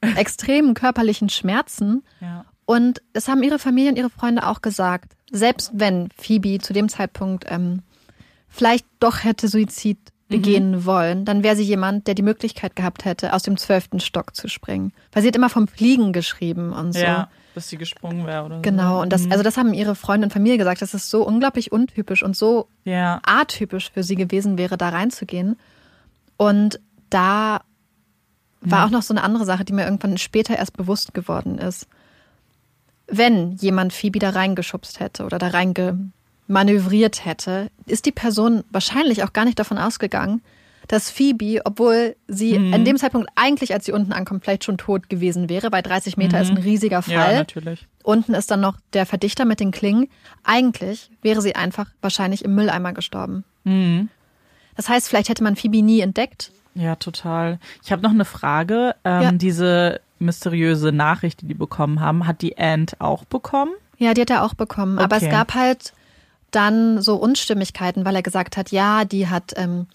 extremen 0.15 0.73
körperlichen 0.73 1.29
Schmerzen. 1.29 2.03
Ja. 2.21 2.45
Und 2.65 3.01
das 3.13 3.27
haben 3.27 3.43
ihre 3.43 3.59
Familie 3.59 3.91
und 3.91 3.97
ihre 3.97 4.09
Freunde 4.09 4.45
auch 4.45 4.61
gesagt. 4.61 5.13
Selbst 5.31 5.71
wenn 5.73 6.09
Phoebe 6.17 6.59
zu 6.59 6.73
dem 6.73 6.89
Zeitpunkt 6.89 7.45
ähm, 7.49 7.81
vielleicht 8.47 8.85
doch 8.99 9.23
hätte 9.23 9.47
Suizid 9.47 9.97
begehen 10.27 10.71
mhm. 10.71 10.85
wollen, 10.85 11.25
dann 11.25 11.43
wäre 11.43 11.55
sie 11.55 11.63
jemand, 11.63 12.07
der 12.07 12.13
die 12.13 12.21
Möglichkeit 12.21 12.75
gehabt 12.75 13.05
hätte, 13.05 13.33
aus 13.33 13.43
dem 13.43 13.57
zwölften 13.57 13.99
Stock 13.99 14.35
zu 14.35 14.49
springen. 14.49 14.91
Weil 15.11 15.21
sie 15.21 15.29
hat 15.29 15.35
immer 15.35 15.49
vom 15.49 15.67
Fliegen 15.67 16.11
geschrieben 16.11 16.73
und 16.73 16.93
so. 16.93 16.99
Ja, 16.99 17.29
dass 17.55 17.69
sie 17.69 17.77
gesprungen 17.77 18.27
wäre 18.27 18.43
oder 18.43 18.59
Genau, 18.59 18.97
so. 18.97 19.01
und 19.01 19.13
das, 19.13 19.23
mhm. 19.23 19.31
also 19.31 19.43
das 19.43 19.57
haben 19.57 19.73
ihre 19.73 19.95
Freunde 19.95 20.25
und 20.25 20.31
Familie 20.31 20.57
gesagt, 20.57 20.81
dass 20.81 20.93
es 20.93 21.09
so 21.09 21.25
unglaublich 21.25 21.71
untypisch 21.71 22.23
und 22.23 22.35
so 22.35 22.67
ja. 22.83 23.21
atypisch 23.25 23.89
für 23.91 24.03
sie 24.03 24.15
gewesen 24.15 24.57
wäre, 24.57 24.77
da 24.77 24.89
reinzugehen. 24.89 25.57
Und 26.35 26.79
da 27.09 27.61
war 28.61 28.79
mhm. 28.79 28.85
auch 28.85 28.97
noch 28.97 29.03
so 29.03 29.13
eine 29.13 29.23
andere 29.23 29.45
Sache, 29.45 29.65
die 29.65 29.73
mir 29.73 29.85
irgendwann 29.85 30.17
später 30.17 30.57
erst 30.57 30.75
bewusst 30.75 31.13
geworden 31.13 31.57
ist 31.57 31.87
wenn 33.07 33.53
jemand 33.55 33.93
Phoebe 33.93 34.19
da 34.19 34.31
reingeschubst 34.31 34.99
hätte 34.99 35.23
oder 35.23 35.39
da 35.39 35.47
reingemanövriert 35.47 37.25
hätte, 37.25 37.69
ist 37.85 38.05
die 38.05 38.11
Person 38.11 38.63
wahrscheinlich 38.69 39.23
auch 39.23 39.33
gar 39.33 39.45
nicht 39.45 39.57
davon 39.57 39.77
ausgegangen, 39.77 40.41
dass 40.87 41.09
Phoebe, 41.09 41.61
obwohl 41.65 42.15
sie 42.27 42.57
mhm. 42.57 42.73
an 42.73 42.85
dem 42.85 42.97
Zeitpunkt 42.97 43.29
eigentlich, 43.35 43.73
als 43.73 43.85
sie 43.85 43.91
unten 43.91 44.13
ankommt, 44.13 44.43
vielleicht 44.43 44.63
schon 44.63 44.77
tot 44.77 45.09
gewesen 45.09 45.49
wäre, 45.49 45.71
weil 45.71 45.83
30 45.83 46.15
Meter 46.15 46.37
mhm. 46.37 46.43
ist 46.43 46.49
ein 46.51 46.57
riesiger 46.57 47.01
Fall. 47.01 47.33
Ja, 47.33 47.39
natürlich. 47.39 47.87
Unten 48.03 48.33
ist 48.33 48.51
dann 48.51 48.61
noch 48.61 48.77
der 48.93 49.05
Verdichter 49.05 49.43
mit 49.43 49.59
den 49.59 49.71
Klingen. 49.71 50.07
Eigentlich 50.43 51.09
wäre 51.21 51.41
sie 51.41 51.55
einfach 51.55 51.89
wahrscheinlich 52.01 52.45
im 52.45 52.55
Mülleimer 52.55 52.93
gestorben. 52.93 53.43
Mhm. 53.65 54.09
Das 54.77 54.87
heißt, 54.87 55.09
vielleicht 55.09 55.27
hätte 55.27 55.43
man 55.43 55.55
Phoebe 55.57 55.81
nie 55.81 55.99
entdeckt. 55.99 56.51
Ja, 56.77 56.95
total. 56.95 57.59
Ich 57.83 57.91
habe 57.91 58.01
noch 58.01 58.11
eine 58.11 58.25
Frage. 58.25 58.95
Ähm, 59.03 59.21
ja. 59.21 59.31
Diese 59.31 59.99
mysteriöse 60.19 60.91
Nachricht, 60.91 61.41
die 61.41 61.47
die 61.47 61.53
bekommen 61.53 61.99
haben, 61.99 62.27
hat 62.27 62.41
die 62.41 62.57
Ant 62.57 62.99
auch 62.99 63.25
bekommen? 63.25 63.71
Ja, 63.97 64.13
die 64.13 64.21
hat 64.21 64.29
er 64.29 64.43
auch 64.43 64.53
bekommen. 64.53 64.97
Okay. 64.97 65.03
Aber 65.03 65.17
es 65.17 65.29
gab 65.29 65.53
halt 65.53 65.93
dann 66.51 67.01
so 67.01 67.15
Unstimmigkeiten, 67.15 68.05
weil 68.05 68.15
er 68.15 68.21
gesagt 68.21 68.57
hat, 68.57 68.71
ja, 68.71 69.05
die 69.05 69.27
hat, 69.27 69.53
ähm, 69.55 69.87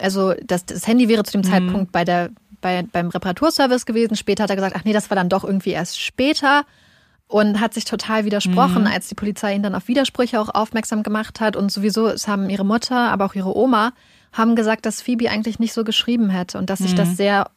also 0.00 0.34
das, 0.44 0.64
das 0.64 0.86
Handy 0.86 1.08
wäre 1.08 1.22
zu 1.24 1.32
dem 1.32 1.42
mhm. 1.42 1.52
Zeitpunkt 1.52 1.92
bei 1.92 2.04
der, 2.04 2.30
bei, 2.60 2.82
beim 2.82 3.08
Reparaturservice 3.08 3.86
gewesen. 3.86 4.16
Später 4.16 4.44
hat 4.44 4.50
er 4.50 4.56
gesagt, 4.56 4.76
ach 4.76 4.84
nee, 4.84 4.92
das 4.92 5.10
war 5.10 5.16
dann 5.16 5.28
doch 5.28 5.44
irgendwie 5.44 5.70
erst 5.70 6.00
später 6.00 6.64
und 7.28 7.60
hat 7.60 7.74
sich 7.74 7.84
total 7.84 8.24
widersprochen, 8.24 8.82
mhm. 8.82 8.88
als 8.88 9.08
die 9.08 9.14
Polizei 9.14 9.54
ihn 9.54 9.62
dann 9.62 9.74
auf 9.74 9.86
Widersprüche 9.86 10.40
auch 10.40 10.48
aufmerksam 10.52 11.02
gemacht 11.02 11.40
hat. 11.40 11.56
Und 11.56 11.70
sowieso, 11.70 12.08
es 12.08 12.26
haben 12.26 12.50
ihre 12.50 12.64
Mutter, 12.64 13.10
aber 13.10 13.26
auch 13.26 13.34
ihre 13.34 13.56
Oma, 13.56 13.92
haben 14.32 14.56
gesagt, 14.56 14.86
dass 14.86 15.02
Phoebe 15.02 15.30
eigentlich 15.30 15.58
nicht 15.58 15.72
so 15.72 15.84
geschrieben 15.84 16.30
hätte 16.30 16.58
und 16.58 16.70
dass 16.70 16.80
sich 16.80 16.94
das 16.94 17.10
mhm. 17.10 17.14
sehr 17.14 17.50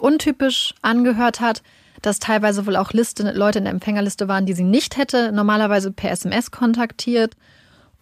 untypisch 0.00 0.74
angehört 0.82 1.40
hat, 1.40 1.62
dass 2.02 2.18
teilweise 2.18 2.66
wohl 2.66 2.76
auch 2.76 2.92
Liste, 2.92 3.30
Leute 3.32 3.58
in 3.58 3.64
der 3.64 3.72
Empfängerliste 3.72 4.28
waren, 4.28 4.46
die 4.46 4.52
sie 4.52 4.64
nicht 4.64 4.96
hätte 4.96 5.32
normalerweise 5.32 5.90
per 5.90 6.10
SMS 6.10 6.50
kontaktiert 6.50 7.34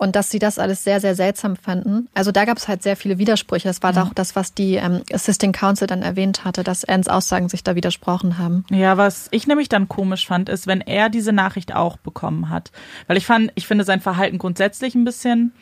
und 0.03 0.17
dass 0.17 0.31
sie 0.31 0.41
das 0.41 0.59
alles 0.59 0.83
sehr, 0.83 1.01
sehr 1.01 1.15
seltsam 1.15 1.55
fanden. 1.55 2.09
Also 2.13 2.33
da 2.33 2.45
gab 2.45 2.59
es 2.59 2.67
halt 2.67 2.83
sehr 2.83 2.97
viele 2.97 3.19
Widersprüche. 3.19 3.69
Das 3.69 3.85
war 3.85 3.93
mhm. 3.93 3.99
auch 3.99 4.15
das, 4.15 4.35
was 4.35 4.53
die 4.53 4.75
ähm, 4.75 5.03
Assisting 5.13 5.53
Counsel 5.53 5.87
dann 5.87 6.03
erwähnt 6.03 6.45
hatte, 6.45 6.65
dass 6.65 6.85
Anns 6.85 7.07
Aussagen 7.07 7.49
sich 7.49 7.63
da 7.63 7.77
widersprochen 7.77 8.37
haben. 8.37 8.65
Ja, 8.71 8.97
was 8.97 9.29
ich 9.31 9.47
nämlich 9.47 9.69
dann 9.69 9.89
komisch 9.89 10.27
fand, 10.27 10.49
ist, 10.49 10.67
wenn 10.67 10.81
er 10.81 11.09
diese 11.09 11.33
Nachricht 11.33 11.73
auch 11.73 11.99
bekommen 11.99 12.49
hat. 12.49 12.73
Weil 13.07 13.17
ich 13.17 13.27
fand, 13.27 13.53
ich 13.55 13.69
finde 13.69 13.85
sein 13.85 14.01
Verhalten 14.01 14.39
grundsätzlich 14.39 14.97
ein 14.97 15.05
bisschen 15.05 15.53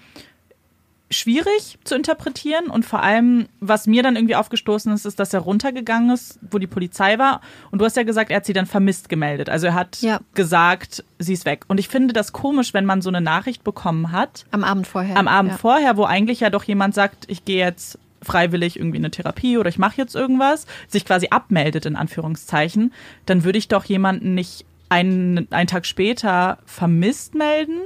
schwierig 1.10 1.78
zu 1.84 1.96
interpretieren 1.96 2.66
und 2.70 2.84
vor 2.84 3.02
allem, 3.02 3.46
was 3.58 3.86
mir 3.86 4.02
dann 4.02 4.14
irgendwie 4.16 4.36
aufgestoßen 4.36 4.92
ist, 4.92 5.06
ist, 5.06 5.18
dass 5.18 5.34
er 5.34 5.40
runtergegangen 5.40 6.10
ist, 6.10 6.38
wo 6.50 6.58
die 6.58 6.68
Polizei 6.68 7.18
war. 7.18 7.40
Und 7.72 7.80
du 7.80 7.84
hast 7.84 7.96
ja 7.96 8.04
gesagt, 8.04 8.30
er 8.30 8.36
hat 8.36 8.46
sie 8.46 8.52
dann 8.52 8.66
vermisst 8.66 9.08
gemeldet. 9.08 9.48
Also 9.48 9.66
er 9.68 9.74
hat 9.74 10.00
Ja. 10.02 10.20
gesagt, 10.34 11.02
sie 11.18 11.32
ist 11.32 11.46
weg. 11.46 11.64
Und 11.66 11.80
ich 11.80 11.88
finde 11.88 12.12
das 12.14 12.32
komisch, 12.32 12.72
wenn 12.74 12.84
man 12.84 13.02
so 13.02 13.08
eine 13.10 13.20
Nachricht 13.20 13.64
bekommen 13.64 14.12
hat, 14.12 14.46
Am 14.52 14.62
Abend 14.62 14.86
vorher. 14.86 15.16
am 15.16 15.26
Abend 15.26 15.52
ja. 15.52 15.58
vorher, 15.58 15.96
wo 15.96 16.04
eigentlich 16.04 16.40
ja 16.40 16.50
doch 16.50 16.62
jemand 16.64 16.94
sagt, 16.94 17.24
ich 17.28 17.44
gehe 17.44 17.58
jetzt 17.64 17.98
freiwillig 18.22 18.76
irgendwie 18.76 18.98
in 18.98 19.04
eine 19.04 19.10
Therapie 19.10 19.58
oder 19.58 19.68
ich 19.70 19.78
mache 19.78 19.96
jetzt 19.96 20.14
irgendwas, 20.14 20.66
sich 20.88 21.04
quasi 21.06 21.28
abmeldet 21.30 21.86
in 21.86 21.96
Anführungszeichen, 21.96 22.92
dann 23.26 23.44
würde 23.44 23.58
ich 23.58 23.66
doch 23.68 23.84
jemanden 23.86 24.34
nicht 24.34 24.64
einen, 24.90 25.50
einen 25.52 25.66
Tag 25.68 25.86
später 25.86 26.58
vermisst 26.66 27.34
melden. 27.34 27.78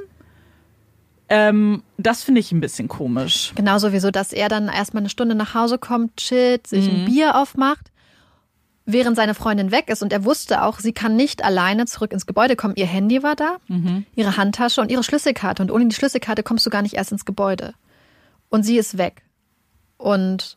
Ähm, 1.37 1.83
das 1.99 2.23
finde 2.23 2.41
ich 2.41 2.53
ein 2.53 2.61
bisschen 2.61 2.87
komisch. 2.87 3.53
Genau 3.57 3.79
sowieso, 3.79 4.11
dass 4.13 4.33
er 4.33 4.49
dann 4.49 4.69
erstmal 4.69 5.03
eine 5.03 5.09
Stunde 5.11 5.35
nach 5.35 5.55
Hause 5.55 5.79
kommt, 5.79 6.17
chillt, 6.17 6.67
sich 6.69 6.87
Mhm. 6.89 6.95
ein 7.01 7.05
Bier 7.07 7.37
aufmacht, 7.41 7.91
während 8.87 9.17
seine 9.17 9.35
Freundin 9.35 9.73
weg 9.73 9.89
ist. 9.89 10.03
Und 10.03 10.13
er 10.13 10.25
wusste 10.25 10.63
auch, 10.63 10.79
sie 10.79 10.93
kann 10.93 11.17
nicht 11.17 11.43
alleine 11.45 11.87
zurück 11.87 12.13
ins 12.13 12.27
Gebäude 12.27 12.55
kommen. 12.55 12.75
Ihr 12.77 12.87
Handy 12.87 13.23
war 13.25 13.35
da, 13.35 13.57
Mhm. 13.69 14.07
ihre 14.15 14.37
Handtasche 14.37 14.81
und 14.81 14.91
ihre 14.93 15.03
Schlüsselkarte. 15.03 15.63
Und 15.63 15.71
ohne 15.73 15.87
die 15.89 15.95
Schlüsselkarte 15.97 16.43
kommst 16.45 16.65
du 16.67 16.71
gar 16.71 16.83
nicht 16.83 16.95
erst 16.95 17.11
ins 17.11 17.25
Gebäude. 17.25 17.75
Und 18.49 18.63
sie 18.63 18.79
ist 18.79 18.97
weg. 18.99 19.23
Und 19.97 20.57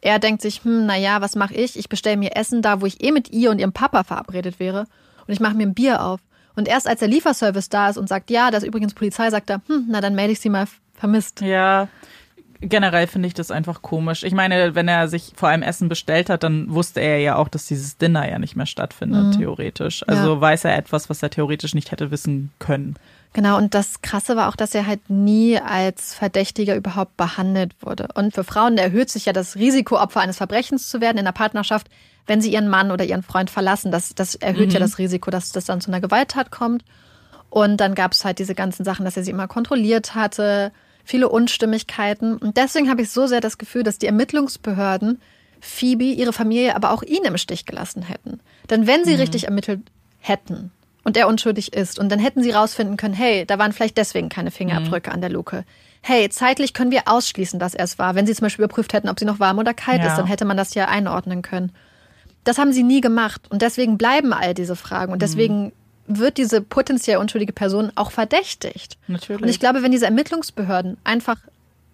er 0.00 0.18
denkt 0.18 0.42
sich, 0.42 0.62
hm, 0.64 0.86
naja, 0.86 1.20
was 1.22 1.34
mache 1.34 1.54
ich? 1.54 1.76
Ich 1.78 1.88
bestelle 1.88 2.16
mir 2.18 2.36
Essen 2.36 2.62
da, 2.62 2.80
wo 2.80 2.86
ich 2.86 3.02
eh 3.02 3.10
mit 3.10 3.30
ihr 3.32 3.50
und 3.50 3.58
ihrem 3.58 3.72
Papa 3.72 4.04
verabredet 4.04 4.60
wäre. 4.60 4.86
Und 5.26 5.32
ich 5.32 5.40
mache 5.40 5.54
mir 5.54 5.64
ein 5.66 5.74
Bier 5.74 6.04
auf. 6.04 6.20
Und 6.56 6.68
erst 6.68 6.86
als 6.86 7.00
der 7.00 7.08
Lieferservice 7.08 7.68
da 7.68 7.88
ist 7.88 7.96
und 7.96 8.08
sagt, 8.08 8.30
ja, 8.30 8.50
da 8.50 8.58
ist 8.58 8.64
übrigens 8.64 8.94
Polizei, 8.94 9.30
sagt 9.30 9.50
er, 9.50 9.60
hm, 9.66 9.86
na 9.88 10.00
dann 10.00 10.14
melde 10.14 10.32
ich 10.32 10.40
sie 10.40 10.48
mal 10.50 10.66
vermisst. 10.94 11.40
Ja, 11.40 11.88
generell 12.60 13.06
finde 13.06 13.26
ich 13.28 13.34
das 13.34 13.50
einfach 13.50 13.82
komisch. 13.82 14.22
Ich 14.22 14.32
meine, 14.32 14.74
wenn 14.74 14.88
er 14.88 15.08
sich 15.08 15.32
vor 15.36 15.48
allem 15.48 15.62
Essen 15.62 15.88
bestellt 15.88 16.30
hat, 16.30 16.42
dann 16.42 16.72
wusste 16.72 17.00
er 17.00 17.18
ja 17.18 17.36
auch, 17.36 17.48
dass 17.48 17.66
dieses 17.66 17.96
Dinner 17.98 18.28
ja 18.28 18.38
nicht 18.38 18.56
mehr 18.56 18.66
stattfindet, 18.66 19.36
theoretisch. 19.36 20.06
Also 20.08 20.34
Ja. 20.34 20.40
weiß 20.40 20.64
er 20.64 20.76
etwas, 20.76 21.10
was 21.10 21.22
er 21.22 21.30
theoretisch 21.30 21.74
nicht 21.74 21.90
hätte 21.90 22.10
wissen 22.10 22.52
können. 22.58 22.94
Genau, 23.32 23.56
und 23.56 23.74
das 23.74 24.00
Krasse 24.00 24.36
war 24.36 24.48
auch, 24.48 24.54
dass 24.54 24.76
er 24.76 24.86
halt 24.86 25.10
nie 25.10 25.58
als 25.58 26.14
Verdächtiger 26.14 26.76
überhaupt 26.76 27.16
behandelt 27.16 27.74
wurde. 27.80 28.06
Und 28.14 28.32
für 28.32 28.44
Frauen 28.44 28.78
erhöht 28.78 29.10
sich 29.10 29.26
ja 29.26 29.32
das 29.32 29.56
Risiko, 29.56 29.98
Opfer 30.00 30.20
eines 30.20 30.36
Verbrechens 30.36 30.88
zu 30.88 31.00
werden 31.00 31.18
in 31.18 31.24
der 31.24 31.32
Partnerschaft, 31.32 31.88
wenn 32.26 32.40
sie 32.40 32.52
ihren 32.52 32.68
Mann 32.68 32.90
oder 32.90 33.04
ihren 33.04 33.22
Freund 33.22 33.50
verlassen. 33.50 33.92
Das, 33.92 34.14
das 34.14 34.34
erhöht 34.34 34.72
ja 34.72 34.80
das 34.80 34.98
Risiko, 34.98 35.30
dass 35.30 35.52
das 35.52 35.64
dann 35.64 35.80
zu 35.80 35.90
einer 35.90 36.00
Gewalttat 36.00 36.50
kommt. 36.50 36.84
Und 37.50 37.76
dann 37.78 37.94
gab 37.94 38.12
es 38.12 38.24
halt 38.24 38.38
diese 38.38 38.54
ganzen 38.54 38.84
Sachen, 38.84 39.04
dass 39.04 39.16
er 39.16 39.22
sie 39.24 39.30
immer 39.30 39.46
kontrolliert 39.46 40.14
hatte, 40.14 40.72
viele 41.04 41.28
Unstimmigkeiten. 41.28 42.36
Und 42.36 42.56
deswegen 42.56 42.90
habe 42.90 43.02
ich 43.02 43.10
so 43.10 43.26
sehr 43.26 43.40
das 43.40 43.58
Gefühl, 43.58 43.82
dass 43.82 43.98
die 43.98 44.06
Ermittlungsbehörden 44.06 45.20
Phoebe, 45.60 46.04
ihre 46.04 46.32
Familie, 46.32 46.76
aber 46.76 46.90
auch 46.90 47.02
ihn 47.02 47.24
im 47.24 47.38
Stich 47.38 47.64
gelassen 47.64 48.02
hätten. 48.02 48.40
Denn 48.70 48.86
wenn 48.86 49.04
sie 49.04 49.14
richtig 49.14 49.44
ermittelt 49.44 49.80
hätten 50.20 50.72
und 51.04 51.16
er 51.16 51.28
unschuldig 51.28 51.72
ist, 51.72 51.98
und 51.98 52.10
dann 52.10 52.18
hätten 52.18 52.42
sie 52.42 52.50
rausfinden 52.50 52.96
können, 52.96 53.14
hey, 53.14 53.46
da 53.46 53.58
waren 53.58 53.72
vielleicht 53.72 53.96
deswegen 53.96 54.28
keine 54.28 54.50
Fingerabdrücke 54.50 55.10
an 55.10 55.20
der 55.20 55.30
Luke. 55.30 55.64
Hey, 56.02 56.28
zeitlich 56.28 56.74
können 56.74 56.90
wir 56.90 57.02
ausschließen, 57.06 57.58
dass 57.58 57.74
er 57.74 57.84
es 57.84 57.98
war. 57.98 58.14
Wenn 58.14 58.26
sie 58.26 58.34
zum 58.34 58.44
Beispiel 58.44 58.64
überprüft 58.64 58.92
hätten, 58.92 59.08
ob 59.08 59.18
sie 59.18 59.24
noch 59.24 59.40
warm 59.40 59.58
oder 59.58 59.72
kalt 59.72 60.02
Ja. 60.02 60.08
ist, 60.08 60.16
dann 60.18 60.26
hätte 60.26 60.44
man 60.44 60.56
das 60.58 60.74
ja 60.74 60.86
einordnen 60.88 61.40
können. 61.40 61.72
Das 62.44 62.58
haben 62.58 62.72
sie 62.72 62.82
nie 62.82 63.00
gemacht. 63.00 63.42
Und 63.50 63.62
deswegen 63.62 63.98
bleiben 63.98 64.32
all 64.32 64.54
diese 64.54 64.76
Fragen. 64.76 65.12
Und 65.12 65.22
deswegen 65.22 65.72
wird 66.06 66.36
diese 66.36 66.60
potenziell 66.60 67.16
unschuldige 67.16 67.52
Person 67.54 67.90
auch 67.94 68.10
verdächtigt. 68.10 68.98
Natürlich. 69.08 69.42
Und 69.42 69.48
ich 69.48 69.58
glaube, 69.60 69.82
wenn 69.82 69.92
diese 69.92 70.04
Ermittlungsbehörden 70.04 70.98
einfach 71.04 71.38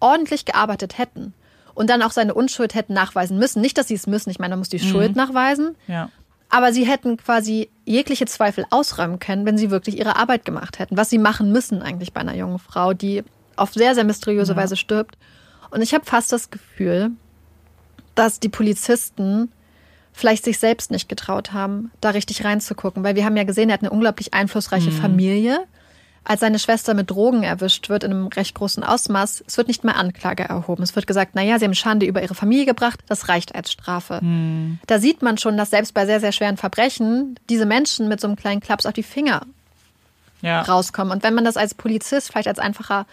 ordentlich 0.01 0.43
gearbeitet 0.45 0.97
hätten 0.97 1.33
und 1.73 1.89
dann 1.89 2.01
auch 2.01 2.11
seine 2.11 2.33
Unschuld 2.33 2.73
hätten 2.75 2.93
nachweisen 2.93 3.37
müssen, 3.37 3.61
nicht, 3.61 3.77
dass 3.77 3.87
sie 3.87 3.93
es 3.95 4.07
müssen, 4.07 4.29
ich 4.29 4.39
meine, 4.39 4.51
man 4.53 4.59
muss 4.59 4.69
die 4.69 4.79
Schuld 4.79 5.15
nachweisen, 5.15 5.75
Ja. 5.87 6.09
aber 6.49 6.73
sie 6.73 6.83
hätten 6.85 7.15
quasi 7.15 7.69
jegliche 7.85 8.25
Zweifel 8.25 8.65
ausräumen 8.71 9.19
können, 9.19 9.45
wenn 9.45 9.57
sie 9.57 9.71
wirklich 9.71 9.97
ihre 9.97 10.17
Arbeit 10.17 10.43
gemacht 10.43 10.79
hätten, 10.79 10.97
was 10.97 11.09
sie 11.09 11.19
machen 11.19 11.51
müssen 11.53 11.81
eigentlich 11.81 12.11
bei 12.11 12.19
einer 12.21 12.35
jungen 12.35 12.59
Frau, 12.59 12.93
die 12.93 13.23
auf 13.55 13.73
sehr, 13.73 13.95
sehr 13.95 14.03
mysteriöse 14.03 14.55
Weise 14.57 14.75
stirbt. 14.75 15.17
Und 15.69 15.81
ich 15.81 15.93
habe 15.93 16.03
fast 16.03 16.33
das 16.33 16.49
Gefühl, 16.49 17.11
dass 18.15 18.39
die 18.41 18.49
Polizisten 18.49 19.51
vielleicht 20.13 20.43
sich 20.43 20.59
selbst 20.59 20.91
nicht 20.91 21.07
getraut 21.09 21.53
haben, 21.53 21.91
da 22.01 22.09
richtig 22.11 22.43
reinzugucken. 22.43 23.03
Weil 23.03 23.15
wir 23.15 23.25
haben 23.25 23.37
ja 23.37 23.43
gesehen, 23.43 23.69
er 23.69 23.73
hat 23.73 23.81
eine 23.81 23.91
unglaublich 23.91 24.33
einflussreiche 24.33 24.91
Familie. 24.91 25.59
Als 26.23 26.41
seine 26.41 26.59
Schwester 26.59 26.93
mit 26.93 27.09
Drogen 27.09 27.41
erwischt 27.41 27.89
wird 27.89 28.03
in 28.03 28.11
einem 28.11 28.27
recht 28.27 28.53
großen 28.53 28.83
Ausmaß, 28.83 29.43
es 29.47 29.57
wird 29.57 29.67
nicht 29.67 29.83
mehr 29.83 29.95
Anklage 29.95 30.43
erhoben. 30.43 30.83
Es 30.83 30.95
wird 30.95 31.07
gesagt, 31.07 31.33
naja, 31.33 31.57
sie 31.57 31.65
haben 31.65 31.73
Schande 31.73 32.05
über 32.05 32.21
ihre 32.21 32.35
Familie 32.35 32.65
gebracht, 32.65 32.99
das 33.07 33.27
reicht 33.27 33.55
als 33.55 33.71
Strafe. 33.71 34.21
Da 34.85 34.99
sieht 34.99 35.23
man 35.23 35.39
schon, 35.39 35.57
dass 35.57 35.71
selbst 35.71 35.95
bei 35.95 36.05
sehr, 36.05 36.19
sehr 36.19 36.31
schweren 36.31 36.57
Verbrechen 36.57 37.39
diese 37.49 37.65
Menschen 37.65 38.07
mit 38.07 38.21
so 38.21 38.27
einem 38.27 38.35
kleinen 38.35 38.61
Klaps 38.61 38.85
auf 38.85 38.93
die 38.93 39.01
Finger 39.01 39.41
Ja. 40.43 40.61
rauskommen. 40.61 41.11
Und 41.11 41.23
wenn 41.23 41.33
man 41.33 41.43
das 41.45 41.57
als 41.57 41.73
Polizist, 41.73 42.31
vielleicht 42.31 42.47
als 42.47 42.59
einfacher 42.59 43.07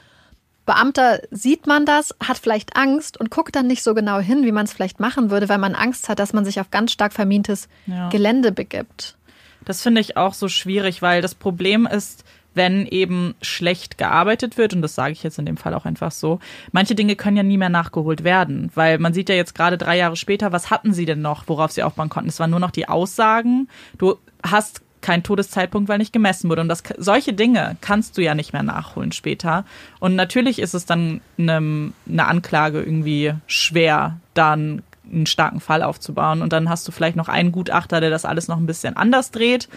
Beamter 0.68 1.22
sieht 1.30 1.66
man 1.66 1.86
das, 1.86 2.14
hat 2.22 2.36
vielleicht 2.36 2.76
Angst 2.76 3.18
und 3.18 3.30
guckt 3.30 3.56
dann 3.56 3.66
nicht 3.66 3.82
so 3.82 3.94
genau 3.94 4.18
hin, 4.18 4.44
wie 4.44 4.52
man 4.52 4.66
es 4.66 4.74
vielleicht 4.74 5.00
machen 5.00 5.30
würde, 5.30 5.48
weil 5.48 5.56
man 5.56 5.74
Angst 5.74 6.10
hat, 6.10 6.18
dass 6.18 6.34
man 6.34 6.44
sich 6.44 6.60
auf 6.60 6.70
ganz 6.70 6.92
stark 6.92 7.14
vermintes 7.14 7.68
Ja. 7.86 8.10
Gelände 8.10 8.52
begibt. 8.52 9.16
Das 9.64 9.80
finde 9.80 10.02
ich 10.02 10.18
auch 10.18 10.34
so 10.34 10.46
schwierig, 10.48 11.00
weil 11.00 11.22
das 11.22 11.34
Problem 11.34 11.86
ist, 11.86 12.22
wenn 12.52 12.84
eben 12.86 13.34
schlecht 13.40 13.96
gearbeitet 13.96 14.58
wird, 14.58 14.74
und 14.74 14.82
das 14.82 14.94
sage 14.94 15.12
ich 15.12 15.22
jetzt 15.22 15.38
in 15.38 15.46
dem 15.46 15.56
Fall 15.56 15.72
auch 15.72 15.86
einfach 15.86 16.10
so, 16.10 16.38
manche 16.70 16.94
Dinge 16.94 17.16
können 17.16 17.38
ja 17.38 17.42
nie 17.42 17.56
mehr 17.56 17.70
nachgeholt 17.70 18.22
werden, 18.22 18.70
weil 18.74 18.98
man 18.98 19.14
sieht 19.14 19.30
ja 19.30 19.36
jetzt 19.36 19.54
gerade 19.54 19.78
drei 19.78 19.96
Jahre 19.96 20.16
später, 20.16 20.52
was 20.52 20.70
hatten 20.70 20.92
sie 20.92 21.06
denn 21.06 21.22
noch, 21.22 21.44
worauf 21.46 21.72
sie 21.72 21.82
aufbauen 21.82 22.10
konnten? 22.10 22.28
Es 22.28 22.40
waren 22.40 22.50
nur 22.50 22.60
noch 22.60 22.72
die 22.72 22.90
Aussagen. 22.90 23.68
Du 23.96 24.16
hast 24.42 24.82
keinen 25.00 25.22
Todeszeitpunkt, 25.22 25.88
weil 25.88 25.98
nicht 25.98 26.12
gemessen 26.12 26.48
wurde. 26.50 26.62
Und 26.62 26.68
das, 26.68 26.82
solche 26.96 27.32
Dinge 27.32 27.76
kannst 27.80 28.16
du 28.16 28.22
ja 28.22 28.34
nicht 28.34 28.52
mehr 28.52 28.62
nachholen 28.62 29.12
später. 29.12 29.64
Und 30.00 30.16
natürlich 30.16 30.58
ist 30.58 30.74
es 30.74 30.86
dann 30.86 31.20
eine, 31.38 31.92
eine 32.08 32.26
Anklage 32.26 32.80
irgendwie 32.80 33.34
schwer, 33.46 34.18
dann 34.34 34.82
einen 35.10 35.26
starken 35.26 35.60
Fall 35.60 35.82
aufzubauen. 35.82 36.42
Und 36.42 36.52
dann 36.52 36.68
hast 36.68 36.86
du 36.86 36.92
vielleicht 36.92 37.16
noch 37.16 37.28
einen 37.28 37.52
Gutachter, 37.52 38.00
der 38.00 38.10
das 38.10 38.24
alles 38.24 38.48
noch 38.48 38.58
ein 38.58 38.66
bisschen 38.66 38.96
anders 38.96 39.30
dreht. 39.30 39.68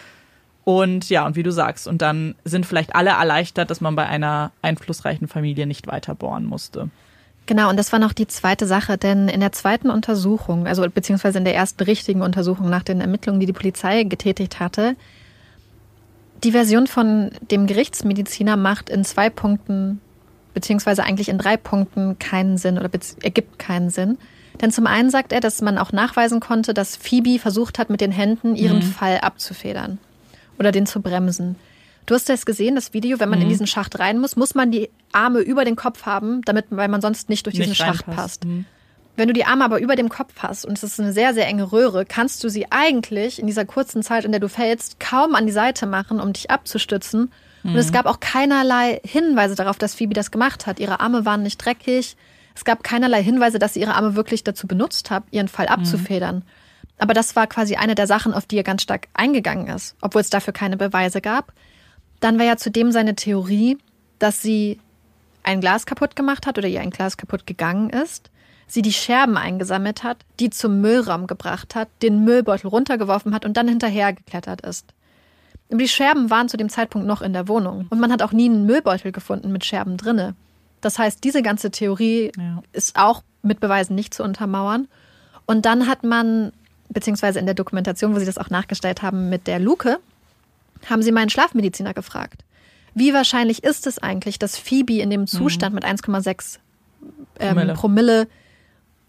Und 0.64 1.10
ja, 1.10 1.26
und 1.26 1.36
wie 1.36 1.44
du 1.44 1.52
sagst, 1.52 1.88
und 1.88 2.02
dann 2.02 2.36
sind 2.44 2.66
vielleicht 2.66 2.96
alle 2.96 3.12
erleichtert, 3.12 3.72
dass 3.72 3.82
man 3.82 3.96
bei 3.96 4.06
einer 4.06 4.52
einflussreichen 4.62 5.28
Familie 5.28 5.66
nicht 5.66 5.88
weiter 5.88 6.14
bohren 6.14 6.46
musste. 6.46 6.90
Genau, 7.48 7.70
und 7.70 7.78
das 7.78 7.92
war 7.92 8.00
noch 8.00 8.14
die 8.14 8.28
zweite 8.28 8.68
Sache, 8.68 8.98
denn 8.98 9.28
in 9.28 9.40
der 9.40 9.52
zweiten 9.52 9.90
Untersuchung, 9.90 10.68
also 10.68 10.88
beziehungsweise 10.90 11.40
in 11.40 11.44
der 11.44 11.56
ersten 11.56 11.84
richtigen 11.84 12.22
Untersuchung 12.22 12.70
nach 12.70 12.84
den 12.84 13.02
Ermittlungen, 13.02 13.40
die 13.40 13.46
die 13.46 13.54
Polizei 13.54 14.04
getätigt 14.04 14.60
hatte, 14.60 14.96
die 16.44 16.52
Version 16.52 16.88
von 16.88 17.32
dem 17.52 17.68
Gerichtsmediziner 17.68 18.58
macht 18.58 18.90
in 18.90 19.04
zwei 19.04 19.30
Punkten, 19.30 20.02
beziehungsweise 20.54 21.04
eigentlich 21.04 21.30
in 21.30 21.38
drei 21.38 21.58
Punkten 21.58 22.18
keinen 22.20 22.58
Sinn 22.58 22.78
oder 22.78 22.90
ergibt 23.22 23.60
keinen 23.60 23.90
Sinn. 23.90 24.18
Denn 24.60 24.72
zum 24.72 24.88
einen 24.88 25.10
sagt 25.10 25.34
er, 25.34 25.40
dass 25.40 25.62
man 25.62 25.78
auch 25.78 25.92
nachweisen 25.92 26.40
konnte, 26.40 26.74
dass 26.74 26.96
Phoebe 26.96 27.40
versucht 27.40 27.80
hat, 27.80 27.90
mit 27.90 28.02
den 28.02 28.12
Händen 28.12 28.56
ihren 28.56 28.82
Fall 28.82 29.20
abzufedern 29.20 29.98
oder 30.60 30.72
den 30.72 30.86
zu 30.86 31.02
bremsen. 31.02 31.56
Du 32.06 32.16
hast 32.16 32.28
das 32.30 32.46
gesehen, 32.46 32.76
das 32.76 32.94
Video, 32.94 33.20
wenn 33.20 33.30
man 33.30 33.40
Mhm. 33.40 33.44
in 33.44 33.50
diesen 33.50 33.68
Schacht 33.68 34.00
rein 34.00 34.20
muss, 34.20 34.36
muss 34.36 34.56
man 34.56 34.72
die 34.72 34.90
Arme 35.12 35.40
über 35.40 35.66
den 35.66 35.76
Kopf 35.76 36.06
haben, 36.06 36.42
damit, 36.44 36.66
weil 36.70 36.88
man 36.88 37.02
sonst 37.02 37.30
nicht 37.30 37.46
durch 37.46 37.56
diesen 37.56 37.70
Nicht 37.70 37.78
Schacht 37.78 38.06
passt. 38.06 38.46
Mhm. 38.46 38.66
Wenn 39.18 39.28
du 39.28 39.34
die 39.34 39.46
Arme 39.46 39.66
aber 39.66 39.80
über 39.82 39.96
dem 39.96 40.10
Kopf 40.10 40.34
hast 40.38 40.66
und 40.66 40.78
es 40.78 40.84
ist 40.84 41.00
eine 41.00 41.12
sehr, 41.14 41.34
sehr 41.34 41.46
enge 41.48 41.72
Röhre, 41.72 42.06
kannst 42.06 42.44
du 42.44 42.50
sie 42.50 42.72
eigentlich 42.72 43.40
in 43.40 43.46
dieser 43.48 43.66
kurzen 43.66 44.04
Zeit, 44.04 44.26
in 44.26 44.32
der 44.32 44.40
du 44.40 44.48
fällst, 44.50 45.00
kaum 45.00 45.36
an 45.36 45.46
die 45.46 45.52
Seite 45.52 45.86
machen, 45.86 46.20
um 46.20 46.34
dich 46.34 46.50
abzustützen. 46.50 47.32
Und 47.64 47.76
es 47.76 47.92
gab 47.92 48.08
auch 48.08 48.20
keinerlei 48.20 49.00
Hinweise 49.06 49.54
darauf, 49.54 49.78
dass 49.78 49.94
Phoebe 49.94 50.16
das 50.16 50.32
gemacht 50.32 50.66
hat. 50.66 50.80
Ihre 50.80 51.00
Arme 51.00 51.26
waren 51.26 51.44
nicht 51.44 51.64
dreckig. 51.64 52.16
Es 52.56 52.66
gab 52.66 52.84
keinerlei 52.84 53.22
Hinweise, 53.22 53.60
dass 53.60 53.76
sie 53.76 53.82
ihre 53.82 53.94
Arme 53.94 54.16
wirklich 54.16 54.44
dazu 54.44 54.66
benutzt 54.66 55.12
hat, 55.12 55.24
ihren 55.30 55.48
Fall 55.48 55.68
abzufedern. 55.68 56.44
Aber 56.98 57.14
das 57.14 57.36
war 57.36 57.46
quasi 57.48 57.76
eine 57.76 57.94
der 57.94 58.08
Sachen, 58.08 58.34
auf 58.34 58.46
die 58.48 58.58
er 58.58 58.64
ganz 58.64 58.82
stark 58.82 59.08
eingegangen 59.14 59.68
ist, 59.68 59.96
obwohl 60.02 60.22
es 60.22 60.30
dafür 60.32 60.54
keine 60.54 60.78
Beweise 60.78 61.22
gab. 61.22 61.54
Dann 62.22 62.40
war 62.40 62.46
ja 62.46 62.56
zudem 62.56 62.92
seine 62.92 63.16
Theorie, 63.16 63.78
dass 64.20 64.42
sie 64.42 64.80
ein 65.44 65.60
Glas 65.60 65.86
kaputt 65.86 66.16
gemacht 66.16 66.48
hat 66.48 66.58
oder 66.58 66.68
ihr 66.68 66.80
ein 66.80 66.92
Glas 66.92 67.18
kaputt 67.18 67.46
gegangen 67.46 67.90
ist, 67.90 68.30
sie 68.68 68.82
die 68.82 68.94
Scherben 68.94 69.38
eingesammelt 69.38 70.04
hat, 70.04 70.18
die 70.40 70.50
zum 70.50 70.80
Müllraum 70.80 71.28
gebracht 71.28 71.76
hat, 71.76 71.90
den 72.02 72.24
Müllbeutel 72.24 72.70
runtergeworfen 72.70 73.34
hat 73.34 73.44
und 73.44 73.58
dann 73.58 73.68
hinterher 73.68 74.14
geklettert 74.14 74.62
ist. 74.62 74.94
Die 75.70 75.88
Scherben 75.88 76.30
waren 76.30 76.48
zu 76.48 76.58
dem 76.58 76.70
Zeitpunkt 76.70 77.08
noch 77.08 77.22
in 77.22 77.34
der 77.34 77.48
Wohnung 77.48 77.88
und 77.90 78.00
man 78.00 78.12
hat 78.12 78.22
auch 78.22 78.32
nie 78.32 78.50
einen 78.50 78.66
Müllbeutel 78.66 79.12
gefunden 79.12 79.52
mit 79.52 79.66
Scherben 79.66 79.98
drinne. 79.98 80.36
Das 80.82 81.00
heißt, 81.00 81.24
diese 81.24 81.42
ganze 81.42 81.72
Theorie 81.72 82.32
Ja. 82.38 82.62
ist 82.72 82.98
auch 82.98 83.24
mit 83.42 83.60
Beweisen 83.60 83.96
nicht 83.96 84.14
zu 84.14 84.24
untermauern. 84.24 84.88
Und 85.46 85.66
dann 85.66 85.88
hat 85.88 86.04
man, 86.04 86.52
beziehungsweise 86.90 87.40
in 87.40 87.46
der 87.46 87.56
Dokumentation, 87.56 88.14
wo 88.14 88.20
sie 88.20 88.26
das 88.26 88.38
auch 88.38 88.50
nachgestellt 88.50 89.02
haben 89.02 89.30
mit 89.30 89.48
der 89.48 89.60
Luke, 89.60 90.00
haben 90.90 91.02
sie 91.02 91.12
meinen 91.12 91.30
Schlafmediziner 91.30 91.94
gefragt. 91.94 92.44
Wie 92.94 93.14
wahrscheinlich 93.14 93.64
ist 93.64 93.88
es 93.88 94.00
eigentlich, 94.00 94.40
dass 94.40 94.58
Phoebe 94.58 95.00
in 95.00 95.10
dem 95.10 95.28
Zustand 95.28 95.74
mit 95.74 95.86
1,6 95.86 96.60
ähm, 97.40 97.56
Promille. 97.56 97.74
Promille. 97.74 98.28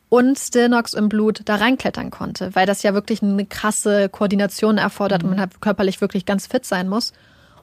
und 0.08 0.38
Stilnox 0.38 0.94
im 0.94 1.08
Blut 1.08 1.42
da 1.46 1.56
reinklettern 1.56 2.10
konnte, 2.10 2.54
weil 2.54 2.66
das 2.66 2.82
ja 2.82 2.94
wirklich 2.94 3.22
eine 3.22 3.46
krasse 3.46 4.08
Koordination 4.08 4.78
erfordert 4.78 5.24
und 5.24 5.30
man 5.30 5.40
halt 5.40 5.60
körperlich 5.60 6.00
wirklich 6.00 6.26
ganz 6.26 6.46
fit 6.46 6.64
sein 6.64 6.88
muss. 6.88 7.12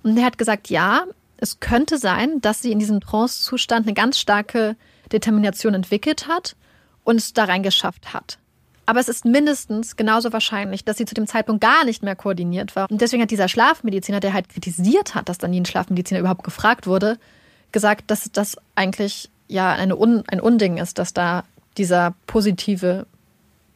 Und 0.04 0.18
er 0.18 0.26
hat 0.26 0.38
gesagt, 0.38 0.70
ja, 0.70 1.04
es 1.38 1.60
könnte 1.60 1.98
sein, 1.98 2.42
dass 2.42 2.62
sie 2.62 2.72
in 2.72 2.80
diesem 2.80 3.00
Trance-Zustand 3.00 3.86
eine 3.86 3.94
ganz 3.94 4.20
starke 4.20 4.76
Determination 5.12 5.74
entwickelt 5.74 6.28
hat 6.28 6.56
und 7.04 7.16
es 7.16 7.34
da 7.34 7.46
reingeschafft 7.46 8.14
hat. 8.14 8.40
Aber 8.90 9.00
es 9.00 9.08
ist 9.08 9.24
mindestens 9.24 9.98
genauso 9.98 10.34
wahrscheinlich, 10.34 10.84
dass 10.84 10.98
sie 10.98 11.06
zu 11.06 11.14
dem 11.14 11.28
Zeitpunkt 11.28 11.62
gar 11.62 11.86
nicht 11.86 12.02
mehr 12.02 12.16
koordiniert 12.16 12.76
war. 12.76 12.90
Und 12.90 13.02
deswegen 13.02 13.22
hat 13.22 13.30
dieser 13.30 13.48
Schlafmediziner, 13.48 14.20
der 14.20 14.34
halt 14.34 14.50
kritisiert 14.50 15.14
hat, 15.14 15.30
dass 15.30 15.38
dann 15.38 15.52
nie 15.52 15.60
ein 15.60 15.66
Schlafmediziner 15.68 16.20
überhaupt 16.20 16.44
gefragt 16.44 16.88
wurde, 16.88 17.20
gesagt, 17.72 18.10
dass 18.10 18.32
das 18.32 18.58
eigentlich 18.74 19.30
ja 19.48 19.72
eine 19.72 19.96
Un 19.96 20.24
ein 20.26 20.42
Unding 20.42 20.78
ist, 20.78 20.98
dass 20.98 21.14
da 21.14 21.44
dieser 21.78 22.16
positive 22.26 23.06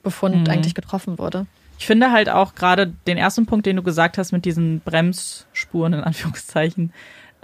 Befund 0.01 0.49
eigentlich 0.49 0.74
getroffen 0.74 1.20
wurde. 1.20 1.45
Ich 1.78 1.86
finde 1.86 2.11
halt 2.11 2.30
auch 2.30 2.55
gerade 2.55 2.91
den 3.05 3.20
ersten 3.20 3.45
Punkt, 3.45 3.68
den 3.68 3.76
du 3.76 3.84
gesagt 3.84 4.18
hast 4.18 4.32
mit 4.32 4.45
diesen 4.45 4.80
Bremsspuren 4.80 5.93
in 5.93 5.99
Anführungszeichen. 5.99 6.91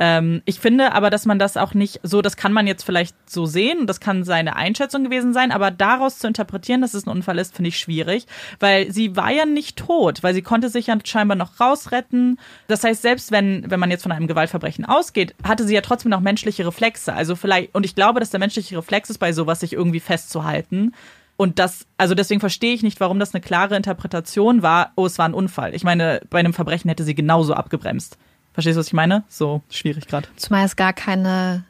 Ähm, 0.02 0.41
ich 0.45 0.62
finde 0.62 0.93
aber, 0.93 1.10
dass 1.10 1.26
man 1.26 1.39
das 1.39 1.58
auch 1.58 1.74
nicht 1.74 2.00
so, 2.04 2.22
das 2.22 2.38
kann 2.38 2.54
man 2.54 2.66
jetzt 2.66 2.84
vielleicht 2.84 3.16
so 3.30 3.45
sehen 3.45 3.86
das 3.86 4.00
kann 4.00 4.24
seine 4.24 4.56
Einschätzung 4.56 5.04
gewesen 5.04 5.34
sein, 5.34 5.52
aber 5.52 5.72
daraus 5.72 6.20
zu 6.20 6.28
interpretieren, 6.28 6.82
dass 6.82 6.93
es 6.93 7.06
ein 7.06 7.10
Unfall 7.10 7.38
ist, 7.38 7.54
finde 7.54 7.68
ich 7.70 7.78
schwierig, 7.78 8.26
weil 8.60 8.91
sie 8.91 9.16
war 9.18 9.32
ja 9.32 9.45
nicht 9.45 9.78
tot, 9.78 10.24
weil 10.24 10.34
sie 10.34 10.41
konnte 10.41 10.70
sich 10.70 10.88
ja 10.88 10.97
scheinbar 11.04 11.36
noch 11.36 11.60
rausretten. 11.60 12.39
Das 12.68 12.84
heißt, 12.84 13.02
selbst 13.02 13.32
wenn, 13.32 13.70
wenn 13.70 13.80
man 13.80 13.91
jetzt 13.91 14.04
von 14.04 14.14
einem 14.14 14.28
Gewaltverbrechen 14.28 14.86
ausgeht, 14.86 15.36
hatte 15.43 15.66
sie 15.66 15.76
ja 15.76 15.82
trotzdem 15.82 16.12
noch 16.12 16.22
menschliche 16.22 16.66
Reflexe. 16.66 17.14
Also 17.14 17.36
vielleicht, 17.36 17.76
und 17.76 17.86
ich 17.86 17.95
glaube, 17.95 18.22
dass 18.22 18.30
der 18.30 18.39
menschliche 18.39 18.78
Reflex 18.78 19.10
ist 19.10 19.18
bei 19.18 19.34
sowas, 19.34 19.60
sich 19.60 19.74
irgendwie 19.74 20.00
festzuhalten. 20.00 20.93
Und 21.36 21.60
das, 21.60 21.88
also 21.97 22.16
deswegen 22.16 22.39
verstehe 22.39 22.74
ich 22.74 22.84
nicht, 22.84 23.00
warum 23.00 23.20
das 23.20 23.34
eine 23.34 23.41
klare 23.41 23.76
Interpretation 23.76 24.62
war, 24.62 24.91
oh, 24.95 25.06
es 25.06 25.18
war 25.18 25.26
ein 25.26 25.34
Unfall. 25.34 25.74
Ich 25.76 25.84
meine, 25.84 26.22
bei 26.30 26.39
einem 26.39 26.54
Verbrechen 26.54 26.89
hätte 26.89 27.04
sie 27.04 27.16
genauso 27.16 27.54
abgebremst. 27.54 28.18
Verstehst 28.54 28.76
du, 28.76 28.80
was 28.80 28.88
ich 28.88 28.93
meine? 28.93 29.24
So 29.30 29.62
schwierig 29.70 30.08
gerade. 30.08 30.28
Zumal 30.36 30.66
es 30.66 30.76
gar 30.76 30.91
keine, 30.93 31.64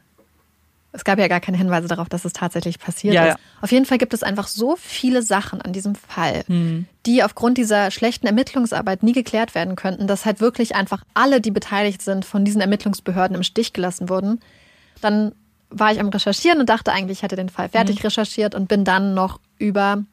es 0.92 1.04
gab 1.04 1.20
ja 1.20 1.28
gar 1.28 1.40
keine 1.40 1.58
Hinweise 1.58 1.88
darauf, 1.88 2.10
dass 2.10 2.26
es 2.26 2.34
tatsächlich 2.34 2.80
passiert 2.80 3.14
Ja, 3.14 3.26
ist. 3.28 3.34
ja. 3.34 3.40
Auf 3.62 3.72
jeden 3.72 3.86
Fall 3.86 3.98
gibt 4.00 4.14
es 4.14 4.24
einfach 4.24 4.48
so 4.48 4.76
viele 4.76 5.22
Sachen 5.22 5.62
an 5.62 5.72
diesem 5.74 5.94
Fall, 5.96 6.44
Hm. 6.48 6.88
die 7.06 7.24
aufgrund 7.24 7.58
dieser 7.58 7.92
schlechten 7.92 8.26
Ermittlungsarbeit 8.26 9.04
nie 9.04 9.14
geklärt 9.14 9.54
werden 9.56 9.76
könnten, 9.76 10.08
dass 10.08 10.26
halt 10.26 10.40
wirklich 10.40 10.76
einfach 10.76 11.04
alle, 11.14 11.42
die 11.42 11.52
beteiligt 11.52 12.02
sind, 12.02 12.26
von 12.26 12.44
diesen 12.46 12.62
Ermittlungsbehörden 12.62 13.36
im 13.36 13.44
Stich 13.44 13.74
gelassen 13.74 14.10
wurden. 14.10 14.40
Dann 15.02 15.34
war 15.70 15.92
ich 15.92 16.00
am 16.00 16.10
Recherchieren 16.10 16.60
und 16.60 16.70
dachte 16.70 16.92
eigentlich, 16.92 17.20
ich 17.20 17.24
hätte 17.24 17.36
den 17.36 17.50
Fall 17.50 17.70
fertig 17.70 18.04
recherchiert 18.04 18.56
und 18.56 18.68
bin 18.68 18.84
dann 18.84 19.14
noch 19.14 19.40
über, 19.60 20.04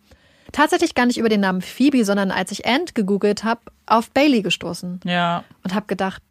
tatsächlich 0.52 0.94
gar 0.94 1.06
nicht 1.06 1.16
über 1.16 1.30
den 1.30 1.40
Namen 1.40 1.62
Phoebe, 1.62 2.04
sondern 2.04 2.30
als 2.30 2.50
ich 2.52 2.66
Ant 2.66 2.94
gegoogelt 2.94 3.42
habe, 3.44 3.62
auf 3.86 4.10
Bailey 4.10 4.42
gestoßen 4.42 5.00
Ja. 5.04 5.44
und 5.64 5.74
habe 5.74 5.86
gedacht, 5.86 6.22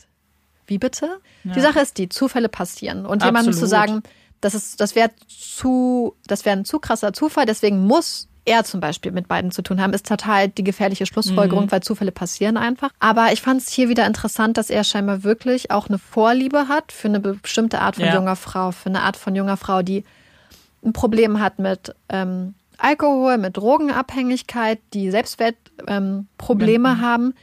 wie 0.67 0.77
bitte? 0.77 1.19
Die 1.43 1.61
Sache 1.61 1.79
ist 1.79 1.97
die, 1.97 2.09
Zufälle 2.09 2.49
passieren. 2.49 3.05
Und 3.05 3.23
jemandem 3.23 3.53
zu 3.53 3.67
sagen, 3.67 4.01
das, 4.41 4.53
ist, 4.53 4.79
das 4.79 4.95
wäre 4.95 5.11
zu, 5.27 6.15
das 6.27 6.45
wäre 6.45 6.57
ein 6.57 6.65
zu 6.65 6.79
krasser 6.79 7.13
Zufall, 7.13 7.45
deswegen 7.45 7.85
muss 7.85 8.27
er 8.45 8.63
zum 8.63 8.79
Beispiel 8.79 9.11
mit 9.11 9.27
beiden 9.27 9.51
zu 9.51 9.63
tun 9.63 9.81
haben, 9.81 9.93
ist 9.93 10.07
total 10.07 10.49
die 10.49 10.63
gefährliche 10.63 11.07
Schlussfolgerung, 11.07 11.71
weil 11.71 11.81
Zufälle 11.81 12.11
passieren 12.11 12.57
einfach. 12.57 12.91
Aber 12.99 13.33
ich 13.33 13.41
fand 13.41 13.61
es 13.61 13.69
hier 13.69 13.89
wieder 13.89 14.05
interessant, 14.05 14.57
dass 14.57 14.69
er 14.69 14.83
scheinbar 14.83 15.23
wirklich 15.23 15.71
auch 15.71 15.87
eine 15.89 15.97
Vorliebe 15.97 16.67
hat 16.67 16.91
für 16.91 17.07
eine 17.07 17.19
bestimmte 17.19 17.81
Art 17.81 17.95
von 17.95 18.05
Ja. 18.05 18.13
junger 18.13 18.35
Frau, 18.35 18.71
für 18.71 18.89
eine 18.89 19.01
Art 19.01 19.17
von 19.17 19.35
junger 19.35 19.57
Frau, 19.57 19.81
die 19.81 20.03
ein 20.83 20.93
Problem 20.93 21.39
hat 21.39 21.57
mit 21.57 21.95
ähm, 22.09 22.53
Alkohol, 22.77 23.37
mit 23.39 23.57
Drogenabhängigkeit, 23.57 24.79
die 24.93 25.09
Selbstwertprobleme 25.09 25.97
ähm, 26.07 26.27
Probleme 26.37 27.01
haben. 27.01 27.33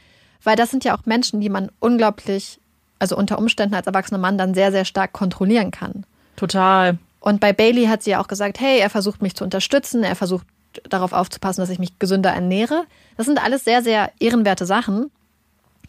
Weil 0.41 0.55
das 0.55 0.71
sind 0.71 0.83
ja 0.83 0.95
auch 0.95 1.05
Menschen, 1.05 1.41
die 1.41 1.49
man 1.49 1.69
unglaublich, 1.79 2.59
also 3.03 3.17
unter 3.17 3.37
Umständen 3.37 3.75
als 3.75 3.85
erwachsener 3.85 4.17
Mann 4.17 4.37
dann 4.37 4.53
sehr, 4.53 4.71
sehr 4.71 4.85
stark 4.85 5.11
kontrollieren 5.11 5.71
kann. 5.71 6.05
Total. 6.37 6.97
Und 7.19 7.41
bei 7.41 7.51
Bailey 7.51 7.87
hat 7.87 8.01
sie 8.01 8.11
ja 8.11 8.21
auch 8.21 8.29
gesagt, 8.29 8.61
hey, 8.61 8.79
er 8.79 8.89
versucht 8.89 9.21
mich 9.21 9.35
zu 9.35 9.43
unterstützen, 9.43 10.05
er 10.05 10.15
versucht 10.15 10.47
darauf 10.89 11.11
aufzupassen, 11.11 11.59
dass 11.59 11.69
ich 11.69 11.79
mich 11.79 11.99
gesünder 11.99 12.31
ernähre. 12.31 12.85
Das 13.17 13.25
sind 13.25 13.43
alles 13.43 13.65
sehr, 13.65 13.83
sehr 13.83 14.09
ehrenwerte 14.19 14.65
Sachen. 14.65 15.11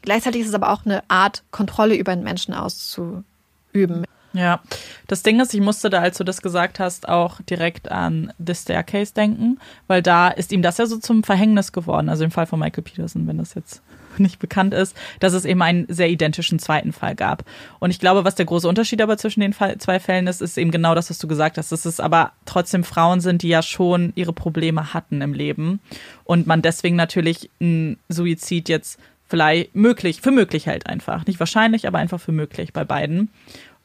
Gleichzeitig 0.03 0.43
ist 0.43 0.49
es 0.49 0.55
aber 0.55 0.73
auch 0.73 0.85
eine 0.85 1.05
Art, 1.07 1.45
Kontrolle 1.53 1.95
über 1.95 2.11
einen 2.11 2.25
Menschen 2.25 2.53
auszuüben. 2.53 4.05
Ja, 4.33 4.61
das 5.07 5.23
Ding 5.23 5.39
ist, 5.39 5.55
ich 5.55 5.61
musste 5.61 5.89
da, 5.89 6.01
als 6.01 6.19
du 6.19 6.25
das 6.25 6.43
gesagt 6.43 6.81
hast, 6.81 7.09
auch 7.09 7.41
direkt 7.43 7.93
an 7.93 8.33
The 8.45 8.57
Staircase 8.57 9.15
denken, 9.15 9.61
weil 9.87 10.03
da 10.03 10.29
ist 10.29 10.51
ihm 10.51 10.63
das 10.63 10.79
ja 10.79 10.87
so 10.87 10.99
zum 10.99 11.23
Verhängnis 11.23 11.71
geworden, 11.71 12.09
also 12.09 12.25
im 12.25 12.33
Fall 12.33 12.47
von 12.47 12.59
Michael 12.59 12.83
Peterson, 12.83 13.29
wenn 13.29 13.39
das 13.39 13.55
jetzt 13.55 13.81
nicht 14.19 14.39
bekannt 14.39 14.75
ist, 14.75 14.97
dass 15.21 15.33
es 15.33 15.45
eben 15.45 15.63
einen 15.63 15.87
sehr 15.89 16.11
identischen 16.11 16.59
zweiten 16.59 16.93
Fall 16.93 17.15
gab. 17.15 17.45
Und 17.79 17.91
ich 17.91 17.99
glaube, 17.99 18.25
was 18.25 18.35
der 18.35 18.47
große 18.47 18.69
Unterschied 18.69 19.03
aber 19.03 19.17
zwischen 19.17 19.41
den 19.41 19.53
Fall, 19.53 19.79
zwei 19.79 20.01
Fällen 20.01 20.27
ist, 20.27 20.41
ist 20.41 20.59
eben 20.59 20.71
genau 20.71 20.95
das, 20.95 21.11
was 21.11 21.19
du 21.19 21.29
gesagt 21.29 21.59
hast, 21.59 21.73
dass 21.73 21.85
es 21.85 22.01
aber 22.01 22.33
trotzdem 22.47 22.85
Frauen 22.85 23.21
sind, 23.21 23.43
die 23.43 23.49
ja 23.49 23.63
schon 23.63 24.13
ihre 24.17 24.33
Probleme 24.33 24.95
hatten 24.95 25.21
im 25.21 25.33
Leben 25.33 25.81
und 26.25 26.47
man 26.47 26.63
deswegen 26.63 26.97
natürlich 26.97 27.51
ein 27.61 27.99
Suizid 28.09 28.69
jetzt 28.69 28.99
vielleicht 29.27 29.75
möglich, 29.75 30.21
für 30.21 30.31
möglich 30.31 30.67
hält 30.67 30.87
einfach. 30.87 31.27
Nicht 31.27 31.41
wahrscheinlich, 31.41 31.87
aber 31.87 31.99
einfach 31.99 32.21
für 32.21 32.33
möglich 32.33 32.73
bei 32.73 32.85
beiden. 32.85 33.31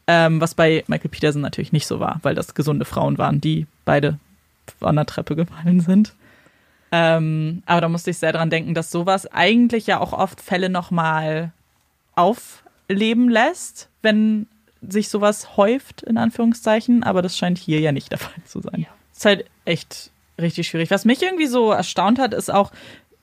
Ähm, 0.08 0.42
was 0.42 0.56
bei 0.56 0.84
Michael 0.88 1.10
Peterson 1.10 1.42
natürlich 1.42 1.72
nicht 1.72 1.86
so 1.86 2.00
war, 2.00 2.20
weil 2.24 2.36
das 2.36 2.56
gesunde 2.56 2.86
Frauen 2.86 3.18
waren, 3.18 3.42
die 3.42 3.68
beide 3.86 4.18
an 4.82 4.96
der 4.96 5.06
Treppe 5.06 5.36
gefallen 5.36 5.82
sind. 5.82 6.14
Ähm, 6.92 7.64
aber 7.66 7.82
da 7.82 7.90
musste 7.90 8.12
ich 8.12 8.18
sehr 8.18 8.34
dran 8.34 8.50
denken, 8.50 8.74
dass 8.74 8.92
sowas 8.92 9.28
eigentlich 9.32 9.88
ja 9.88 10.00
auch 10.00 10.14
oft 10.14 10.42
Fälle 10.42 10.70
nochmal 10.70 11.52
aufleben 12.16 13.30
lässt, 13.30 13.90
wenn 14.02 14.48
sich 14.82 15.10
sowas 15.10 15.58
häuft, 15.58 16.02
in 16.04 16.18
Anführungszeichen. 16.18 17.04
Aber 17.04 17.22
das 17.22 17.38
scheint 17.38 17.58
hier 17.58 17.80
ja 17.80 17.92
nicht 17.92 18.12
der 18.12 18.20
Fall 18.20 18.44
zu 18.46 18.62
sein. 18.62 18.88
Ist 19.16 19.26
halt 19.26 19.46
echt 19.66 20.12
richtig 20.40 20.68
schwierig. 20.68 20.90
Was 20.90 21.06
mich 21.06 21.22
irgendwie 21.22 21.48
so 21.48 21.72
erstaunt 21.72 22.20
hat, 22.20 22.34
ist 22.34 22.52
auch, 22.52 22.72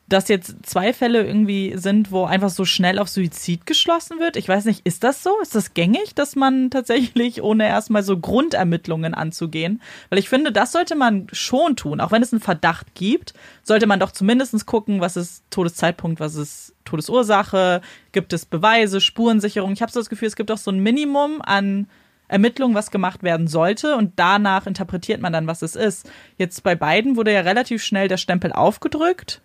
dass 0.08 0.28
jetzt 0.28 0.64
zwei 0.64 0.92
Fälle 0.92 1.24
irgendwie 1.24 1.74
sind, 1.76 2.12
wo 2.12 2.24
einfach 2.24 2.50
so 2.50 2.64
schnell 2.64 3.00
auf 3.00 3.08
Suizid 3.08 3.66
geschlossen 3.66 4.20
wird. 4.20 4.36
Ich 4.36 4.48
weiß 4.48 4.64
nicht, 4.64 4.86
ist 4.86 5.02
das 5.02 5.22
so? 5.22 5.40
Ist 5.42 5.54
das 5.54 5.74
gängig, 5.74 6.14
dass 6.14 6.36
man 6.36 6.70
tatsächlich, 6.70 7.42
ohne 7.42 7.66
erstmal 7.66 8.02
so 8.02 8.18
Grundermittlungen 8.18 9.14
anzugehen? 9.14 9.82
Weil 10.10 10.20
ich 10.20 10.28
finde, 10.28 10.52
das 10.52 10.72
sollte 10.72 10.94
man 10.94 11.26
schon 11.32 11.74
tun. 11.74 12.00
Auch 12.00 12.12
wenn 12.12 12.22
es 12.22 12.32
einen 12.32 12.40
Verdacht 12.40 12.94
gibt, 12.94 13.34
sollte 13.62 13.86
man 13.86 13.98
doch 13.98 14.12
zumindest 14.12 14.66
gucken, 14.66 15.00
was 15.00 15.16
ist 15.16 15.44
Todeszeitpunkt, 15.50 16.20
was 16.20 16.36
ist 16.36 16.74
Todesursache, 16.84 17.80
gibt 18.12 18.32
es 18.32 18.46
Beweise, 18.46 19.00
Spurensicherung. 19.00 19.72
Ich 19.72 19.82
habe 19.82 19.90
so 19.90 19.98
das 19.98 20.08
Gefühl, 20.08 20.28
es 20.28 20.36
gibt 20.36 20.52
auch 20.52 20.58
so 20.58 20.70
ein 20.70 20.78
Minimum 20.78 21.42
an 21.42 21.88
Ermittlungen, 22.28 22.74
was 22.74 22.90
gemacht 22.90 23.22
werden 23.22 23.48
sollte 23.48 23.96
und 23.96 24.12
danach 24.16 24.66
interpretiert 24.66 25.20
man 25.20 25.32
dann, 25.32 25.46
was 25.46 25.62
es 25.62 25.76
ist. 25.76 26.10
Jetzt 26.38 26.62
bei 26.62 26.74
beiden 26.74 27.16
wurde 27.16 27.32
ja 27.32 27.40
relativ 27.40 27.82
schnell 27.82 28.08
der 28.08 28.16
Stempel 28.16 28.52
aufgedrückt. 28.52 29.42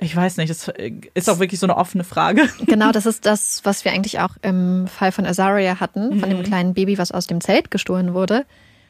Ich 0.00 0.14
weiß 0.16 0.38
nicht, 0.38 0.50
das 0.50 0.70
ist 1.14 1.30
auch 1.30 1.38
wirklich 1.38 1.60
so 1.60 1.66
eine 1.66 1.76
offene 1.76 2.02
Frage. 2.04 2.48
Genau, 2.66 2.90
das 2.90 3.06
ist 3.06 3.26
das, 3.26 3.60
was 3.64 3.84
wir 3.84 3.92
eigentlich 3.92 4.18
auch 4.20 4.36
im 4.42 4.88
Fall 4.88 5.12
von 5.12 5.24
Azaria 5.24 5.78
hatten, 5.78 6.18
von 6.18 6.28
dem 6.28 6.42
kleinen 6.42 6.74
Baby, 6.74 6.98
was 6.98 7.12
aus 7.12 7.26
dem 7.28 7.40
Zelt 7.40 7.70
gestohlen 7.70 8.12
wurde, 8.12 8.44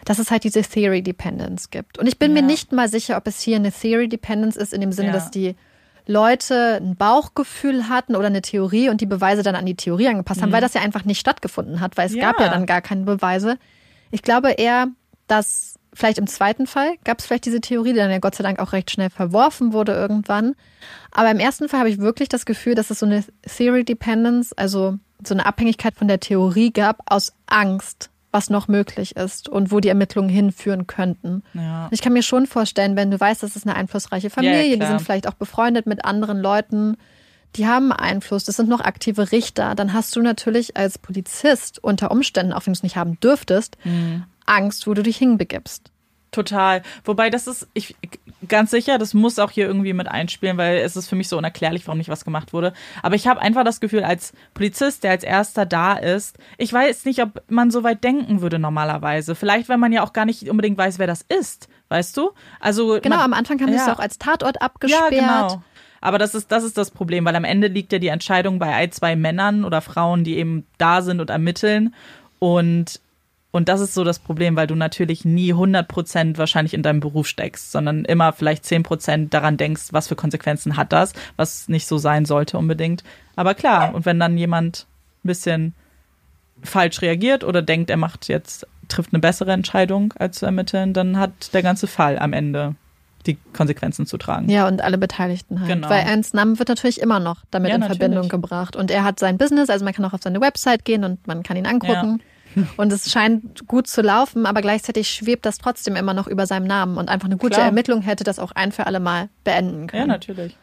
dass 0.07 0.19
es 0.19 0.31
halt 0.31 0.45
diese 0.45 0.63
Theory 0.63 1.03
Dependence 1.03 1.69
gibt. 1.71 1.99
Und 1.99 2.07
ich 2.07 2.19
bin 2.19 2.33
mir 2.33 2.41
Ja. 2.41 2.47
nicht 2.47 2.73
mal 2.73 2.89
sicher, 2.89 3.17
ob 3.19 3.27
es 3.27 3.41
hier 3.41 3.57
eine 3.57 3.71
Theory 3.71 4.09
Dependence 4.09 4.57
ist, 4.57 4.73
in 4.73 4.81
dem 4.81 4.93
Sinne, 4.93 5.09
Ja. 5.09 5.13
dass 5.15 5.31
die 5.31 5.57
Leute 6.07 6.77
ein 6.83 6.97
Bauchgefühl 6.97 7.89
hatten 7.89 8.15
oder 8.17 8.27
eine 8.27 8.43
Theorie 8.43 8.89
und 8.91 9.01
die 9.01 9.07
Beweise 9.07 9.43
dann 9.43 9.55
an 9.55 9.65
die 9.67 9.75
Theorie 9.77 10.09
angepasst 10.09 10.43
haben, 10.43 10.53
weil 10.53 10.61
das 10.61 10.75
ja 10.75 10.83
einfach 10.83 11.05
nicht 11.05 11.19
stattgefunden 11.21 11.81
hat, 11.81 11.97
weil 11.97 12.07
es 12.07 12.13
Mhm. 12.13 12.19
Ja. 12.19 12.31
gab 12.33 12.41
ja 12.41 12.49
dann 12.49 12.67
gar 12.67 12.83
keine 12.83 13.03
Beweise. 13.05 13.59
Ich 14.11 14.23
glaube 14.23 14.53
eher, 14.53 14.89
dass 15.27 15.79
vielleicht 15.95 16.19
im 16.19 16.27
zweiten 16.27 16.67
Fall 16.67 16.95
gab 17.05 17.19
es 17.19 17.27
vielleicht 17.27 17.47
diese 17.47 17.61
Theorie, 17.61 17.93
die 17.93 17.99
dann 17.99 18.11
ja 18.11 18.19
Gott 18.19 18.35
sei 18.35 18.43
Dank 18.43 18.59
auch 18.59 18.73
recht 18.73 18.91
schnell 18.91 19.11
verworfen 19.11 19.73
wurde 19.73 19.93
irgendwann. 19.93 20.55
Aber 21.13 21.31
im 21.31 21.39
ersten 21.39 21.69
Fall 21.69 21.81
habe 21.81 21.91
ich 21.91 21.99
wirklich 21.99 22.29
das 22.29 22.45
Gefühl, 22.45 22.75
dass 22.75 22.91
es 22.91 22.99
so 22.99 23.07
eine 23.07 23.25
Theory 23.43 23.85
Dependence, 23.85 24.53
also 24.53 24.99
so 25.25 25.35
eine 25.35 25.47
Abhängigkeit 25.47 25.95
von 25.95 26.09
der 26.09 26.21
Theorie 26.21 26.73
gab 26.73 27.01
aus 27.07 27.33
Angst, 27.47 28.11
was 28.33 28.51
noch 28.51 28.67
möglich 28.67 29.17
ist 29.17 29.49
und 29.49 29.71
wo 29.71 29.79
die 29.79 29.89
Ermittlungen 29.89 30.29
hinführen 30.29 30.87
könnten. 30.87 31.45
Ja. 31.55 31.89
Ich 31.93 32.03
kann 32.03 32.13
mir 32.13 32.25
schon 32.25 32.47
vorstellen, 32.47 32.97
wenn 32.97 33.11
du 33.11 33.19
weißt, 33.21 33.43
das 33.43 33.55
ist 33.55 33.67
eine 33.67 33.77
einflussreiche 33.77 34.29
Familie, 34.29 34.71
die 34.73 34.77
klar. 34.77 34.89
sind 34.89 35.03
vielleicht 35.03 35.29
auch 35.29 35.35
befreundet 35.35 35.87
mit 35.87 36.05
anderen 36.05 36.41
Leuten, 36.41 36.97
die 37.57 37.69
haben 37.69 37.93
Einfluss, 37.93 38.43
das 38.45 38.57
sind 38.57 38.69
noch 38.69 38.81
aktive 38.81 39.31
Richter, 39.31 39.77
dann 39.77 39.93
hast 39.93 40.17
du 40.17 40.23
natürlich 40.23 40.77
als 40.77 40.99
Polizist 40.99 41.83
unter 41.83 42.11
Umständen, 42.11 42.53
auch 42.53 42.67
wenn 42.67 42.73
du 42.73 42.79
es 42.79 42.83
nicht 42.83 42.97
haben 42.97 43.21
dürftest, 43.21 43.77
Mhm. 43.85 44.25
Angst, 44.47 44.87
wo 44.87 44.95
du 44.95 45.03
dich 45.03 45.17
hinbegibst. 45.17 45.91
Total. 46.35 46.83
Wobei 47.05 47.31
das 47.31 47.47
ist, 47.47 47.69
ich 47.75 47.95
ganz 48.49 48.73
sicher, 48.73 48.99
das 48.99 49.15
muss 49.15 49.39
auch 49.39 49.53
hier 49.53 49.67
irgendwie 49.67 49.93
mit 49.93 50.09
einspielen, 50.09 50.57
weil 50.57 50.79
es 50.79 50.97
ist 50.97 51.09
für 51.09 51.15
mich 51.15 51.29
so 51.29 51.39
unerklärlich, 51.39 51.87
warum 51.87 51.99
nicht 51.99 52.11
was 52.11 52.25
gemacht 52.25 52.53
wurde. 52.53 52.73
Aber 53.03 53.15
ich 53.15 53.29
habe 53.29 53.41
einfach 53.41 53.65
das 53.65 53.81
Gefühl, 53.81 54.03
als 54.03 54.33
Polizist, 54.53 55.05
der 55.05 55.13
als 55.13 55.23
erster 55.23 55.65
da 55.65 55.95
ist, 55.95 56.37
ich 56.59 56.73
weiß 56.73 57.05
nicht, 57.05 57.23
ob 57.23 57.43
man 57.49 57.71
so 57.71 57.85
weit 57.85 58.03
denken 58.03 58.41
würde 58.41 58.59
normalerweise. 58.59 59.37
Vielleicht, 59.37 59.69
weil 59.69 59.79
man 59.79 59.93
ja 59.93 60.03
auch 60.03 60.13
gar 60.13 60.25
nicht 60.25 60.51
unbedingt 60.51 60.77
weiß, 60.77 60.99
wer 60.99 61.07
das 61.07 61.23
ist, 61.23 61.69
weißt 61.89 62.17
du? 62.17 62.33
Also 62.59 62.99
Genau, 63.01 63.17
man, 63.17 63.27
am 63.27 63.33
Anfang 63.33 63.61
haben 63.61 63.71
sie 63.71 63.79
es 63.79 63.87
ja. 63.87 63.95
auch 63.95 64.01
als 64.01 64.19
Tatort 64.19 64.61
abgesperrt. 64.61 65.13
Ja, 65.13 65.47
genau. 65.47 65.63
Aber 66.01 66.19
das 66.19 66.35
ist, 66.35 66.51
das 66.51 66.65
ist 66.65 66.77
das 66.77 66.91
Problem, 66.91 67.25
weil 67.25 67.37
am 67.37 67.45
Ende 67.45 67.69
liegt 67.69 67.93
ja 67.93 67.99
die 67.99 68.09
Entscheidung 68.09 68.59
bei 68.59 68.75
ein, 68.75 68.93
zwei 68.93 69.15
Männern 69.17 69.65
oder 69.65 69.81
Frauen, 69.81 70.25
die 70.25 70.37
eben 70.37 70.67
da 70.79 71.01
sind 71.01 71.21
und 71.21 71.31
ermitteln. 71.31 71.95
Und, 72.41 73.01
und 73.55 73.69
das 73.69 73.81
ist 73.81 73.95
so 73.95 74.03
das 74.03 74.19
Problem, 74.19 74.57
weil 74.57 74.67
du 74.67 74.75
natürlich 74.75 75.25
nie 75.25 75.53
100 75.53 75.87
Prozent 75.87 76.39
wahrscheinlich 76.39 76.75
in 76.75 76.83
deinem 76.83 76.99
Beruf 76.99 77.29
steckst, 77.29 77.71
sondern 77.71 78.05
immer 78.05 78.33
vielleicht 78.33 78.65
10 78.65 78.83
Prozent 78.83 79.33
daran 79.33 79.57
denkst, 79.57 79.93
was 79.93 80.09
für 80.09 80.17
Konsequenzen 80.17 80.77
hat 80.77 80.93
das, 80.93 81.13
was 81.37 81.69
nicht 81.69 81.87
so 81.87 81.97
sein 81.97 82.25
sollte 82.25 82.59
unbedingt. 82.59 83.05
Aber 83.37 83.55
klar, 83.55 83.95
und 83.95 84.07
wenn 84.07 84.19
dann 84.19 84.37
jemand 84.37 84.89
ein 85.23 85.29
bisschen 85.29 85.75
falsch 86.65 87.01
reagiert 87.01 87.45
oder 87.45 87.63
denkt, 87.63 87.91
er 87.91 87.97
macht 87.97 88.27
jetzt, 88.27 88.67
trifft 88.89 89.13
eine 89.13 89.21
bessere 89.21 89.53
Entscheidung 89.53 90.13
als 90.19 90.41
zu 90.41 90.47
ermitteln, 90.47 90.93
dann 90.93 91.17
hat 91.17 91.55
der 91.55 91.63
ganze 91.63 91.87
Fall 91.87 92.19
am 92.19 92.33
Ende 92.33 92.75
die 93.25 93.39
Konsequenzen 93.53 94.05
zu 94.05 94.19
tragen. 94.19 94.49
Ja, 94.49 94.67
und 94.67 94.83
alle 94.83 94.99
Beteiligten 94.99 95.61
halt. 95.61 95.71
Genau. 95.71 95.89
Weil 95.89 96.05
Ernst 96.05 96.35
Namm 96.35 96.59
wird 96.59 96.71
natürlich 96.71 97.01
immer 97.01 97.21
noch 97.21 97.43
damit 97.53 97.69
Ja, 97.69 97.77
in 97.77 97.83
natürlich. 97.83 98.01
Verbindung 98.01 98.29
gebracht. 98.29 98.75
Und 98.75 98.91
er 98.91 99.05
hat 99.05 99.21
sein 99.21 99.39
Business, 99.39 99.71
also 99.71 99.85
man 99.85 99.95
kann 99.95 100.05
auch 100.05 100.13
auf 100.13 100.23
seine 100.25 100.41
Website 100.41 100.85
gehen 100.85 101.05
und 101.05 101.25
man 101.29 101.45
kann 101.45 101.57
ihn 101.57 101.67
angucken. 101.67 102.21
Und 102.77 102.93
es 102.93 103.11
scheint 103.11 103.67
gut 103.67 103.87
zu 103.87 104.03
laufen, 104.03 104.47
aber 104.47 104.61
gleichzeitig 104.61 105.09
schwebt 105.11 105.45
das 105.47 105.59
trotzdem 105.59 105.97
immer 105.97 106.15
noch 106.15 106.27
über 106.27 106.47
seinem 106.47 106.67
Namen. 106.67 106.97
Und 106.99 107.09
einfach 107.09 107.27
eine 107.27 107.37
gute 107.37 107.55
Klar. 107.55 107.67
Ermittlung 107.67 108.03
hätte 108.03 108.25
das 108.25 108.39
auch 108.39 108.53
ein 108.53 108.73
für 108.73 108.87
alle 108.87 109.01
Mal 109.01 109.29
beenden 109.45 109.87
können. 109.87 110.03
Ja, 110.03 110.07
natürlich. 110.07 110.57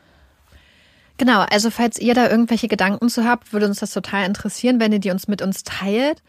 Genau, 1.18 1.42
also 1.52 1.70
falls 1.70 2.00
ihr 2.00 2.14
da 2.16 2.30
irgendwelche 2.30 2.68
Gedanken 2.68 3.10
zu 3.10 3.26
habt, 3.26 3.54
würde 3.54 3.68
uns 3.68 3.80
das 3.80 3.92
total 3.94 4.26
interessieren, 4.26 4.80
wenn 4.80 4.92
ihr 4.92 5.00
die 5.00 5.12
uns 5.12 5.28
mit 5.28 5.42
uns 5.42 5.64
teilt. 5.64 6.22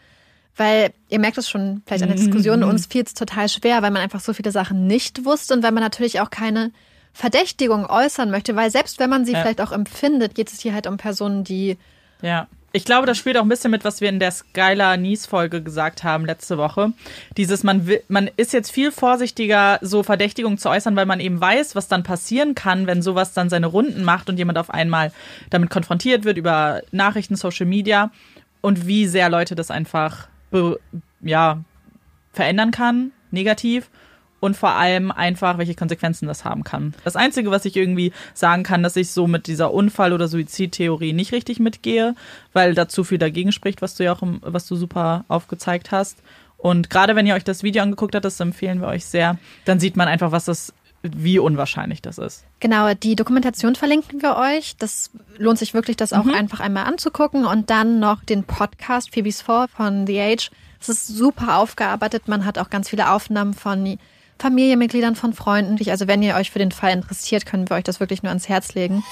Weil 0.55 0.91
ihr 1.09 1.17
merkt 1.17 1.39
es 1.39 1.49
schon 1.49 1.81
vielleicht 1.87 2.03
an 2.03 2.09
der 2.09 2.17
Diskussion, 2.17 2.61
uns 2.63 2.85
fiel 2.85 3.01
es 3.03 3.15
total 3.15 3.49
schwer, 3.49 3.81
weil 3.81 3.89
man 3.89 4.03
einfach 4.03 4.19
so 4.19 4.33
viele 4.33 4.51
Sachen 4.51 4.85
nicht 4.85 5.25
wusste 5.25 5.55
und 5.55 5.63
weil 5.63 5.71
man 5.71 5.81
natürlich 5.81 6.19
auch 6.21 6.29
keine 6.29 6.71
Verdächtigung 7.11 7.87
äußern 7.87 8.29
möchte, 8.29 8.55
weil 8.55 8.69
selbst 8.69 8.99
wenn 8.99 9.09
man 9.09 9.25
sie 9.25 9.31
Ja. 9.33 9.41
vielleicht 9.41 9.61
auch 9.61 9.71
empfindet, 9.71 10.35
geht 10.35 10.51
es 10.53 10.59
hier 10.59 10.73
halt 10.75 10.85
um 10.85 10.97
Personen, 10.97 11.43
die 11.43 11.77
Ja. 12.21 12.47
Ich 12.75 12.85
glaube, 12.85 13.05
das 13.05 13.19
spielt 13.19 13.37
auch 13.37 13.43
ein 13.43 13.49
bisschen 13.49 13.69
mit, 13.69 13.85
was 13.85 14.01
wir 14.01 14.09
in 14.09 14.17
der 14.17 14.31
Skylar 14.31 14.97
Nies 14.97 15.27
Folge 15.27 15.61
gesagt 15.61 16.03
haben 16.03 16.25
letzte 16.25 16.57
Woche. 16.57 16.91
Dieses, 17.37 17.63
man 17.63 17.85
will, 17.85 18.01
man 18.07 18.31
ist 18.35 18.51
jetzt 18.51 18.71
viel 18.71 18.91
vorsichtiger, 18.91 19.77
so 19.83 20.01
Verdächtigungen 20.01 20.57
zu 20.57 20.69
äußern, 20.69 20.95
weil 20.95 21.05
man 21.05 21.19
eben 21.19 21.39
weiß, 21.39 21.75
was 21.75 21.87
dann 21.87 22.01
passieren 22.01 22.55
kann, 22.55 22.87
wenn 22.87 23.03
sowas 23.03 23.33
dann 23.33 23.47
seine 23.47 23.67
Runden 23.67 24.03
macht 24.03 24.27
und 24.27 24.37
jemand 24.37 24.57
auf 24.57 24.71
einmal 24.71 25.11
damit 25.51 25.69
konfrontiert 25.69 26.23
wird 26.23 26.39
über 26.39 26.81
Nachrichten, 26.91 27.35
Social 27.35 27.67
Media 27.67 28.09
und 28.61 28.87
wie 28.87 29.05
sehr 29.05 29.29
Leute 29.29 29.53
das 29.53 29.69
einfach, 29.69 30.27
ja, 31.21 31.63
verändern 32.31 32.71
kann, 32.71 33.11
negativ. 33.29 33.87
Und 34.43 34.57
vor 34.57 34.71
allem 34.71 35.09
einfach, 35.09 35.57
welche 35.57 35.73
Konsequenzen 35.73 36.27
das 36.27 36.43
haben 36.43 36.65
kann. 36.65 36.93
Das 37.05 37.15
Einzige, 37.15 37.49
was 37.49 37.63
ich 37.63 37.77
irgendwie 37.77 38.11
sagen 38.33 38.63
kann, 38.63 38.83
dass 38.83 38.97
ich 38.97 39.09
so 39.11 39.25
mit 39.25 39.47
dieser 39.47 39.73
Unfall- 39.73 40.11
oder 40.11 40.27
Suizidtheorie 40.27 41.13
nicht 41.13 41.31
richtig 41.31 41.61
mitgehe, 41.61 42.13
weil 42.51 42.73
da 42.73 42.89
zu 42.89 43.05
viel 43.05 43.19
dagegen 43.19 43.53
spricht, 43.53 43.81
was 43.81 43.95
du 43.95 44.03
ja 44.03 44.11
auch, 44.13 44.21
im- 44.21 44.41
was 44.41 44.67
du 44.67 44.75
super 44.75 45.23
aufgezeigt 45.29 45.91
hast. 45.91 46.17
Und 46.57 46.89
gerade 46.89 47.15
wenn 47.15 47.25
ihr 47.25 47.35
euch 47.35 47.45
das 47.45 47.63
Video 47.63 47.83
angeguckt 47.83 48.15
habt, 48.15 48.25
das 48.25 48.37
empfehlen 48.41 48.81
wir 48.81 48.89
euch 48.89 49.05
sehr, 49.05 49.37
dann 49.63 49.79
sieht 49.79 49.95
man 49.95 50.09
einfach, 50.09 50.33
was 50.33 50.43
das, 50.43 50.73
wie 51.03 51.39
unwahrscheinlich 51.39 52.01
das 52.01 52.17
ist. 52.17 52.43
Genau, 52.59 52.93
die 52.95 53.15
Dokumentation 53.15 53.75
verlinken 53.75 54.21
wir 54.21 54.35
euch. 54.35 54.75
Das 54.77 55.09
lohnt 55.37 55.57
sich 55.57 55.73
wirklich, 55.73 55.95
das 55.95 56.11
auch 56.11 56.27
einfach 56.27 56.59
einmal 56.59 56.83
anzugucken. 56.83 57.45
Und 57.45 57.69
dann 57.69 57.99
noch 58.01 58.25
den 58.25 58.43
Podcast 58.43 59.13
Phoebe's 59.13 59.41
Fall 59.41 59.69
von 59.69 60.05
The 60.05 60.19
Age. 60.19 60.51
Es 60.81 60.89
ist 60.89 61.07
super 61.07 61.59
aufgearbeitet. 61.59 62.27
Man 62.27 62.43
hat 62.43 62.57
auch 62.57 62.69
ganz 62.69 62.89
viele 62.89 63.09
Aufnahmen 63.09 63.53
von 63.53 63.97
Familienmitgliedern, 64.39 65.15
von 65.15 65.33
Freunden. 65.33 65.77
Also 65.89 66.07
wenn 66.07 66.23
ihr 66.23 66.35
euch 66.35 66.51
für 66.51 66.59
den 66.59 66.71
Fall 66.71 66.93
interessiert, 66.93 67.45
können 67.45 67.69
wir 67.69 67.77
euch 67.77 67.83
das 67.83 67.99
wirklich 67.99 68.23
nur 68.23 68.29
ans 68.29 68.49
Herz 68.49 68.73
legen. 68.73 69.03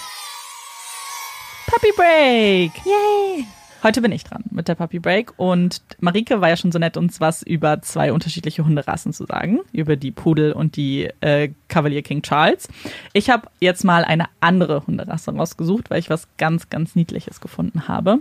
Puppy 1.67 1.91
Break! 1.95 2.72
Yay! 2.86 3.45
Heute 3.84 4.01
bin 4.01 4.11
ich 4.11 4.24
dran 4.24 4.43
mit 4.51 4.67
der 4.67 4.76
Puppy 4.76 4.99
Break 4.99 5.34
und 5.38 5.82
Marike 5.99 6.39
war 6.39 6.49
ja 6.49 6.55
schon 6.55 6.72
so 6.72 6.78
nett, 6.78 6.97
uns 6.97 7.19
was 7.19 7.41
über 7.41 7.82
zwei 7.82 8.13
unterschiedliche 8.13 8.63
Hunderassen 8.63 9.11
zu 9.11 9.26
sagen, 9.26 9.61
über 9.72 9.95
die 9.95 10.11
Pudel 10.11 10.51
und 10.51 10.76
die 10.76 11.09
äh, 11.22 11.49
Cavalier 11.67 12.03
King 12.03 12.22
Charles. 12.22 12.67
Ich 13.13 13.32
habe 13.32 13.47
jetzt 13.59 13.84
mal 13.84 14.05
eine 14.05 14.26
andere 14.39 14.86
Hunderasse 14.86 15.32
rausgesucht, 15.32 15.89
weil 15.89 15.97
ich 15.97 16.11
was 16.11 16.28
ganz, 16.38 16.69
ganz 16.69 16.93
Niedliches 16.93 17.41
gefunden 17.41 17.88
habe. 17.88 18.19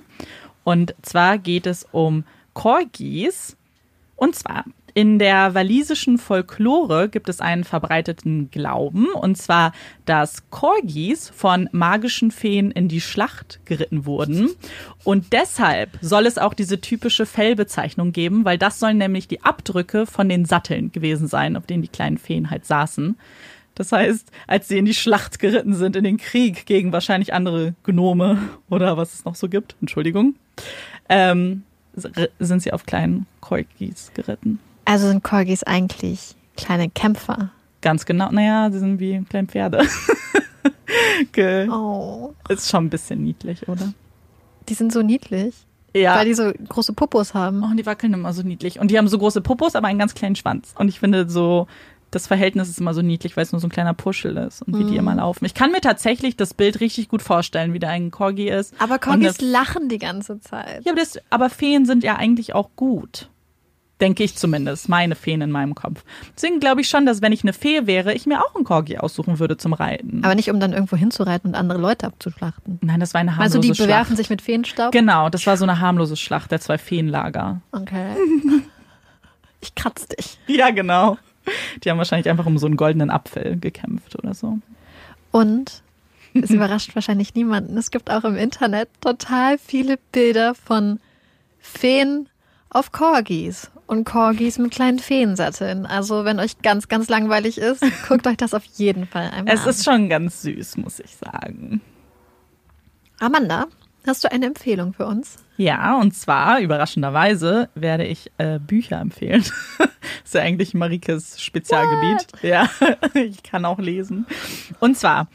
Und 0.64 0.94
zwar 1.02 1.36
geht 1.36 1.66
es 1.66 1.86
um 1.92 2.24
Corgis. 2.54 3.56
Und 4.16 4.36
zwar 4.36 4.64
in 4.94 5.18
der 5.18 5.54
walisischen 5.54 6.18
Folklore 6.18 7.08
gibt 7.08 7.28
es 7.28 7.40
einen 7.40 7.64
verbreiteten 7.64 8.50
Glauben, 8.50 9.08
und 9.08 9.36
zwar, 9.36 9.72
dass 10.04 10.50
Corgis 10.50 11.30
von 11.30 11.68
magischen 11.72 12.30
Feen 12.30 12.70
in 12.70 12.88
die 12.88 13.00
Schlacht 13.00 13.60
geritten 13.64 14.04
wurden. 14.06 14.50
Und 15.04 15.32
deshalb 15.32 15.98
soll 16.00 16.26
es 16.26 16.38
auch 16.38 16.54
diese 16.54 16.80
typische 16.80 17.26
Fellbezeichnung 17.26 18.12
geben, 18.12 18.44
weil 18.44 18.58
das 18.58 18.78
sollen 18.78 18.98
nämlich 18.98 19.28
die 19.28 19.42
Abdrücke 19.42 20.06
von 20.06 20.28
den 20.28 20.44
Satteln 20.44 20.92
gewesen 20.92 21.26
sein, 21.26 21.56
auf 21.56 21.66
denen 21.66 21.82
die 21.82 21.88
kleinen 21.88 22.18
Feen 22.18 22.50
halt 22.50 22.66
saßen. 22.66 23.16
Das 23.74 23.92
heißt, 23.92 24.30
als 24.46 24.68
sie 24.68 24.78
in 24.78 24.84
die 24.84 24.94
Schlacht 24.94 25.38
geritten 25.38 25.74
sind, 25.74 25.96
in 25.96 26.04
den 26.04 26.18
Krieg 26.18 26.66
gegen 26.66 26.92
wahrscheinlich 26.92 27.32
andere 27.32 27.74
Gnome 27.84 28.38
oder 28.68 28.96
was 28.96 29.14
es 29.14 29.24
noch 29.24 29.34
so 29.34 29.48
gibt, 29.48 29.76
Entschuldigung, 29.80 30.34
ähm, 31.08 31.62
sind 31.94 32.62
sie 32.62 32.72
auf 32.72 32.84
kleinen 32.84 33.26
Corgis 33.40 34.10
geritten. 34.14 34.58
Also 34.90 35.06
sind 35.08 35.22
Corgis 35.22 35.62
eigentlich 35.62 36.34
kleine 36.56 36.90
Kämpfer. 36.90 37.50
Ganz 37.80 38.04
genau. 38.06 38.30
Naja, 38.30 38.70
sie 38.72 38.78
sind 38.80 38.98
wie 38.98 39.22
kleine 39.28 39.46
Pferde. 39.46 39.86
Ge- 41.32 41.68
Oh. 41.70 42.34
Ist 42.48 42.68
schon 42.68 42.86
ein 42.86 42.90
bisschen 42.90 43.22
niedlich, 43.22 43.68
oder? 43.68 43.92
Die 44.68 44.74
sind 44.74 44.92
so 44.92 45.02
niedlich, 45.02 45.54
Ja. 45.94 46.16
weil 46.16 46.26
die 46.26 46.34
so 46.34 46.52
große 46.68 46.92
Popos 46.92 47.34
haben. 47.34 47.62
oh, 47.62 47.66
und 47.66 47.76
die 47.76 47.86
wackeln 47.86 48.12
immer 48.12 48.32
so 48.32 48.42
niedlich. 48.42 48.80
Und 48.80 48.90
die 48.90 48.98
haben 48.98 49.08
so 49.08 49.18
große 49.18 49.40
Popos, 49.40 49.74
aber 49.76 49.86
einen 49.88 49.98
ganz 49.98 50.14
kleinen 50.14 50.36
Schwanz. 50.36 50.74
Und 50.78 50.88
ich 50.88 50.98
finde 51.00 51.28
so, 51.30 51.66
das 52.10 52.26
Verhältnis 52.26 52.68
ist 52.68 52.80
immer 52.80 52.92
so 52.92 53.02
niedlich, 53.02 53.36
weil 53.36 53.44
es 53.44 53.52
nur 53.52 53.60
so 53.60 53.68
ein 53.68 53.70
kleiner 53.70 53.94
Puschel 53.94 54.36
ist 54.36 54.62
und 54.62 54.76
wie 54.76 54.84
die 54.84 54.96
immer 54.96 55.14
laufen. 55.14 55.44
Ich 55.44 55.54
kann 55.54 55.70
mir 55.70 55.80
tatsächlich 55.80 56.36
das 56.36 56.54
Bild 56.54 56.80
richtig 56.80 57.08
gut 57.08 57.22
vorstellen, 57.22 57.72
wie 57.72 57.78
da 57.78 57.88
ein 57.88 58.10
Corgi 58.10 58.48
ist. 58.48 58.74
Aber 58.80 58.98
Corgis 58.98 59.40
lachen 59.40 59.88
die 59.88 59.98
ganze 59.98 60.40
Zeit. 60.40 60.84
Ja, 60.84 60.90
aber, 60.92 61.00
das, 61.00 61.18
aber 61.30 61.48
Feen 61.50 61.86
sind 61.86 62.02
ja 62.02 62.16
eigentlich 62.16 62.52
auch 62.54 62.70
gut. 62.74 63.30
Denke 64.00 64.22
ich 64.24 64.36
zumindest. 64.36 64.88
Meine 64.88 65.14
Feen 65.14 65.40
in 65.42 65.50
meinem 65.50 65.74
Kopf. 65.74 66.04
Deswegen 66.34 66.58
glaube 66.60 66.80
ich 66.80 66.88
schon, 66.88 67.04
dass 67.06 67.20
wenn 67.20 67.32
ich 67.32 67.42
eine 67.44 67.52
Fee 67.52 67.86
wäre, 67.86 68.14
ich 68.14 68.26
mir 68.26 68.40
auch 68.42 68.54
einen 68.54 68.64
Corgi 68.64 68.96
aussuchen 68.98 69.38
würde 69.38 69.56
zum 69.56 69.72
Reiten. 69.72 70.22
Aber 70.24 70.34
nicht, 70.34 70.50
um 70.50 70.58
dann 70.58 70.72
irgendwo 70.72 70.96
hinzureiten 70.96 71.50
und 71.50 71.54
andere 71.54 71.78
Leute 71.78 72.06
abzuschlachten. 72.06 72.78
Nein, 72.82 73.00
das 73.00 73.12
war 73.14 73.20
eine 73.20 73.36
harmlose 73.36 73.58
Also 73.58 73.60
die 73.60 73.78
bewerfen 73.78 74.06
Schlacht. 74.06 74.16
sich 74.16 74.30
mit 74.30 74.42
Feenstaub? 74.42 74.92
Genau, 74.92 75.28
das 75.28 75.46
war 75.46 75.56
so 75.56 75.64
eine 75.64 75.80
harmlose 75.80 76.16
Schlacht 76.16 76.50
der 76.50 76.60
zwei 76.60 76.78
Feenlager. 76.78 77.60
Okay. 77.72 78.14
Ich 79.62 79.74
kratz 79.74 80.08
dich. 80.08 80.38
Ja, 80.46 80.70
genau. 80.70 81.18
Die 81.84 81.90
haben 81.90 81.98
wahrscheinlich 81.98 82.28
einfach 82.30 82.46
um 82.46 82.56
so 82.56 82.66
einen 82.66 82.76
goldenen 82.78 83.10
Apfel 83.10 83.58
gekämpft 83.58 84.16
oder 84.18 84.32
so. 84.32 84.58
Und 85.30 85.82
es 86.32 86.50
überrascht 86.50 86.90
wahrscheinlich 86.94 87.34
niemanden. 87.34 87.76
Es 87.76 87.90
gibt 87.90 88.10
auch 88.10 88.24
im 88.24 88.36
Internet 88.36 88.88
total 89.02 89.58
viele 89.58 89.98
Bilder 90.12 90.54
von 90.54 90.98
Feen 91.58 92.28
auf 92.70 92.92
Corgis 92.92 93.70
und 93.86 94.04
Corgis 94.04 94.58
mit 94.58 94.70
kleinen 94.70 94.98
Feensatteln. 95.00 95.86
Also 95.86 96.24
wenn 96.24 96.38
euch 96.38 96.58
ganz, 96.62 96.88
ganz 96.88 97.08
langweilig 97.08 97.58
ist, 97.58 97.84
guckt 98.08 98.26
euch 98.26 98.36
das 98.36 98.54
auf 98.54 98.64
jeden 98.64 99.06
Fall 99.06 99.30
einmal 99.30 99.54
Es 99.54 99.64
an. 99.64 99.70
ist 99.70 99.84
schon 99.84 100.08
ganz 100.08 100.42
süß, 100.42 100.76
muss 100.78 101.00
ich 101.00 101.16
sagen. 101.16 101.80
Amanda, 103.18 103.66
hast 104.06 104.24
du 104.24 104.32
eine 104.32 104.46
Empfehlung 104.46 104.92
für 104.94 105.06
uns? 105.06 105.36
Ja, 105.56 105.98
und 105.98 106.12
zwar, 106.14 106.60
überraschenderweise, 106.60 107.68
werde 107.74 108.06
ich 108.06 108.30
äh, 108.38 108.58
Bücher 108.58 108.98
empfehlen. 109.00 109.44
ist 110.24 110.34
ja 110.34 110.40
eigentlich 110.40 110.72
Marikes 110.72 111.40
Spezialgebiet. 111.42 112.28
Ja, 112.42 112.70
ich 113.14 113.42
kann 113.42 113.64
auch 113.66 113.78
lesen. 113.78 114.26
Und 114.78 114.96
zwar, 114.96 115.28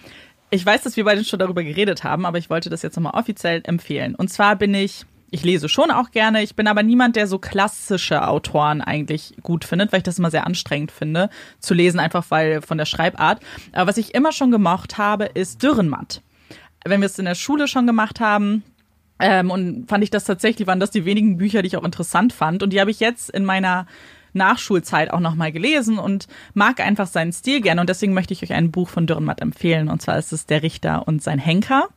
ich 0.49 0.65
weiß, 0.65 0.81
dass 0.83 0.97
wir 0.97 1.03
beide 1.03 1.23
schon 1.23 1.38
darüber 1.39 1.63
geredet 1.63 2.03
haben, 2.03 2.25
aber 2.25 2.38
ich 2.39 2.49
wollte 2.49 2.69
das 2.71 2.81
jetzt 2.81 2.95
nochmal 2.95 3.13
offiziell 3.19 3.61
empfehlen. 3.65 4.15
Und 4.15 4.29
zwar 4.29 4.55
bin 4.55 4.73
ich, 4.73 5.05
ich 5.36 5.43
lese 5.43 5.67
schon 5.67 5.91
auch 5.91 6.11
gerne, 6.11 6.41
ich 6.41 6.55
bin 6.55 6.65
aber 6.65 6.81
niemand, 6.81 7.17
der 7.17 7.27
so 7.27 7.39
klassische 7.39 8.25
Autoren 8.25 8.81
eigentlich 8.81 9.36
gut 9.43 9.65
findet, 9.65 9.91
weil 9.91 9.97
ich 9.97 10.03
das 10.03 10.17
immer 10.17 10.31
sehr 10.31 10.47
anstrengend 10.47 10.91
finde, 10.91 11.29
zu 11.59 11.73
lesen, 11.73 11.99
einfach 11.99 12.25
weil 12.29 12.61
von 12.61 12.77
der 12.77 12.86
Schreibart. 12.86 13.41
Aber 13.73 13.89
was 13.89 13.97
ich 13.97 14.15
immer 14.15 14.31
schon 14.31 14.49
gemocht 14.49 14.97
habe, 14.97 15.25
ist 15.25 15.61
Dürrenmatt. 15.61 16.21
Wenn 16.86 17.01
wir 17.01 17.07
es 17.07 17.19
in 17.19 17.25
der 17.25 17.36
Schule 17.36 17.67
schon 17.67 17.86
gemacht 17.86 18.21
haben, 18.21 18.63
ähm, 19.19 19.51
und 19.51 19.88
fand 19.89 20.05
ich 20.05 20.09
das 20.09 20.23
tatsächlich, 20.23 20.67
waren 20.67 20.79
das 20.79 20.91
die 20.91 21.03
wenigen 21.03 21.38
Bücher, 21.38 21.61
die 21.61 21.67
ich 21.67 21.77
auch 21.77 21.83
interessant 21.83 22.31
fand. 22.31 22.63
Und 22.63 22.71
die 22.71 22.79
habe 22.79 22.91
ich 22.91 23.01
jetzt 23.01 23.29
in 23.29 23.43
meiner 23.43 23.88
Nachschulzeit 24.31 25.11
auch 25.11 25.19
nochmal 25.19 25.51
gelesen 25.51 25.97
und 25.97 26.27
mag 26.53 26.79
einfach 26.79 27.07
seinen 27.07 27.33
Stil 27.33 27.59
gerne. 27.59 27.81
Und 27.81 27.89
deswegen 27.89 28.13
möchte 28.13 28.33
ich 28.33 28.43
euch 28.43 28.53
ein 28.53 28.71
Buch 28.71 28.88
von 28.88 29.05
Dürrenmatt 29.05 29.41
empfehlen. 29.41 29.89
Und 29.89 30.01
zwar 30.01 30.17
ist 30.17 30.31
es 30.31 30.45
Der 30.45 30.63
Richter 30.63 31.07
und 31.07 31.21
sein 31.21 31.39
Henker 31.39 31.89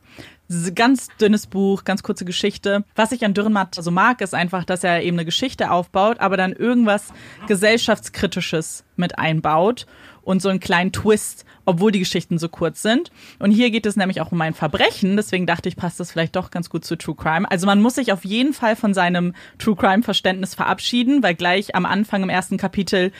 ganz 0.73 1.09
dünnes 1.21 1.47
Buch, 1.47 1.83
ganz 1.83 2.03
kurze 2.03 2.25
Geschichte. 2.25 2.83
Was 2.95 3.11
ich 3.11 3.23
an 3.23 3.33
Dürrenmatt 3.33 3.75
so 3.75 3.91
mag, 3.91 4.21
ist 4.21 4.33
einfach, 4.33 4.63
dass 4.63 4.83
er 4.83 5.03
eben 5.03 5.17
eine 5.17 5.25
Geschichte 5.25 5.71
aufbaut, 5.71 6.19
aber 6.19 6.37
dann 6.37 6.53
irgendwas 6.53 7.13
gesellschaftskritisches 7.47 8.83
mit 8.95 9.19
einbaut 9.19 9.85
und 10.23 10.41
so 10.41 10.49
einen 10.49 10.59
kleinen 10.59 10.91
Twist, 10.91 11.45
obwohl 11.65 11.91
die 11.91 11.99
Geschichten 11.99 12.37
so 12.39 12.49
kurz 12.49 12.81
sind. 12.81 13.11
Und 13.37 13.51
hier 13.51 13.69
geht 13.69 13.85
es 13.85 13.95
nämlich 13.95 14.21
auch 14.21 14.31
um 14.31 14.41
ein 14.41 14.53
Verbrechen, 14.53 15.17
deswegen 15.17 15.45
dachte 15.45 15.69
ich, 15.69 15.75
passt 15.75 15.99
das 15.99 16.11
vielleicht 16.11 16.35
doch 16.35 16.51
ganz 16.51 16.69
gut 16.69 16.83
zu 16.83 16.95
True 16.95 17.15
Crime. 17.15 17.49
Also 17.49 17.65
man 17.65 17.81
muss 17.81 17.95
sich 17.95 18.11
auf 18.11 18.25
jeden 18.25 18.53
Fall 18.53 18.75
von 18.75 18.93
seinem 18.93 19.33
True 19.59 19.75
Crime 19.75 20.03
Verständnis 20.03 20.55
verabschieden, 20.55 21.21
weil 21.23 21.35
gleich 21.35 21.75
am 21.75 21.85
Anfang 21.85 22.23
im 22.23 22.29
ersten 22.29 22.57
Kapitel 22.57 23.11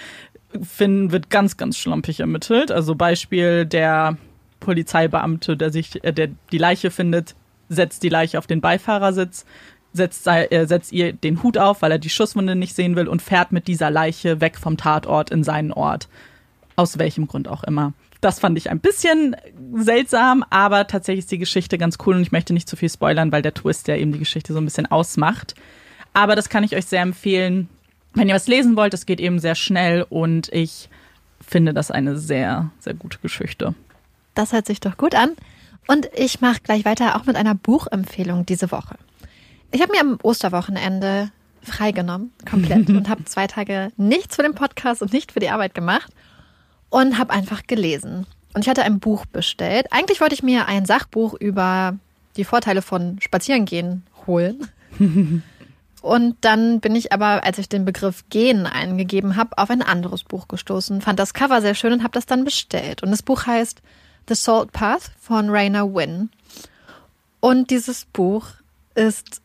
Finn 0.64 1.12
wird 1.12 1.30
ganz, 1.30 1.58
ganz 1.58 1.78
schlampig 1.78 2.20
ermittelt. 2.22 2.72
Also 2.72 2.96
Beispiel 2.96 3.66
der 3.66 4.18
Polizeibeamte, 4.60 5.58
der 5.58 5.72
sich, 5.72 6.04
äh, 6.04 6.14
der 6.14 6.30
die 6.52 6.58
Leiche 6.58 6.92
findet, 6.92 7.36
setzt 7.70 8.04
die 8.04 8.10
Leiche 8.10 8.38
auf 8.38 8.48
den 8.48 8.62
Beifahrersitz, 8.62 9.46
setzt, 9.94 10.28
äh, 10.28 10.66
setzt 10.66 10.92
ihr 10.92 11.14
den 11.14 11.44
Hut 11.44 11.58
auf, 11.58 11.82
weil 11.82 11.92
er 11.92 12.00
die 12.00 12.10
Schusswunde 12.10 12.56
nicht 12.56 12.76
sehen 12.76 12.96
will 12.96 13.08
und 13.08 13.22
fährt 13.22 13.52
mit 13.52 13.68
dieser 13.68 13.90
Leiche 13.90 14.42
weg 14.42 14.58
vom 14.58 14.78
Tatort 14.78 15.30
in 15.30 15.44
seinen 15.44 15.72
Ort. 15.72 16.08
Aus 16.76 16.98
welchem 16.98 17.28
Grund 17.28 17.48
auch 17.48 17.64
immer. 17.64 17.94
Das 18.22 18.40
fand 18.40 18.58
ich 18.58 18.70
ein 18.70 18.80
bisschen 18.80 19.36
seltsam, 19.74 20.44
aber 20.50 20.88
tatsächlich 20.88 21.24
ist 21.24 21.32
die 21.32 21.38
Geschichte 21.38 21.78
ganz 21.78 21.98
cool 22.06 22.16
und 22.16 22.22
ich 22.22 22.32
möchte 22.32 22.54
nicht 22.54 22.68
zu 22.68 22.76
viel 22.76 22.90
spoilern, 22.90 23.32
weil 23.32 23.42
der 23.42 23.54
Twist 23.54 23.88
ja 23.88 23.96
eben 23.96 24.12
die 24.12 24.20
Geschichte 24.20 24.52
so 24.52 24.60
ein 24.60 24.66
bisschen 24.66 24.86
ausmacht. 24.86 25.56
Aber 26.14 26.36
das 26.36 26.50
kann 26.50 26.64
ich 26.64 26.76
euch 26.76 26.86
sehr 26.86 27.02
empfehlen, 27.02 27.70
wenn 28.14 28.28
ihr 28.28 28.36
was 28.36 28.48
lesen 28.48 28.76
wollt. 28.76 28.94
Es 28.94 29.06
geht 29.06 29.22
eben 29.22 29.40
sehr 29.40 29.56
schnell 29.56 30.06
und 30.10 30.50
ich 30.52 30.90
finde 31.40 31.74
das 31.74 31.92
eine 31.92 32.18
sehr, 32.18 32.72
sehr 32.80 32.94
gute 32.94 33.20
Geschichte. 33.20 33.74
Das 34.34 34.54
hört 34.54 34.66
sich 34.66 34.80
doch 34.80 34.98
gut 34.98 35.16
an. 35.16 35.32
Und 35.88 36.10
ich 36.16 36.42
mache 36.42 36.60
gleich 36.62 36.86
weiter 36.86 37.16
auch 37.16 37.26
mit 37.26 37.36
einer 37.36 37.56
Buchempfehlung 37.56 38.46
diese 38.46 38.72
Woche. 38.72 38.96
Ich 39.72 39.82
habe 39.82 39.92
mir 39.92 40.02
am 40.02 40.20
Osterwochenende 40.22 41.32
freigenommen, 41.64 42.32
komplett, 42.50 42.90
und 42.90 43.10
habe 43.10 43.26
zwei 43.26 43.48
Tage 43.48 43.92
nichts 43.98 44.36
für 44.36 44.44
den 44.44 44.56
Podcast 44.56 45.02
und 45.02 45.14
nicht 45.14 45.32
für 45.32 45.40
die 45.40 45.50
Arbeit 45.50 45.74
gemacht 45.74 46.12
und 46.90 47.18
habe 47.18 47.34
einfach 47.34 47.64
gelesen. 47.68 48.26
Und 48.54 48.62
ich 48.62 48.70
hatte 48.70 48.84
ein 48.84 49.00
Buch 49.00 49.26
bestellt. 49.26 49.88
Eigentlich 49.92 50.22
wollte 50.22 50.36
ich 50.36 50.44
mir 50.44 50.68
ein 50.68 50.86
Sachbuch 50.86 51.34
über 51.34 51.98
die 52.36 52.44
Vorteile 52.44 52.82
von 52.82 53.20
Spazierengehen 53.22 54.04
holen. 54.26 54.68
Und 56.02 56.38
dann 56.42 56.80
bin 56.80 56.96
ich 56.96 57.12
aber, 57.12 57.44
als 57.44 57.58
ich 57.58 57.68
den 57.68 57.84
Begriff 57.84 58.24
Gehen 58.30 58.66
eingegeben 58.66 59.36
habe, 59.36 59.58
auf 59.58 59.70
ein 59.70 59.82
anderes 59.82 60.24
Buch 60.24 60.48
gestoßen, 60.48 61.02
fand 61.02 61.20
das 61.20 61.34
Cover 61.34 61.62
sehr 61.62 61.76
schön 61.76 61.92
und 61.92 62.04
habe 62.04 62.14
das 62.14 62.26
dann 62.26 62.46
bestellt. 62.46 63.04
Und 63.04 63.12
das 63.12 63.22
Buch 63.22 63.46
heißt 63.46 63.82
The 64.30 64.36
Salt 64.36 64.72
Path 64.72 65.12
von 65.20 65.50
Rainer 65.50 65.94
Wynn. 65.94 66.30
Und 67.40 67.72
dieses 67.72 68.06
Buch 68.06 68.46
ist 68.96 69.42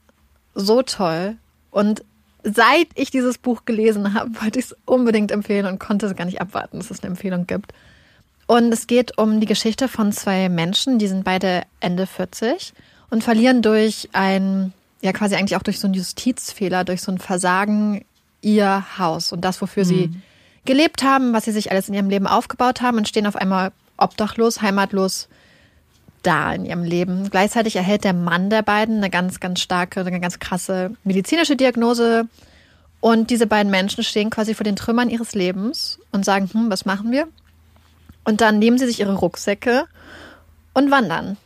so 0.55 0.82
toll. 0.82 1.37
Und 1.70 2.05
seit 2.43 2.89
ich 2.95 3.11
dieses 3.11 3.39
Buch 3.39 3.64
gelesen 3.64 4.14
habe, 4.14 4.30
wollte 4.41 4.59
ich 4.59 4.66
es 4.66 4.76
unbedingt 4.85 5.32
empfehlen 5.32 5.66
und 5.66 5.80
konnte 5.80 6.07
es 6.07 6.14
gar 6.14 6.26
nicht 6.26 6.41
abwarten, 6.41 6.78
dass 6.78 6.91
es 6.91 7.01
eine 7.01 7.11
Empfehlung 7.11 7.47
gibt. 7.47 7.72
Und 8.47 8.72
es 8.72 8.87
geht 8.87 9.16
um 9.16 9.41
die 9.41 9.47
Geschichte 9.47 9.89
von 9.89 10.12
zwei 10.12 10.49
Menschen, 10.51 10.99
die 10.99 11.09
sind 11.09 11.24
beide 11.24 11.62
Ende 11.80 12.07
40 12.07 12.74
und 13.09 13.24
verlieren 13.24 13.62
durch 13.62 14.11
ein, 14.12 14.74
ja 15.01 15.12
quasi 15.12 15.35
eigentlich 15.35 15.57
auch 15.57 15.62
durch 15.62 15.80
so 15.80 15.87
einen 15.87 15.95
Justizfehler, 15.95 16.85
durch 16.85 17.01
so 17.01 17.11
ein 17.11 17.18
Versagen 17.18 18.05
ihr 18.43 18.85
Haus 18.99 19.32
und 19.32 19.41
das, 19.41 19.62
wofür 19.62 19.85
mhm. 19.85 19.89
sie 19.89 20.11
gelebt 20.66 21.03
haben, 21.03 21.32
was 21.32 21.47
sie 21.47 21.53
sich 21.53 21.70
alles 21.70 21.89
in 21.89 21.95
ihrem 21.95 22.11
Leben 22.11 22.26
aufgebaut 22.26 22.82
haben 22.82 22.99
und 22.99 23.09
stehen 23.09 23.26
auf 23.26 23.37
einmal 23.37 23.72
obdachlos, 23.97 24.62
heimatlos 24.62 25.28
da 26.22 26.53
in 26.53 26.64
ihrem 26.64 26.84
Leben. 26.84 27.28
Gleichzeitig 27.30 27.76
erhält 27.76 28.05
der 28.05 28.14
Mann 28.14 28.51
der 28.51 28.62
beiden 28.62 28.99
eine 28.99 29.11
ganz, 29.11 29.40
ganz 29.40 29.61
starke, 29.61 30.01
eine 30.01 30.20
ganz 30.20 30.38
krasse 30.38 30.92
medizinische 31.05 31.57
Diagnose. 31.57 32.28
Und 33.01 33.30
diese 33.30 33.47
beiden 33.47 33.70
Menschen 33.70 34.03
stehen 34.03 34.30
quasi 34.30 34.55
vor 34.55 34.64
den 34.64 34.76
Trümmern 34.76 35.11
ihres 35.11 35.34
Lebens 35.34 35.99
und 36.11 36.24
sagen, 36.24 36.49
hm, 36.51 36.70
was 36.70 36.86
machen 36.86 37.12
wir? 37.12 37.28
Und 38.24 38.40
dann 38.40 38.59
nehmen 38.59 38.78
sie 38.78 38.86
sich 38.86 39.01
ihre 39.01 39.14
Rucksäcke 39.14 39.84
und 40.72 40.90
wandern. 40.90 41.36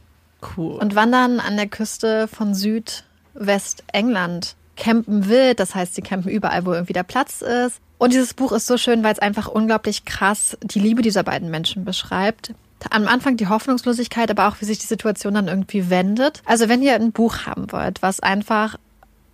Cool. 0.57 0.75
Und 0.75 0.95
wandern 0.95 1.41
an 1.41 1.57
der 1.57 1.67
Küste 1.67 2.29
von 2.29 2.55
Südwestengland. 2.55 4.55
Campen 4.79 5.29
wild, 5.29 5.61
das 5.61 5.75
heißt, 5.75 5.95
sie 5.95 6.03
campen 6.03 6.31
überall, 6.31 6.65
wo 6.65 6.73
irgendwie 6.73 6.93
der 6.95 7.03
Platz 7.03 7.43
ist. 7.43 7.81
Und 7.99 8.13
dieses 8.13 8.33
Buch 8.33 8.53
ist 8.53 8.67
so 8.67 8.79
schön, 8.79 9.03
weil 9.03 9.13
es 9.13 9.19
einfach 9.19 9.49
unglaublich 9.49 10.05
krass 10.05 10.57
die 10.63 10.79
Liebe 10.79 11.03
dieser 11.03 11.25
beiden 11.25 11.51
Menschen 11.51 11.85
beschreibt. 11.85 12.55
Am 12.91 13.09
Anfang 13.09 13.37
die 13.37 13.49
Hoffnungslosigkeit, 13.49 14.31
aber 14.31 14.47
auch 14.47 14.61
wie 14.61 14.65
sich 14.65 14.79
die 14.79 14.87
Situation 14.87 15.35
dann 15.35 15.49
irgendwie 15.49 15.91
wendet. 15.91 16.43
Also 16.45 16.69
wenn 16.69 16.81
ihr 16.81 16.95
ein 16.95 17.11
Buch 17.11 17.45
haben 17.45 17.73
wollt, 17.73 18.03
was 18.03 18.21
einfach 18.21 18.77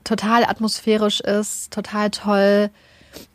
total 0.03 0.45
atmosphärisch 0.45 1.20
ist, 1.20 1.70
total 1.72 2.11
toll, 2.11 2.70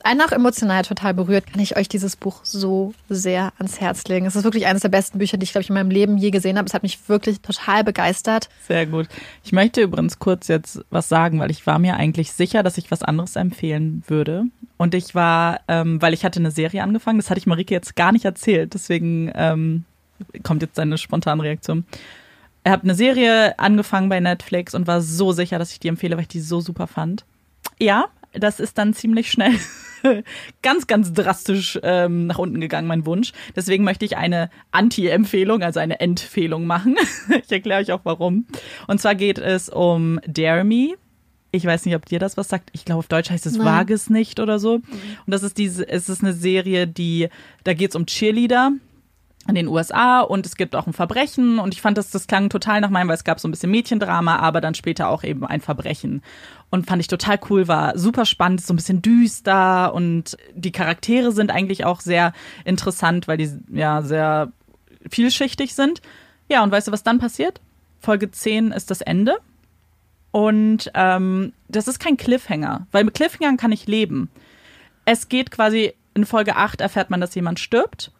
einen 0.03 0.21
auch 0.21 0.31
emotional 0.31 0.83
total 0.83 1.13
berührt, 1.13 1.47
kann 1.47 1.61
ich 1.61 1.77
euch 1.77 1.87
dieses 1.87 2.15
Buch 2.15 2.41
so 2.43 2.93
sehr 3.09 3.51
ans 3.57 3.79
Herz 3.79 4.03
legen. 4.05 4.25
Es 4.25 4.35
ist 4.35 4.43
wirklich 4.43 4.65
eines 4.65 4.81
der 4.81 4.89
besten 4.89 5.19
Bücher, 5.19 5.37
die 5.37 5.43
ich, 5.43 5.51
glaube 5.51 5.63
ich, 5.63 5.69
in 5.69 5.75
meinem 5.75 5.91
Leben 5.91 6.17
je 6.17 6.31
gesehen 6.31 6.57
habe. 6.57 6.67
Es 6.67 6.73
hat 6.73 6.83
mich 6.83 7.09
wirklich 7.09 7.41
total 7.41 7.83
begeistert. 7.83 8.49
Sehr 8.67 8.85
gut. 8.85 9.07
Ich 9.43 9.51
möchte 9.51 9.81
übrigens 9.81 10.19
kurz 10.19 10.47
jetzt 10.47 10.83
was 10.89 11.09
sagen, 11.09 11.39
weil 11.39 11.51
ich 11.51 11.65
war 11.67 11.79
mir 11.79 11.95
eigentlich 11.95 12.31
sicher, 12.31 12.63
dass 12.63 12.77
ich 12.77 12.91
was 12.91 13.03
anderes 13.03 13.35
empfehlen 13.35 14.03
würde. 14.07 14.45
Und 14.77 14.95
ich 14.95 15.15
war, 15.15 15.59
ähm, 15.67 16.01
weil 16.01 16.13
ich 16.13 16.23
hatte 16.23 16.39
eine 16.39 16.51
Serie 16.51 16.83
angefangen, 16.83 17.19
das 17.19 17.29
hatte 17.29 17.39
ich 17.39 17.47
Marike 17.47 17.73
jetzt 17.73 17.95
gar 17.95 18.11
nicht 18.11 18.25
erzählt, 18.25 18.73
deswegen 18.73 19.31
ähm, 19.35 19.83
kommt 20.43 20.61
jetzt 20.61 20.75
seine 20.75 20.97
spontane 20.97 21.43
Reaktion. 21.43 21.85
Er 22.63 22.73
hat 22.73 22.83
eine 22.83 22.95
Serie 22.95 23.57
angefangen 23.57 24.09
bei 24.09 24.19
Netflix 24.19 24.75
und 24.75 24.87
war 24.87 25.01
so 25.01 25.31
sicher, 25.31 25.59
dass 25.59 25.71
ich 25.71 25.79
die 25.79 25.87
empfehle, 25.87 26.15
weil 26.15 26.23
ich 26.23 26.27
die 26.27 26.41
so 26.41 26.61
super 26.61 26.87
fand. 26.87 27.25
Ja, 27.79 28.07
das 28.33 28.59
ist 28.59 28.77
dann 28.77 28.93
ziemlich 28.93 29.31
schnell 29.31 29.53
ganz, 30.61 30.87
ganz 30.87 31.13
drastisch 31.13 31.79
ähm, 31.83 32.27
nach 32.27 32.37
unten 32.37 32.61
gegangen, 32.61 32.87
mein 32.87 33.05
Wunsch. 33.05 33.33
Deswegen 33.55 33.83
möchte 33.83 34.05
ich 34.05 34.17
eine 34.17 34.49
Anti-Empfehlung, 34.71 35.63
also 35.63 35.79
eine 35.79 35.99
Empfehlung 35.99 36.65
machen. 36.65 36.95
ich 37.43 37.51
erkläre 37.51 37.81
euch 37.81 37.91
auch 37.91 38.01
warum. 38.03 38.45
Und 38.87 39.01
zwar 39.01 39.15
geht 39.15 39.39
es 39.39 39.69
um 39.69 40.19
Dare 40.27 40.63
Me. 40.63 40.95
Ich 41.51 41.65
weiß 41.65 41.85
nicht, 41.85 41.95
ob 41.95 42.05
dir 42.05 42.19
das 42.19 42.37
was 42.37 42.47
sagt. 42.47 42.69
Ich 42.73 42.85
glaube, 42.85 42.99
auf 42.99 43.07
Deutsch 43.07 43.31
heißt 43.31 43.47
es 43.47 43.57
Nein. 43.57 43.65
Wage 43.65 43.93
es 43.93 44.09
nicht 44.09 44.39
oder 44.39 44.59
so. 44.59 44.75
Und 44.75 44.83
das 45.25 45.41
ist 45.41 45.57
diese, 45.57 45.87
es 45.87 46.07
ist 46.07 46.23
eine 46.23 46.33
Serie, 46.33 46.85
die, 46.85 47.29
da 47.63 47.73
geht 47.73 47.89
es 47.89 47.95
um 47.95 48.05
Cheerleader 48.05 48.73
in 49.47 49.55
den 49.55 49.67
USA 49.67 50.21
und 50.21 50.45
es 50.45 50.55
gibt 50.55 50.75
auch 50.75 50.85
ein 50.85 50.93
Verbrechen 50.93 51.59
und 51.59 51.73
ich 51.73 51.81
fand 51.81 51.97
das, 51.97 52.11
das 52.11 52.27
klang 52.27 52.49
total 52.49 52.81
nach 52.81 52.89
meinem, 52.89 53.07
weil 53.07 53.15
es 53.15 53.23
gab 53.23 53.39
so 53.39 53.47
ein 53.47 53.51
bisschen 53.51 53.71
Mädchendrama, 53.71 54.37
aber 54.37 54.61
dann 54.61 54.75
später 54.75 55.09
auch 55.09 55.23
eben 55.23 55.45
ein 55.45 55.61
Verbrechen 55.61 56.21
und 56.69 56.85
fand 56.85 57.01
ich 57.01 57.07
total 57.07 57.39
cool, 57.49 57.67
war 57.67 57.97
super 57.97 58.25
spannend, 58.25 58.61
so 58.61 58.73
ein 58.73 58.77
bisschen 58.77 59.01
düster 59.01 59.93
und 59.93 60.37
die 60.53 60.71
Charaktere 60.71 61.31
sind 61.31 61.51
eigentlich 61.51 61.85
auch 61.85 62.01
sehr 62.01 62.33
interessant, 62.63 63.27
weil 63.27 63.37
die 63.37 63.49
ja 63.71 64.01
sehr 64.01 64.51
vielschichtig 65.09 65.73
sind. 65.73 66.01
Ja, 66.47 66.63
und 66.63 66.71
weißt 66.71 66.87
du, 66.87 66.91
was 66.91 67.03
dann 67.03 67.19
passiert? 67.19 67.61
Folge 67.99 68.31
10 68.31 68.71
ist 68.71 68.91
das 68.91 69.01
Ende. 69.01 69.37
Und 70.31 70.91
ähm, 70.93 71.53
das 71.67 71.87
ist 71.87 71.99
kein 71.99 72.17
Cliffhanger, 72.17 72.87
weil 72.91 73.03
mit 73.03 73.15
Cliffhangern 73.15 73.57
kann 73.57 73.71
ich 73.71 73.87
leben. 73.87 74.29
Es 75.05 75.27
geht 75.27 75.49
quasi, 75.49 75.93
in 76.13 76.25
Folge 76.25 76.55
8 76.55 76.81
erfährt 76.81 77.09
man, 77.09 77.19
dass 77.19 77.33
jemand 77.33 77.59
stirbt. 77.59 78.11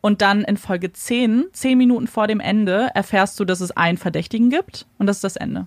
Und 0.00 0.22
dann 0.22 0.42
in 0.44 0.56
Folge 0.56 0.94
10, 0.94 1.48
zehn 1.52 1.76
Minuten 1.76 2.06
vor 2.06 2.26
dem 2.26 2.40
Ende, 2.40 2.88
erfährst 2.94 3.38
du, 3.38 3.44
dass 3.44 3.60
es 3.60 3.72
einen 3.72 3.98
Verdächtigen 3.98 4.48
gibt. 4.48 4.86
Und 4.96 5.06
das 5.06 5.18
ist 5.18 5.24
das 5.24 5.36
Ende. 5.36 5.66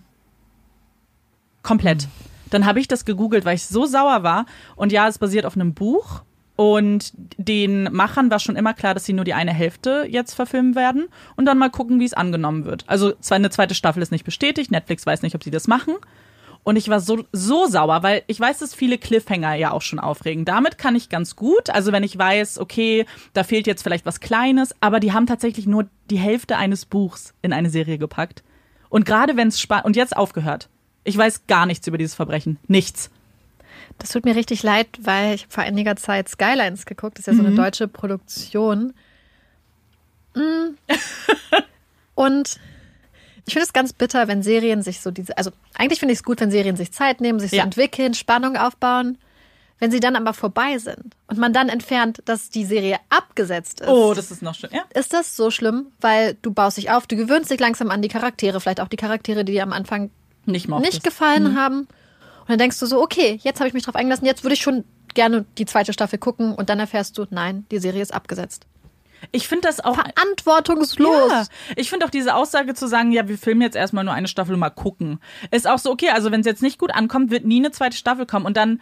Komplett. 1.63 2.07
Dann 2.49 2.65
habe 2.65 2.79
ich 2.79 2.87
das 2.87 3.05
gegoogelt, 3.05 3.45
weil 3.45 3.55
ich 3.55 3.65
so 3.65 3.85
sauer 3.85 4.21
war. 4.21 4.45
Und 4.75 4.91
ja, 4.91 5.07
es 5.07 5.17
basiert 5.17 5.45
auf 5.45 5.55
einem 5.55 5.73
Buch. 5.73 6.21
Und 6.55 7.13
den 7.15 7.91
Machern 7.91 8.29
war 8.29 8.37
schon 8.37 8.55
immer 8.55 8.75
klar, 8.75 8.93
dass 8.93 9.05
sie 9.05 9.13
nur 9.13 9.25
die 9.25 9.33
eine 9.33 9.53
Hälfte 9.53 10.05
jetzt 10.07 10.35
verfilmen 10.35 10.75
werden 10.75 11.07
und 11.35 11.45
dann 11.45 11.57
mal 11.57 11.71
gucken, 11.71 11.99
wie 11.99 12.05
es 12.05 12.13
angenommen 12.13 12.65
wird. 12.65 12.83
Also 12.85 13.13
zwar 13.13 13.37
eine 13.37 13.49
zweite 13.49 13.73
Staffel 13.73 14.03
ist 14.03 14.11
nicht 14.11 14.23
bestätigt, 14.23 14.69
Netflix 14.69 15.05
weiß 15.05 15.23
nicht, 15.23 15.33
ob 15.33 15.43
sie 15.43 15.49
das 15.49 15.67
machen. 15.67 15.95
Und 16.61 16.77
ich 16.77 16.89
war 16.89 16.99
so, 16.99 17.25
so 17.31 17.65
sauer, 17.65 18.03
weil 18.03 18.21
ich 18.27 18.39
weiß, 18.39 18.59
dass 18.59 18.73
viele 18.75 18.97
Cliffhanger 18.97 19.55
ja 19.55 19.71
auch 19.71 19.81
schon 19.81 19.99
aufregen. 19.99 20.45
Damit 20.45 20.77
kann 20.77 20.95
ich 20.95 21.09
ganz 21.09 21.35
gut. 21.35 21.69
Also 21.69 21.91
wenn 21.91 22.03
ich 22.03 22.17
weiß, 22.17 22.59
okay, 22.59 23.05
da 23.33 23.43
fehlt 23.43 23.67
jetzt 23.67 23.81
vielleicht 23.81 24.05
was 24.05 24.19
Kleines, 24.19 24.73
aber 24.79 24.99
die 24.99 25.11
haben 25.11 25.25
tatsächlich 25.25 25.65
nur 25.65 25.87
die 26.09 26.19
Hälfte 26.19 26.55
eines 26.55 26.85
Buchs 26.85 27.33
in 27.41 27.51
eine 27.51 27.69
Serie 27.69 27.97
gepackt. 27.97 28.43
Und 28.89 29.05
gerade 29.05 29.35
wenn 29.35 29.47
es 29.47 29.59
spannend, 29.59 29.85
und 29.85 29.95
jetzt 29.95 30.15
aufgehört. 30.15 30.69
Ich 31.03 31.17
weiß 31.17 31.47
gar 31.47 31.65
nichts 31.65 31.87
über 31.87 31.97
dieses 31.97 32.15
Verbrechen. 32.15 32.57
Nichts. 32.67 33.09
Das 33.97 34.09
tut 34.09 34.25
mir 34.25 34.35
richtig 34.35 34.63
leid, 34.63 34.87
weil 35.01 35.35
ich 35.35 35.47
vor 35.49 35.63
einiger 35.63 35.95
Zeit 35.95 36.29
Skylines 36.29 36.85
geguckt. 36.85 37.17
Das 37.17 37.23
ist 37.23 37.27
ja 37.27 37.33
so 37.33 37.41
eine 37.41 37.51
mhm. 37.51 37.57
deutsche 37.57 37.87
Produktion. 37.87 38.93
Mm. 40.35 40.75
Und 42.15 42.59
ich 43.45 43.53
finde 43.53 43.65
es 43.65 43.73
ganz 43.73 43.93
bitter, 43.93 44.27
wenn 44.27 44.41
Serien 44.41 44.81
sich 44.81 45.01
so 45.01 45.11
diese, 45.11 45.37
also 45.37 45.51
eigentlich 45.75 45.99
finde 45.99 46.13
ich 46.13 46.19
es 46.19 46.23
gut, 46.23 46.39
wenn 46.39 46.51
Serien 46.51 46.77
sich 46.77 46.91
Zeit 46.93 47.21
nehmen, 47.21 47.39
sich 47.39 47.51
so 47.51 47.57
ja. 47.57 47.63
entwickeln, 47.63 48.13
Spannung 48.13 48.55
aufbauen. 48.55 49.17
Wenn 49.79 49.91
sie 49.91 49.99
dann 49.99 50.15
aber 50.15 50.33
vorbei 50.33 50.77
sind 50.77 51.13
und 51.27 51.39
man 51.39 51.51
dann 51.51 51.67
entfernt, 51.67 52.21
dass 52.23 52.49
die 52.49 52.63
Serie 52.63 52.99
abgesetzt 53.09 53.81
ist, 53.81 53.89
Oh, 53.89 54.13
das 54.13 54.31
ist 54.31 54.41
noch 54.41 54.55
schön. 54.55 54.69
Ja. 54.71 54.83
ist 54.93 55.11
das 55.11 55.35
so 55.35 55.51
schlimm, 55.51 55.87
weil 55.99 56.37
du 56.41 56.53
baust 56.53 56.77
dich 56.77 56.89
auf, 56.89 57.05
du 57.05 57.17
gewöhnst 57.17 57.51
dich 57.51 57.59
langsam 57.59 57.91
an 57.91 58.01
die 58.01 58.07
Charaktere, 58.07 58.61
vielleicht 58.61 58.79
auch 58.79 58.87
die 58.87 58.95
Charaktere, 58.95 59.43
die 59.43 59.51
dir 59.51 59.63
am 59.63 59.73
Anfang 59.73 60.09
Nicht 60.45 60.69
nicht 60.69 61.03
gefallen 61.03 61.57
haben. 61.57 61.87
Und 62.41 62.49
dann 62.49 62.57
denkst 62.57 62.79
du 62.79 62.85
so, 62.85 63.01
okay, 63.01 63.39
jetzt 63.41 63.59
habe 63.59 63.67
ich 63.67 63.73
mich 63.73 63.83
drauf 63.83 63.95
eingelassen, 63.95 64.25
jetzt 64.25 64.43
würde 64.43 64.53
ich 64.53 64.61
schon 64.61 64.83
gerne 65.13 65.45
die 65.57 65.65
zweite 65.65 65.93
Staffel 65.93 66.19
gucken 66.19 66.53
und 66.53 66.69
dann 66.69 66.79
erfährst 66.79 67.17
du, 67.17 67.25
nein, 67.29 67.65
die 67.71 67.79
Serie 67.79 68.01
ist 68.01 68.13
abgesetzt. 68.13 68.65
Ich 69.31 69.47
finde 69.47 69.67
das 69.67 69.79
auch. 69.79 69.95
Verantwortungslos. 69.95 71.31
Ja, 71.31 71.45
ich 71.77 71.89
finde 71.89 72.05
auch 72.05 72.09
diese 72.09 72.35
Aussage 72.35 72.73
zu 72.73 72.87
sagen, 72.87 73.11
ja, 73.11 73.27
wir 73.27 73.37
filmen 73.37 73.61
jetzt 73.61 73.75
erstmal 73.75 74.03
nur 74.03 74.13
eine 74.13 74.27
Staffel, 74.27 74.57
mal 74.57 74.69
gucken, 74.69 75.19
ist 75.51 75.67
auch 75.67 75.79
so 75.79 75.91
okay. 75.91 76.09
Also 76.09 76.31
wenn 76.31 76.41
es 76.41 76.45
jetzt 76.45 76.61
nicht 76.61 76.77
gut 76.77 76.93
ankommt, 76.93 77.31
wird 77.31 77.45
nie 77.45 77.59
eine 77.59 77.71
zweite 77.71 77.95
Staffel 77.95 78.25
kommen 78.25 78.45
und 78.45 78.57
dann. 78.57 78.81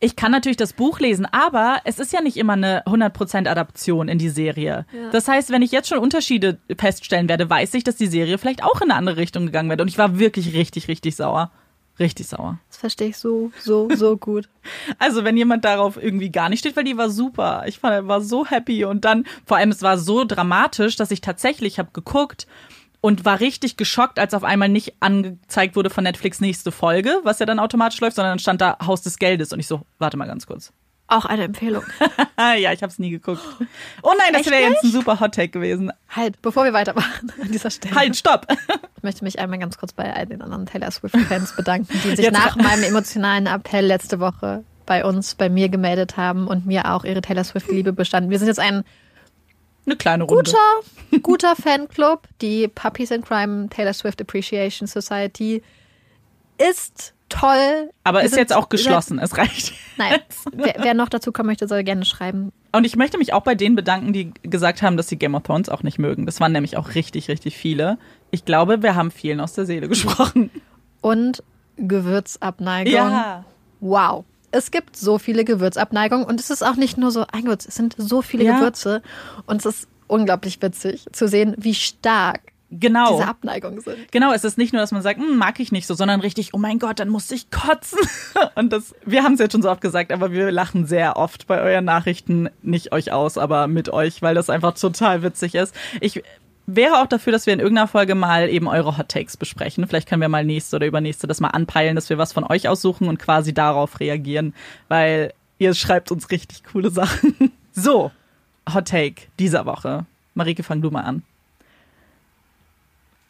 Ich 0.00 0.16
kann 0.16 0.32
natürlich 0.32 0.56
das 0.56 0.72
Buch 0.72 1.00
lesen, 1.00 1.26
aber 1.26 1.78
es 1.84 1.98
ist 1.98 2.12
ja 2.12 2.20
nicht 2.20 2.36
immer 2.36 2.54
eine 2.54 2.84
100% 2.84 3.48
Adaption 3.48 4.08
in 4.08 4.18
die 4.18 4.28
Serie. 4.28 4.86
Das 5.12 5.28
heißt, 5.28 5.50
wenn 5.50 5.62
ich 5.62 5.72
jetzt 5.72 5.88
schon 5.88 5.98
Unterschiede 5.98 6.58
feststellen 6.78 7.28
werde, 7.28 7.48
weiß 7.48 7.72
ich, 7.74 7.84
dass 7.84 7.96
die 7.96 8.06
Serie 8.06 8.36
vielleicht 8.36 8.62
auch 8.62 8.80
in 8.80 8.90
eine 8.90 8.96
andere 8.96 9.16
Richtung 9.16 9.46
gegangen 9.46 9.70
wird. 9.70 9.80
Und 9.80 9.88
ich 9.88 9.96
war 9.96 10.18
wirklich 10.18 10.52
richtig, 10.54 10.88
richtig 10.88 11.16
sauer. 11.16 11.50
Richtig 11.98 12.26
sauer. 12.26 12.58
Das 12.68 12.78
verstehe 12.78 13.08
ich 13.08 13.16
so, 13.16 13.52
so, 13.60 13.88
so 13.94 14.16
gut. 14.18 14.48
Also 14.98 15.22
wenn 15.22 15.36
jemand 15.36 15.64
darauf 15.64 15.96
irgendwie 16.02 16.30
gar 16.30 16.48
nicht 16.48 16.58
steht, 16.58 16.76
weil 16.76 16.84
die 16.84 16.98
war 16.98 17.08
super. 17.08 17.62
Ich 17.66 17.78
fand, 17.78 18.08
war 18.08 18.20
so 18.20 18.44
happy 18.44 18.84
und 18.84 19.04
dann, 19.04 19.24
vor 19.46 19.58
allem 19.58 19.70
es 19.70 19.80
war 19.80 19.96
so 19.96 20.24
dramatisch, 20.24 20.96
dass 20.96 21.12
ich 21.12 21.20
tatsächlich 21.20 21.78
habe 21.78 21.90
geguckt 21.92 22.48
und 23.04 23.26
war 23.26 23.40
richtig 23.40 23.76
geschockt, 23.76 24.18
als 24.18 24.32
auf 24.32 24.44
einmal 24.44 24.70
nicht 24.70 24.94
angezeigt 25.00 25.76
wurde 25.76 25.90
von 25.90 26.04
Netflix 26.04 26.40
nächste 26.40 26.72
Folge, 26.72 27.20
was 27.22 27.38
ja 27.38 27.44
dann 27.44 27.58
automatisch 27.58 28.00
läuft, 28.00 28.16
sondern 28.16 28.30
dann 28.30 28.38
stand 28.38 28.62
da 28.62 28.78
Haus 28.86 29.02
des 29.02 29.18
Geldes 29.18 29.52
und 29.52 29.60
ich 29.60 29.66
so, 29.66 29.82
warte 29.98 30.16
mal 30.16 30.24
ganz 30.24 30.46
kurz. 30.46 30.72
Auch 31.08 31.26
eine 31.26 31.44
Empfehlung. 31.44 31.82
ja, 32.38 32.72
ich 32.72 32.82
habe 32.82 32.90
es 32.90 32.98
nie 32.98 33.10
geguckt. 33.10 33.42
Oh 34.02 34.12
nein, 34.16 34.32
das 34.32 34.50
wäre 34.50 34.62
jetzt 34.62 34.84
ein 34.84 34.90
super 34.90 35.20
Hot 35.20 35.34
Take 35.34 35.50
gewesen. 35.50 35.92
Halt, 36.08 36.40
bevor 36.40 36.64
wir 36.64 36.72
weitermachen 36.72 37.30
an 37.42 37.52
dieser 37.52 37.68
Stelle. 37.70 37.94
Halt, 37.94 38.16
stopp. 38.16 38.46
Ich 38.96 39.02
möchte 39.02 39.22
mich 39.22 39.38
einmal 39.38 39.58
ganz 39.58 39.76
kurz 39.76 39.92
bei 39.92 40.10
all 40.10 40.24
den 40.24 40.40
anderen 40.40 40.64
Taylor 40.64 40.90
Swift-Fans 40.90 41.56
bedanken, 41.56 41.92
die 42.04 42.16
sich 42.16 42.24
Jetzt- 42.24 42.32
nach 42.32 42.56
meinem 42.56 42.84
emotionalen 42.84 43.46
Appell 43.46 43.84
letzte 43.84 44.18
Woche 44.18 44.64
bei 44.86 45.04
uns, 45.04 45.34
bei 45.34 45.50
mir 45.50 45.68
gemeldet 45.68 46.16
haben 46.16 46.46
und 46.46 46.64
mir 46.64 46.90
auch 46.90 47.04
ihre 47.04 47.20
Taylor 47.20 47.44
Swift-Liebe 47.44 47.92
bestanden. 47.92 48.30
Wir 48.30 48.38
sind 48.38 48.48
jetzt 48.48 48.60
ein 48.60 48.82
Eine 49.86 49.96
kleine 49.96 50.24
Runde. 50.24 50.50
guter, 50.50 51.20
guter 51.22 51.56
Fanclub. 51.56 52.26
Die 52.40 52.68
Puppies 52.68 53.10
in 53.10 53.22
Crime 53.22 53.68
Taylor 53.68 53.92
Swift 53.92 54.20
Appreciation 54.20 54.86
Society 54.86 55.62
ist 56.58 57.14
toll. 57.28 57.90
Aber 58.04 58.20
Wir 58.20 58.26
ist 58.26 58.36
jetzt 58.36 58.54
auch 58.54 58.68
geschlossen, 58.68 59.18
es 59.18 59.36
reicht. 59.36 59.74
Nein, 59.96 60.20
wer, 60.52 60.74
wer 60.78 60.94
noch 60.94 61.08
dazu 61.08 61.32
kommen 61.32 61.48
möchte, 61.48 61.68
soll 61.68 61.82
gerne 61.84 62.04
schreiben. 62.04 62.52
Und 62.72 62.84
ich 62.84 62.96
möchte 62.96 63.18
mich 63.18 63.32
auch 63.32 63.42
bei 63.42 63.54
denen 63.54 63.76
bedanken, 63.76 64.12
die 64.12 64.32
gesagt 64.42 64.82
haben, 64.82 64.96
dass 64.96 65.08
sie 65.08 65.16
Game 65.16 65.34
of 65.34 65.44
Thrones 65.44 65.68
auch 65.68 65.82
nicht 65.82 65.98
mögen. 65.98 66.26
Das 66.26 66.40
waren 66.40 66.52
nämlich 66.52 66.76
auch 66.76 66.94
richtig, 66.94 67.28
richtig 67.28 67.56
viele. 67.56 67.98
Ich 68.30 68.44
glaube, 68.44 68.82
wir 68.82 68.94
haben 68.94 69.10
vielen 69.10 69.40
aus 69.40 69.52
der 69.52 69.66
Seele 69.66 69.88
gesprochen. 69.88 70.50
Und 71.00 71.42
Gewürzabneigung. 71.76 73.12
Wow. 73.80 74.24
Es 74.54 74.70
gibt 74.70 74.96
so 74.96 75.18
viele 75.18 75.44
Gewürzabneigungen 75.44 76.24
und 76.24 76.38
es 76.40 76.50
ist 76.50 76.62
auch 76.62 76.76
nicht 76.76 76.96
nur 76.96 77.10
so 77.10 77.26
ein 77.32 77.42
Gewürz, 77.42 77.66
es 77.66 77.74
sind 77.74 77.94
so 77.98 78.22
viele 78.22 78.44
Ja. 78.44 78.58
Gewürze 78.58 79.02
und 79.46 79.56
es 79.58 79.66
ist 79.66 79.88
unglaublich 80.06 80.60
witzig 80.62 81.06
zu 81.12 81.26
sehen, 81.28 81.54
wie 81.58 81.74
stark 81.74 82.40
Genau. 82.70 83.12
diese 83.16 83.28
Abneigungen 83.28 83.80
sind. 83.80 84.10
Genau, 84.10 84.32
es 84.32 84.42
ist 84.42 84.58
nicht 84.58 84.72
nur, 84.72 84.80
dass 84.82 84.90
man 84.90 85.00
sagt, 85.02 85.20
"Hm, 85.20 85.36
mag 85.36 85.60
ich 85.60 85.70
nicht 85.70 85.86
so, 85.86 85.94
sondern 85.94 86.20
richtig, 86.20 86.54
oh 86.54 86.58
mein 86.58 86.78
Gott, 86.80 86.98
dann 86.98 87.08
muss 87.08 87.30
ich 87.30 87.50
kotzen. 87.50 87.98
Und 88.56 88.72
das, 88.72 88.94
wir 89.04 89.22
haben 89.22 89.34
es 89.34 89.40
jetzt 89.40 89.52
schon 89.52 89.62
so 89.62 89.70
oft 89.70 89.80
gesagt, 89.80 90.10
aber 90.12 90.32
wir 90.32 90.50
lachen 90.50 90.84
sehr 90.86 91.16
oft 91.16 91.46
bei 91.46 91.60
euren 91.60 91.84
Nachrichten, 91.84 92.48
nicht 92.62 92.90
euch 92.92 93.12
aus, 93.12 93.38
aber 93.38 93.68
mit 93.68 93.90
euch, 93.90 94.22
weil 94.22 94.34
das 94.34 94.50
einfach 94.50 94.74
total 94.74 95.22
witzig 95.22 95.54
ist. 95.54 95.74
Ich 96.00 96.22
wäre 96.66 97.00
auch 97.00 97.06
dafür, 97.06 97.32
dass 97.32 97.46
wir 97.46 97.52
in 97.52 97.60
irgendeiner 97.60 97.88
Folge 97.88 98.14
mal 98.14 98.48
eben 98.48 98.68
eure 98.68 98.96
Hot 98.96 99.08
Takes 99.08 99.36
besprechen. 99.36 99.86
Vielleicht 99.86 100.08
können 100.08 100.20
wir 100.20 100.28
mal 100.28 100.44
nächste 100.44 100.76
oder 100.76 100.86
übernächste 100.86 101.26
das 101.26 101.40
mal 101.40 101.48
anpeilen, 101.48 101.94
dass 101.94 102.10
wir 102.10 102.18
was 102.18 102.32
von 102.32 102.44
euch 102.44 102.68
aussuchen 102.68 103.08
und 103.08 103.18
quasi 103.18 103.52
darauf 103.52 104.00
reagieren, 104.00 104.54
weil 104.88 105.32
ihr 105.58 105.74
schreibt 105.74 106.10
uns 106.10 106.30
richtig 106.30 106.64
coole 106.64 106.90
Sachen. 106.90 107.52
So, 107.76 108.12
Hot 108.72 108.86
Take 108.86 109.22
dieser 109.40 109.66
Woche. 109.66 110.06
Marike, 110.34 110.62
fang 110.62 110.80
du 110.80 110.92
mal 110.92 111.00
an. 111.00 111.24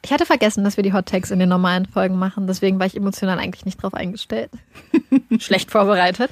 Ich 0.03 0.13
hatte 0.13 0.27
vergessen, 0.27 0.65
dass 0.65 0.77
wir 0.77 0.85
die 0.85 0.93
Hot 0.93 1.07
Takes 1.07 1.31
in 1.31 1.39
den 1.39 1.49
normalen 1.49 1.87
Folgen 1.87 2.19
machen, 2.19 2.47
deswegen 2.47 2.79
war 2.79 2.85
ich 2.85 2.95
emotional 2.95 3.39
eigentlich 3.39 3.65
nicht 3.65 3.83
drauf 3.83 3.95
eingestellt. 3.95 4.51
Schlecht 5.39 5.71
vorbereitet. 5.71 6.31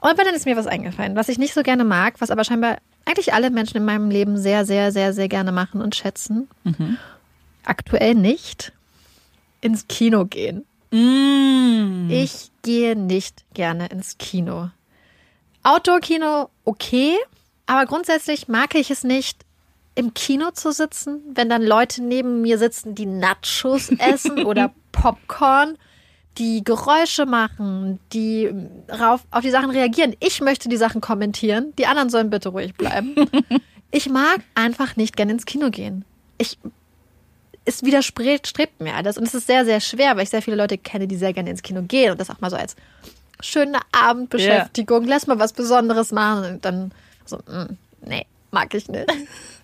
Und 0.00 0.18
dann 0.18 0.34
ist 0.34 0.46
mir 0.46 0.56
was 0.56 0.66
eingefallen, 0.66 1.14
was 1.14 1.28
ich 1.28 1.36
nicht 1.36 1.52
so 1.52 1.62
gerne 1.62 1.84
mag, 1.84 2.22
was 2.22 2.30
aber 2.30 2.44
scheinbar 2.44 2.78
eigentlich 3.06 3.32
alle 3.32 3.50
Menschen 3.50 3.78
in 3.78 3.84
meinem 3.84 4.10
Leben 4.10 4.36
sehr, 4.36 4.66
sehr, 4.66 4.92
sehr, 4.92 5.14
sehr 5.14 5.28
gerne 5.28 5.52
machen 5.52 5.80
und 5.80 5.94
schätzen. 5.94 6.48
Aktuell 7.64 8.14
nicht. 8.14 8.72
Ins 9.62 9.88
Kino 9.88 10.26
gehen. 10.26 10.66
Mm. 10.90 12.10
Ich 12.10 12.50
gehe 12.62 12.96
nicht 12.96 13.44
gerne 13.54 13.86
ins 13.86 14.18
Kino. 14.18 14.70
Outdoor-Kino 15.62 16.50
okay, 16.64 17.16
aber 17.66 17.86
grundsätzlich 17.86 18.46
mag 18.48 18.74
ich 18.74 18.90
es 18.90 19.02
nicht, 19.02 19.44
im 19.96 20.14
Kino 20.14 20.50
zu 20.50 20.72
sitzen, 20.72 21.22
wenn 21.34 21.48
dann 21.48 21.62
Leute 21.62 22.02
neben 22.02 22.42
mir 22.42 22.58
sitzen, 22.58 22.94
die 22.94 23.06
Nachos 23.06 23.88
essen 23.98 24.44
oder 24.46 24.72
Popcorn, 24.92 25.78
die 26.38 26.62
Geräusche 26.64 27.26
machen, 27.26 27.98
die 28.12 28.50
rauf, 28.90 29.22
auf 29.30 29.40
die 29.40 29.50
Sachen 29.50 29.70
reagieren. 29.70 30.14
Ich 30.20 30.40
möchte 30.40 30.68
die 30.68 30.76
Sachen 30.76 31.00
kommentieren, 31.00 31.72
die 31.78 31.86
anderen 31.86 32.10
sollen 32.10 32.30
bitte 32.30 32.50
ruhig 32.50 32.74
bleiben. 32.74 33.14
Ich 33.92 34.10
mag 34.10 34.40
einfach 34.54 34.96
nicht 34.96 35.16
gerne 35.16 35.32
ins 35.32 35.46
Kino 35.46 35.70
gehen. 35.70 36.04
Ich 36.38 36.58
es 37.66 37.82
widerstrebt 37.82 38.46
strebt 38.46 38.80
mir 38.80 38.94
alles. 38.94 39.18
Und 39.18 39.26
es 39.26 39.34
ist 39.34 39.46
sehr, 39.46 39.64
sehr 39.64 39.80
schwer, 39.80 40.16
weil 40.16 40.22
ich 40.22 40.30
sehr 40.30 40.40
viele 40.40 40.56
Leute 40.56 40.78
kenne, 40.78 41.06
die 41.06 41.16
sehr 41.16 41.32
gerne 41.32 41.50
ins 41.50 41.62
Kino 41.62 41.82
gehen 41.82 42.12
und 42.12 42.20
das 42.20 42.30
auch 42.30 42.40
mal 42.40 42.50
so 42.50 42.56
als 42.56 42.76
schöne 43.40 43.78
Abendbeschäftigung. 43.92 45.04
Lass 45.04 45.26
mal 45.26 45.38
was 45.38 45.52
Besonderes 45.52 46.12
machen. 46.12 46.54
Und 46.54 46.64
dann 46.64 46.92
so, 47.24 47.38
mm, 47.38 47.76
nee, 48.06 48.26
mag 48.52 48.72
ich 48.72 48.88
nicht. 48.88 49.06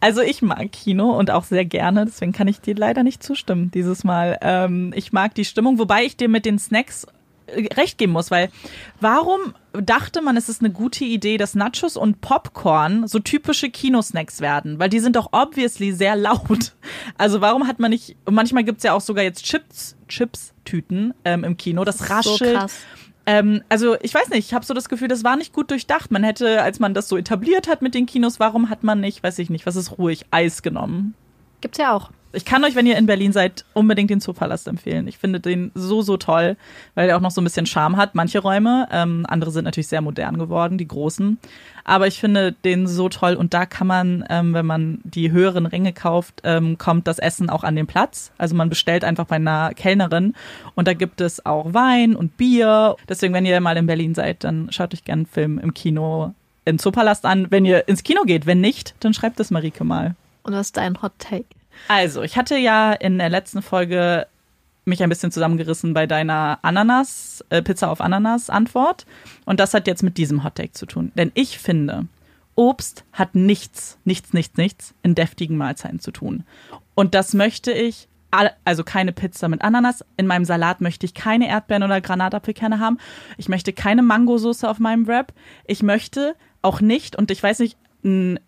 Also 0.00 0.20
ich 0.20 0.42
mag 0.42 0.70
Kino 0.72 1.10
und 1.18 1.30
auch 1.30 1.44
sehr 1.44 1.64
gerne, 1.64 2.04
deswegen 2.06 2.32
kann 2.32 2.48
ich 2.48 2.60
dir 2.60 2.74
leider 2.74 3.02
nicht 3.02 3.22
zustimmen 3.22 3.70
dieses 3.72 4.04
Mal. 4.04 4.38
Ähm, 4.42 4.92
ich 4.94 5.12
mag 5.12 5.34
die 5.34 5.44
Stimmung, 5.44 5.78
wobei 5.78 6.04
ich 6.04 6.16
dir 6.16 6.28
mit 6.28 6.44
den 6.44 6.58
Snacks 6.58 7.06
äh, 7.46 7.66
recht 7.74 7.98
geben 7.98 8.12
muss, 8.12 8.30
weil 8.30 8.50
warum 9.00 9.54
dachte 9.72 10.22
man, 10.22 10.36
es 10.36 10.48
ist 10.48 10.60
eine 10.62 10.70
gute 10.70 11.04
Idee, 11.04 11.36
dass 11.36 11.54
Nachos 11.54 11.96
und 11.96 12.20
Popcorn 12.20 13.06
so 13.06 13.18
typische 13.18 13.70
Kinosnacks 13.70 14.40
werden? 14.40 14.78
Weil 14.78 14.88
die 14.88 15.00
sind 15.00 15.16
doch 15.16 15.28
obviously 15.32 15.92
sehr 15.92 16.16
laut. 16.16 16.72
Also 17.18 17.40
warum 17.40 17.66
hat 17.66 17.78
man 17.80 17.90
nicht, 17.90 18.16
und 18.24 18.34
manchmal 18.34 18.64
gibt's 18.64 18.84
ja 18.84 18.92
auch 18.92 19.00
sogar 19.00 19.24
jetzt 19.24 19.44
Chips, 19.44 19.96
Chips-Tüten 20.08 21.14
ähm, 21.24 21.44
im 21.44 21.56
Kino, 21.56 21.84
das 21.84 21.98
So 21.98 22.04
raschelt. 22.12 22.54
krass. 22.56 22.80
Ähm, 23.26 23.62
also 23.68 23.96
ich 24.00 24.14
weiß 24.14 24.30
nicht, 24.30 24.46
ich 24.46 24.54
habe 24.54 24.64
so 24.64 24.74
das 24.74 24.88
Gefühl, 24.88 25.08
das 25.08 25.24
war 25.24 25.36
nicht 25.36 25.52
gut 25.52 25.70
durchdacht. 25.70 26.10
Man 26.10 26.24
hätte, 26.24 26.62
als 26.62 26.80
man 26.80 26.94
das 26.94 27.08
so 27.08 27.16
etabliert 27.16 27.68
hat 27.68 27.82
mit 27.82 27.94
den 27.94 28.06
Kinos, 28.06 28.40
warum 28.40 28.70
hat 28.70 28.82
man 28.82 29.00
nicht, 29.00 29.22
weiß 29.22 29.38
ich 29.38 29.50
nicht, 29.50 29.66
was 29.66 29.76
ist 29.76 29.98
ruhig, 29.98 30.26
Eis 30.30 30.62
genommen? 30.62 31.14
Gibt's 31.60 31.78
ja 31.78 31.94
auch. 31.94 32.10
Ich 32.32 32.44
kann 32.44 32.64
euch, 32.64 32.76
wenn 32.76 32.86
ihr 32.86 32.96
in 32.96 33.06
Berlin 33.06 33.32
seid, 33.32 33.64
unbedingt 33.74 34.10
den 34.10 34.20
Zoopalast 34.20 34.68
empfehlen. 34.68 35.08
Ich 35.08 35.18
finde 35.18 35.40
den 35.40 35.72
so, 35.74 36.00
so 36.00 36.16
toll, 36.16 36.56
weil 36.94 37.08
der 37.08 37.16
auch 37.16 37.20
noch 37.20 37.32
so 37.32 37.40
ein 37.40 37.44
bisschen 37.44 37.66
Charme 37.66 37.96
hat. 37.96 38.14
Manche 38.14 38.38
Räume, 38.38 38.88
ähm, 38.92 39.26
andere 39.28 39.50
sind 39.50 39.64
natürlich 39.64 39.88
sehr 39.88 40.00
modern 40.00 40.38
geworden, 40.38 40.78
die 40.78 40.86
großen. 40.86 41.38
Aber 41.82 42.06
ich 42.06 42.20
finde 42.20 42.52
den 42.52 42.86
so 42.86 43.08
toll 43.08 43.34
und 43.34 43.52
da 43.52 43.66
kann 43.66 43.88
man, 43.88 44.24
ähm, 44.30 44.54
wenn 44.54 44.66
man 44.66 45.00
die 45.02 45.32
höheren 45.32 45.66
Ränge 45.66 45.92
kauft, 45.92 46.42
ähm, 46.44 46.78
kommt 46.78 47.08
das 47.08 47.18
Essen 47.18 47.50
auch 47.50 47.64
an 47.64 47.74
den 47.74 47.88
Platz. 47.88 48.30
Also 48.38 48.54
man 48.54 48.68
bestellt 48.68 49.02
einfach 49.02 49.24
bei 49.24 49.36
einer 49.36 49.72
Kellnerin 49.74 50.34
und 50.76 50.86
da 50.86 50.94
gibt 50.94 51.20
es 51.20 51.44
auch 51.44 51.74
Wein 51.74 52.14
und 52.14 52.36
Bier. 52.36 52.96
Deswegen, 53.08 53.34
wenn 53.34 53.44
ihr 53.44 53.60
mal 53.60 53.76
in 53.76 53.86
Berlin 53.86 54.14
seid, 54.14 54.44
dann 54.44 54.70
schaut 54.70 54.94
euch 54.94 55.04
gerne 55.04 55.20
einen 55.20 55.26
Film 55.26 55.58
im 55.58 55.74
Kino 55.74 56.34
im 56.64 56.78
Zoopalast 56.78 57.24
an, 57.24 57.50
wenn 57.50 57.64
ihr 57.64 57.88
ins 57.88 58.04
Kino 58.04 58.22
geht. 58.22 58.46
Wenn 58.46 58.60
nicht, 58.60 58.94
dann 59.00 59.14
schreibt 59.14 59.40
es 59.40 59.50
Marike 59.50 59.82
mal. 59.82 60.14
Und 60.42 60.52
was 60.54 60.68
ist 60.68 60.76
dein 60.76 61.02
Hot 61.02 61.12
Take? 61.18 61.46
Also, 61.88 62.22
ich 62.22 62.36
hatte 62.36 62.56
ja 62.56 62.92
in 62.92 63.18
der 63.18 63.30
letzten 63.30 63.62
Folge 63.62 64.26
mich 64.84 65.02
ein 65.02 65.08
bisschen 65.08 65.32
zusammengerissen 65.32 65.94
bei 65.94 66.06
deiner 66.06 66.58
Ananas, 66.62 67.44
äh, 67.50 67.62
Pizza 67.62 67.90
auf 67.90 68.00
Ananas 68.00 68.50
Antwort. 68.50 69.06
Und 69.44 69.60
das 69.60 69.74
hat 69.74 69.86
jetzt 69.86 70.02
mit 70.02 70.16
diesem 70.16 70.44
Hottake 70.44 70.72
zu 70.72 70.86
tun. 70.86 71.12
Denn 71.14 71.32
ich 71.34 71.58
finde, 71.58 72.06
Obst 72.54 73.04
hat 73.12 73.34
nichts, 73.34 73.98
nichts, 74.04 74.32
nichts, 74.32 74.56
nichts 74.56 74.94
in 75.02 75.14
deftigen 75.14 75.56
Mahlzeiten 75.56 76.00
zu 76.00 76.10
tun. 76.10 76.44
Und 76.94 77.14
das 77.14 77.34
möchte 77.34 77.72
ich, 77.72 78.08
also 78.64 78.84
keine 78.84 79.12
Pizza 79.12 79.48
mit 79.48 79.62
Ananas. 79.62 80.04
In 80.16 80.26
meinem 80.26 80.44
Salat 80.44 80.80
möchte 80.80 81.06
ich 81.06 81.14
keine 81.14 81.48
Erdbeeren 81.48 81.82
oder 81.82 82.00
Granatapfelkerne 82.00 82.78
haben. 82.78 82.98
Ich 83.38 83.48
möchte 83.48 83.72
keine 83.72 84.02
Mangosauce 84.02 84.64
auf 84.64 84.78
meinem 84.78 85.06
Wrap. 85.06 85.32
Ich 85.66 85.82
möchte 85.82 86.34
auch 86.62 86.80
nicht, 86.80 87.16
und 87.16 87.30
ich 87.30 87.42
weiß 87.42 87.60
nicht, 87.60 87.76
ein, 88.04 88.38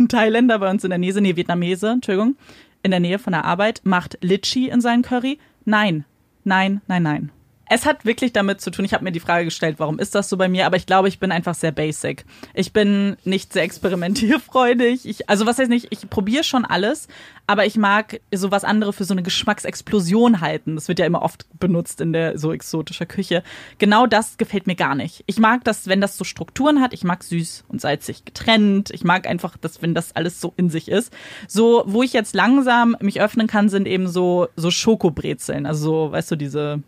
ein 0.00 0.08
Thailänder 0.08 0.58
bei 0.58 0.70
uns 0.70 0.82
in 0.82 0.90
der 0.90 0.98
Nähe, 0.98 1.20
nee, 1.20 1.36
Vietnamese, 1.36 1.90
Entschuldigung, 1.90 2.36
in 2.82 2.90
der 2.90 3.00
Nähe 3.00 3.18
von 3.18 3.32
der 3.32 3.44
Arbeit, 3.44 3.82
macht 3.84 4.18
Litchi 4.22 4.68
in 4.68 4.80
seinen 4.80 5.02
Curry. 5.02 5.38
Nein, 5.64 6.04
nein, 6.44 6.80
nein, 6.88 7.02
nein. 7.02 7.30
Es 7.72 7.86
hat 7.86 8.04
wirklich 8.04 8.32
damit 8.32 8.60
zu 8.60 8.72
tun, 8.72 8.84
ich 8.84 8.92
habe 8.92 9.04
mir 9.04 9.12
die 9.12 9.20
Frage 9.20 9.44
gestellt, 9.44 9.76
warum 9.78 10.00
ist 10.00 10.16
das 10.16 10.28
so 10.28 10.36
bei 10.36 10.48
mir, 10.48 10.66
aber 10.66 10.76
ich 10.76 10.86
glaube, 10.86 11.06
ich 11.06 11.20
bin 11.20 11.30
einfach 11.30 11.54
sehr 11.54 11.70
basic. 11.70 12.24
Ich 12.52 12.72
bin 12.72 13.16
nicht 13.22 13.52
sehr 13.52 13.62
experimentierfreudig. 13.62 15.06
Ich, 15.06 15.28
also 15.30 15.46
was 15.46 15.56
heißt 15.56 15.70
nicht, 15.70 15.86
ich 15.90 16.10
probiere 16.10 16.42
schon 16.42 16.64
alles, 16.64 17.06
aber 17.46 17.66
ich 17.66 17.76
mag 17.76 18.20
so 18.34 18.50
was 18.50 18.64
andere 18.64 18.92
für 18.92 19.04
so 19.04 19.14
eine 19.14 19.22
Geschmacksexplosion 19.22 20.40
halten. 20.40 20.74
Das 20.74 20.88
wird 20.88 20.98
ja 20.98 21.06
immer 21.06 21.22
oft 21.22 21.46
benutzt 21.60 22.00
in 22.00 22.12
der 22.12 22.38
so 22.38 22.52
exotischer 22.52 23.06
Küche. 23.06 23.44
Genau 23.78 24.08
das 24.08 24.36
gefällt 24.36 24.66
mir 24.66 24.74
gar 24.74 24.96
nicht. 24.96 25.22
Ich 25.26 25.38
mag 25.38 25.62
das, 25.62 25.86
wenn 25.86 26.00
das 26.00 26.16
so 26.16 26.24
Strukturen 26.24 26.80
hat. 26.80 26.92
Ich 26.92 27.04
mag 27.04 27.22
süß 27.22 27.66
und 27.68 27.80
salzig 27.80 28.24
getrennt. 28.24 28.90
Ich 28.90 29.04
mag 29.04 29.28
einfach, 29.28 29.56
dass 29.56 29.80
wenn 29.80 29.94
das 29.94 30.16
alles 30.16 30.40
so 30.40 30.52
in 30.56 30.70
sich 30.70 30.88
ist. 30.88 31.12
So, 31.46 31.84
wo 31.86 32.02
ich 32.02 32.14
jetzt 32.14 32.34
langsam 32.34 32.96
mich 33.00 33.20
öffnen 33.20 33.46
kann, 33.46 33.68
sind 33.68 33.86
eben 33.86 34.08
so 34.08 34.48
so 34.56 34.72
Schokobrezeln. 34.72 35.66
Also 35.66 35.84
so, 35.84 36.12
weißt 36.12 36.32
du, 36.32 36.36
diese 36.36 36.82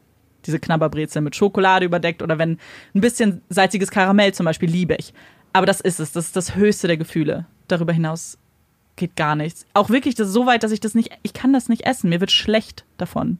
diese 0.47 0.59
Knabberbrezeln 0.59 1.25
mit 1.25 1.37
Schokolade 1.37 1.87
überdeckt 1.87 2.23
oder 2.23 2.39
wenn 2.39 2.59
ein 2.95 3.01
bisschen 3.01 3.43
salziges 3.49 3.91
Karamell 3.91 4.35
zum 4.35 4.45
Beispiel 4.45 4.71
liebe 4.71 4.95
ich. 4.97 5.13
Aber 5.53 5.67
das 5.67 5.81
ist 5.81 6.01
es. 6.01 6.13
Das 6.13 6.27
ist 6.27 6.37
das 6.37 6.55
höchste 6.55 6.87
der 6.87 6.97
Gefühle. 6.97 7.47
Darüber 7.69 7.93
hinaus 7.93 8.39
geht 8.97 9.17
gar 9.17 9.37
nichts. 9.37 9.67
Auch 9.75 9.91
wirklich 9.91 10.15
das 10.15 10.29
ist 10.29 10.35
so 10.35 10.47
weit, 10.47 10.63
dass 10.63 10.73
ich 10.73 10.81
das 10.81 10.95
nicht, 10.95 11.11
ich 11.23 11.33
kann 11.33 11.53
das 11.53 11.69
nicht 11.69 11.87
essen. 11.87 12.11
Mir 12.11 12.21
wird 12.21 12.31
schlecht 12.31 12.85
davon. 12.99 13.39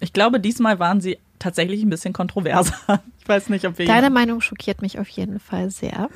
Ich 0.00 0.12
glaube, 0.12 0.40
diesmal 0.40 0.78
waren 0.78 1.00
sie 1.00 1.18
tatsächlich 1.38 1.82
ein 1.82 1.90
bisschen 1.90 2.12
kontroverser. 2.12 2.74
Ich 3.22 3.28
weiß 3.28 3.50
nicht, 3.50 3.64
ob 3.68 3.78
wir. 3.78 3.86
Deine 3.86 4.10
Meinung 4.10 4.40
schockiert 4.40 4.82
mich 4.82 4.98
auf 4.98 5.06
jeden 5.06 5.38
Fall 5.38 5.70
sehr. 5.70 6.10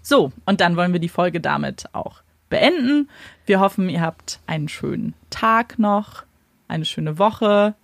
So, 0.00 0.32
und 0.46 0.62
dann 0.62 0.76
wollen 0.78 0.94
wir 0.94 1.00
die 1.00 1.10
Folge 1.10 1.42
damit 1.42 1.84
auch 1.92 2.22
beenden. 2.48 3.10
Wir 3.44 3.60
hoffen, 3.60 3.90
ihr 3.90 4.00
habt 4.00 4.40
einen 4.46 4.68
schönen 4.68 5.12
Tag 5.28 5.78
noch, 5.78 6.22
eine 6.68 6.86
schöne 6.86 7.18
Woche. 7.18 7.74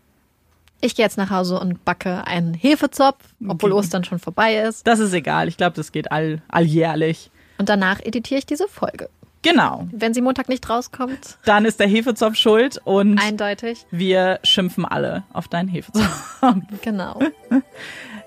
Ich 0.81 0.95
gehe 0.95 1.05
jetzt 1.05 1.19
nach 1.19 1.31
Hause 1.31 1.61
und 1.61 1.85
backe 1.85 2.27
einen 2.27 2.55
Hefezopf, 2.55 3.23
obwohl 3.47 3.73
Okay. 3.73 3.79
Ostern 3.81 4.05
schon 4.05 4.19
vorbei 4.19 4.57
ist. 4.57 4.87
Das 4.87 4.99
ist 4.99 5.13
egal. 5.13 5.49
Ich 5.49 5.57
glaube, 5.57 5.77
das 5.77 5.93
geht 5.93 6.11
all, 6.11 6.41
alljährlich. 6.49 7.31
Und 7.59 7.69
danach 7.69 8.01
editiere 8.01 8.39
ich 8.39 8.47
diese 8.47 8.67
Folge. 8.69 9.11
Genau. 9.43 9.87
Wenn 9.93 10.13
sie 10.15 10.21
Montag 10.21 10.49
nicht 10.51 10.69
rauskommt, 10.69 11.39
Dann 11.47 11.65
ist 11.65 11.81
der 11.81 11.87
Hefezopf 11.89 12.37
schuld 12.37 12.79
und 12.85 13.19
eindeutig. 13.19 13.87
wir 13.91 14.39
schimpfen 14.43 14.85
alle 14.85 15.23
auf 15.33 15.49
deinen 15.49 15.69
Hefezopf. 15.69 16.43
Genau. 16.83 17.21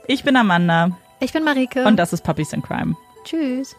Ich 0.07 0.23
bin 0.23 0.35
Amanda 0.35 0.97
Ich 1.19 1.31
bin 1.33 1.43
Marike. 1.43 1.85
und 1.85 1.97
das 1.97 2.13
ist 2.13 2.23
Puppies 2.23 2.51
in 2.53 2.61
Crime. 2.61 2.95
Tschüss. 3.25 3.75